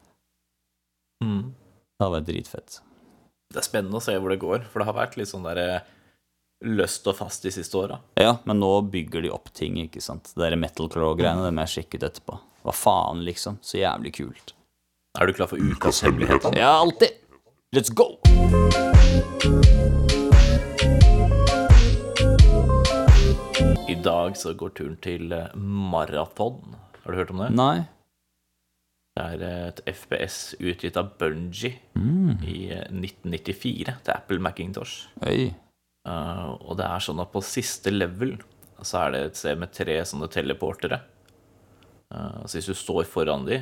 Mm. 1.24 1.51
Det 1.99 2.05
hadde 2.05 2.22
vært 2.22 2.30
dritfett. 2.32 2.80
Det 3.51 3.57
er 3.57 3.68
spennende 3.68 3.95
å 3.97 4.01
se 4.01 4.13
hvor 4.20 4.30
det 4.30 4.39
går, 4.39 4.63
for 4.70 4.80
det 4.80 4.86
har 4.86 4.93
vært 5.07 5.18
litt 5.18 5.28
sånn 5.28 5.43
der 5.43 5.82
løst 6.66 7.05
og 7.08 7.18
fast 7.20 7.45
de 7.45 7.51
siste 7.53 7.78
åra. 7.78 7.99
Ja, 8.18 8.38
men 8.49 8.62
nå 8.62 8.72
bygger 8.91 9.26
de 9.26 9.32
opp 9.34 9.51
ting, 9.53 9.78
ikke 9.84 10.01
sant. 10.01 10.32
Det 10.34 10.41
der 10.41 10.58
Metal 10.60 10.89
Claw-greiene, 10.89 11.45
det 11.45 11.53
må 11.53 11.66
jeg 11.68 11.76
sjekke 11.78 11.99
ut 11.99 12.08
etterpå. 12.10 12.39
Hva 12.66 12.74
faen, 12.76 13.22
liksom. 13.28 13.60
Så 13.62 13.82
jævlig 13.82 14.16
kult. 14.18 14.53
Er 15.20 15.30
du 15.30 15.34
klar 15.38 15.49
for 15.51 15.62
ukas 15.62 16.01
hemmelighet? 16.05 16.49
Ja, 16.58 16.78
alltid! 16.82 17.14
Let's 17.76 17.93
go! 17.93 18.18
I 23.88 23.95
dag 24.03 24.38
så 24.38 24.53
går 24.58 24.74
turen 24.76 24.97
til 25.03 25.32
eh, 25.32 25.53
maraton. 25.55 26.76
Har 27.03 27.14
du 27.14 27.18
hørt 27.22 27.32
om 27.32 27.43
det? 27.43 27.51
Nei. 27.55 27.86
Det 29.18 29.24
er 29.24 29.43
et 29.72 29.80
FPS 29.89 30.58
utgitt 30.60 30.97
av 30.99 31.16
Bungie 31.18 31.80
i 32.45 32.58
eh, 32.76 32.84
1994 32.91 33.95
til 34.03 34.14
Apple 34.14 34.43
Macintosh. 34.43 35.08
Oi. 35.26 35.53
Uh, 36.08 36.55
og 36.64 36.78
det 36.80 36.88
er 36.88 37.03
sånn 37.03 37.20
at 37.20 37.34
på 37.34 37.43
siste 37.43 37.91
level 37.91 38.38
så 38.86 39.01
er 39.01 39.14
det 39.14 39.22
et 39.26 39.39
sted 39.39 39.60
med 39.60 39.74
tre 39.76 39.97
sånne 40.08 40.30
teleportere. 40.32 41.01
Uh, 42.14 42.45
så 42.45 42.58
hvis 42.58 42.70
du 42.72 42.78
står 42.78 43.10
foran 43.12 43.47
de 43.47 43.60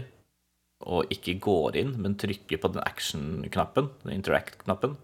og 0.86 1.10
ikke 1.14 1.38
går 1.42 1.80
inn, 1.80 1.96
men 2.04 2.18
trykker 2.20 2.60
på 2.62 2.70
den 2.74 2.84
action-knappen, 2.84 3.88
den 4.04 4.18
interact-knappen, 4.20 4.98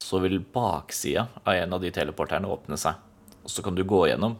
så 0.00 0.20
vil 0.22 0.38
baksida 0.54 1.26
av 1.42 1.52
en 1.56 1.74
av 1.76 1.82
de 1.82 1.90
teleporterne 1.92 2.48
åpne 2.48 2.78
seg. 2.80 3.00
Og 3.42 3.52
så 3.52 3.64
kan 3.66 3.76
du 3.76 3.82
gå 3.84 4.04
gjennom. 4.06 4.38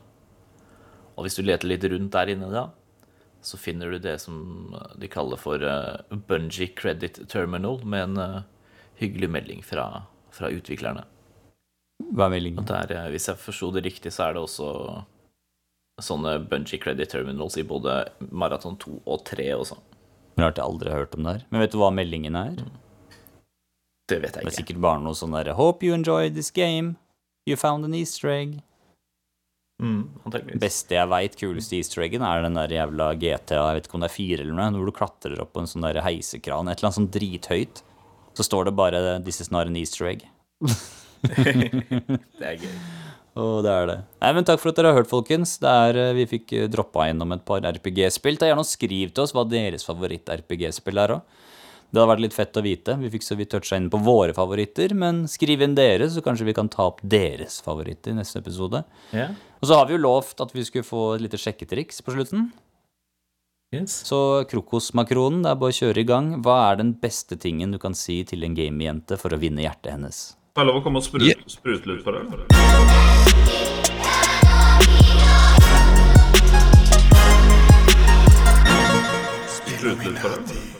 Og 1.17 1.27
hvis 1.27 1.37
du 1.37 1.43
leter 1.45 1.69
litt 1.69 1.85
rundt 1.91 2.15
der 2.15 2.33
inne 2.33 2.49
da, 2.53 2.69
så 3.45 3.59
finner 3.61 3.93
du 3.93 3.99
det 4.03 4.17
som 4.23 4.73
de 4.99 5.11
kaller 5.11 5.41
for 5.41 5.63
uh, 5.63 6.01
Bungee 6.29 6.71
Credit 6.79 7.25
Terminal, 7.31 7.83
med 7.85 8.09
en 8.09 8.23
uh, 8.23 8.47
hyggelig 9.01 9.31
melding 9.33 9.63
fra, 9.67 10.07
fra 10.35 10.51
utviklerne. 10.55 11.05
Hva 12.05 12.27
er 12.29 12.33
meldingen? 12.37 12.67
Eh, 12.69 13.11
hvis 13.13 13.29
jeg 13.31 13.41
forsto 13.41 13.71
det 13.75 13.85
riktig, 13.87 14.13
så 14.15 14.29
er 14.29 14.37
det 14.37 14.43
også 14.45 14.71
sånne 16.05 16.37
Bungee 16.51 16.81
Credit 16.81 17.09
Terminals 17.09 17.57
i 17.57 17.65
både 17.65 18.03
Maraton 18.31 18.77
2 18.81 18.99
og 19.05 19.25
3 19.29 19.49
også. 19.57 19.79
Rart 20.37 20.61
jeg 20.61 20.67
aldri 20.67 20.93
har 20.93 21.05
hørt 21.05 21.17
om 21.17 21.25
det 21.25 21.39
her. 21.39 21.47
Men 21.51 21.65
vet 21.65 21.73
du 21.73 21.81
hva 21.81 21.89
meldingen 21.95 22.37
er? 22.37 22.61
Det 24.07 24.21
vet 24.21 24.37
jeg 24.37 24.45
ikke. 24.45 24.45
Det 24.45 24.53
er 24.53 24.59
sikkert 24.61 24.83
bare 24.85 25.03
noe 25.03 25.17
sånn 25.17 25.35
derre 25.35 25.57
Hope 25.57 25.87
you 25.87 25.97
enjoyed 25.97 26.37
this 26.37 26.53
game. 26.53 26.97
You 27.49 27.57
found 27.57 27.87
an 27.89 27.95
easter 27.97 28.29
egg. 28.31 28.59
Mm. 29.83 30.05
Beste 30.61 30.97
jeg 30.97 31.09
veit, 31.13 31.35
kuleste 31.37 31.77
easter 31.77 32.05
eggen, 32.05 32.25
er 32.25 32.45
den 32.45 32.57
der 32.57 32.73
jævla 32.73 33.11
GTA, 33.21 33.59
jeg 33.61 33.77
vet 33.77 33.89
ikke 33.89 33.99
om 33.99 34.05
det 34.05 34.09
er 34.09 34.15
fire 34.15 34.45
eller 34.45 34.57
noe, 34.57 34.71
hvor 34.81 34.89
du 34.89 34.95
klatrer 34.97 35.43
opp 35.43 35.53
på 35.53 35.61
en 35.61 35.69
sånn 35.69 35.85
der 35.85 36.01
heisekran, 36.05 36.71
et 36.73 36.81
eller 36.81 36.89
annet 36.89 36.97
sånn 36.97 37.11
drithøyt. 37.13 37.83
Så 38.37 38.45
står 38.45 38.69
det 38.69 38.77
bare 38.77 39.03
'This 39.21 39.41
is 39.45 39.51
not 39.53 39.69
an 39.69 39.77
easter 39.77 40.09
egg'. 40.09 40.25
Det 42.41 42.47
er 42.47 42.61
gøy. 42.61 42.77
Og 43.37 43.59
det 43.67 43.73
er 43.73 43.89
det. 43.91 43.97
Nei, 44.23 44.31
men 44.39 44.47
Takk 44.49 44.63
for 44.63 44.73
at 44.73 44.79
dere 44.79 44.95
har 44.95 45.03
hørt, 45.03 45.11
folkens. 45.11 45.59
Det 45.61 45.69
er, 45.69 45.99
eh, 46.01 46.15
vi 46.17 46.25
fikk 46.31 46.55
eh, 46.57 46.69
droppa 46.73 47.11
innom 47.11 47.35
et 47.37 47.45
par 47.45 47.61
RPG-spill. 47.69 48.39
Ta 48.41 48.49
gjerne 48.49 48.65
og 48.65 48.69
Skriv 48.69 49.13
til 49.13 49.25
oss 49.27 49.35
hva 49.37 49.45
deres 49.49 49.85
favoritt-RPG-spill 49.85 51.03
er 51.03 51.19
òg. 51.19 51.43
Det 51.87 52.01
hadde 52.01 52.11
vært 52.11 52.25
litt 52.25 52.35
fett 52.35 52.57
å 52.59 52.65
vite. 52.65 52.97
Vi 52.99 53.11
fikk 53.13 53.25
så 53.27 53.37
vidt 53.39 53.53
toucha 53.53 53.77
inn 53.79 53.91
på 53.93 54.01
våre 54.03 54.35
favoritter, 54.37 54.93
men 54.99 55.25
skriv 55.31 55.63
inn 55.63 55.77
dere, 55.77 56.09
så 56.11 56.25
kanskje 56.25 56.49
vi 56.49 56.55
kan 56.57 56.71
ta 56.73 56.89
opp 56.89 56.99
deres 57.05 57.61
favoritter 57.65 58.13
i 58.13 58.19
neste 58.19 58.41
episode. 58.43 58.83
Ja. 59.15 59.29
Og 59.61 59.69
så 59.69 59.79
har 59.79 59.87
vi 59.87 59.95
jo 59.95 60.03
lovt 60.03 60.41
at 60.43 60.53
vi 60.57 60.65
skulle 60.67 60.87
få 60.87 61.13
et 61.15 61.25
lite 61.25 61.41
sjekketriks 61.41 62.03
på 62.03 62.17
slutten. 62.17 62.51
Yes. 63.75 64.01
Så 64.09 64.19
Krokosmakronen, 64.51 65.43
det 65.45 65.53
er 65.53 65.61
bare 65.61 65.75
å 65.75 65.79
kjøre 65.79 66.03
i 66.03 66.09
gang. 66.09 66.35
Hva 66.45 66.59
er 66.71 66.81
den 66.81 66.93
beste 67.01 67.39
tingen 67.39 67.75
du 67.75 67.79
kan 67.83 67.97
si 67.99 68.23
til 68.27 68.47
en 68.47 68.57
gamejente 68.57 69.19
for 69.21 69.35
å 69.35 69.41
vinne 69.43 69.65
hjertet 69.65 69.93
hennes? 69.95 70.21
Får 70.57 70.63
jeg 70.65 70.69
lov 70.71 70.77
å 70.79 70.81
komme 70.87 71.01
og 71.03 71.05
sprute, 71.05 71.35
sprute 71.53 71.91
litt 71.91 72.01
for 72.01 72.17
deg? 72.17 72.31
Sprute 79.53 80.09
litt 80.09 80.25
for 80.25 80.33
deg? 80.33 80.76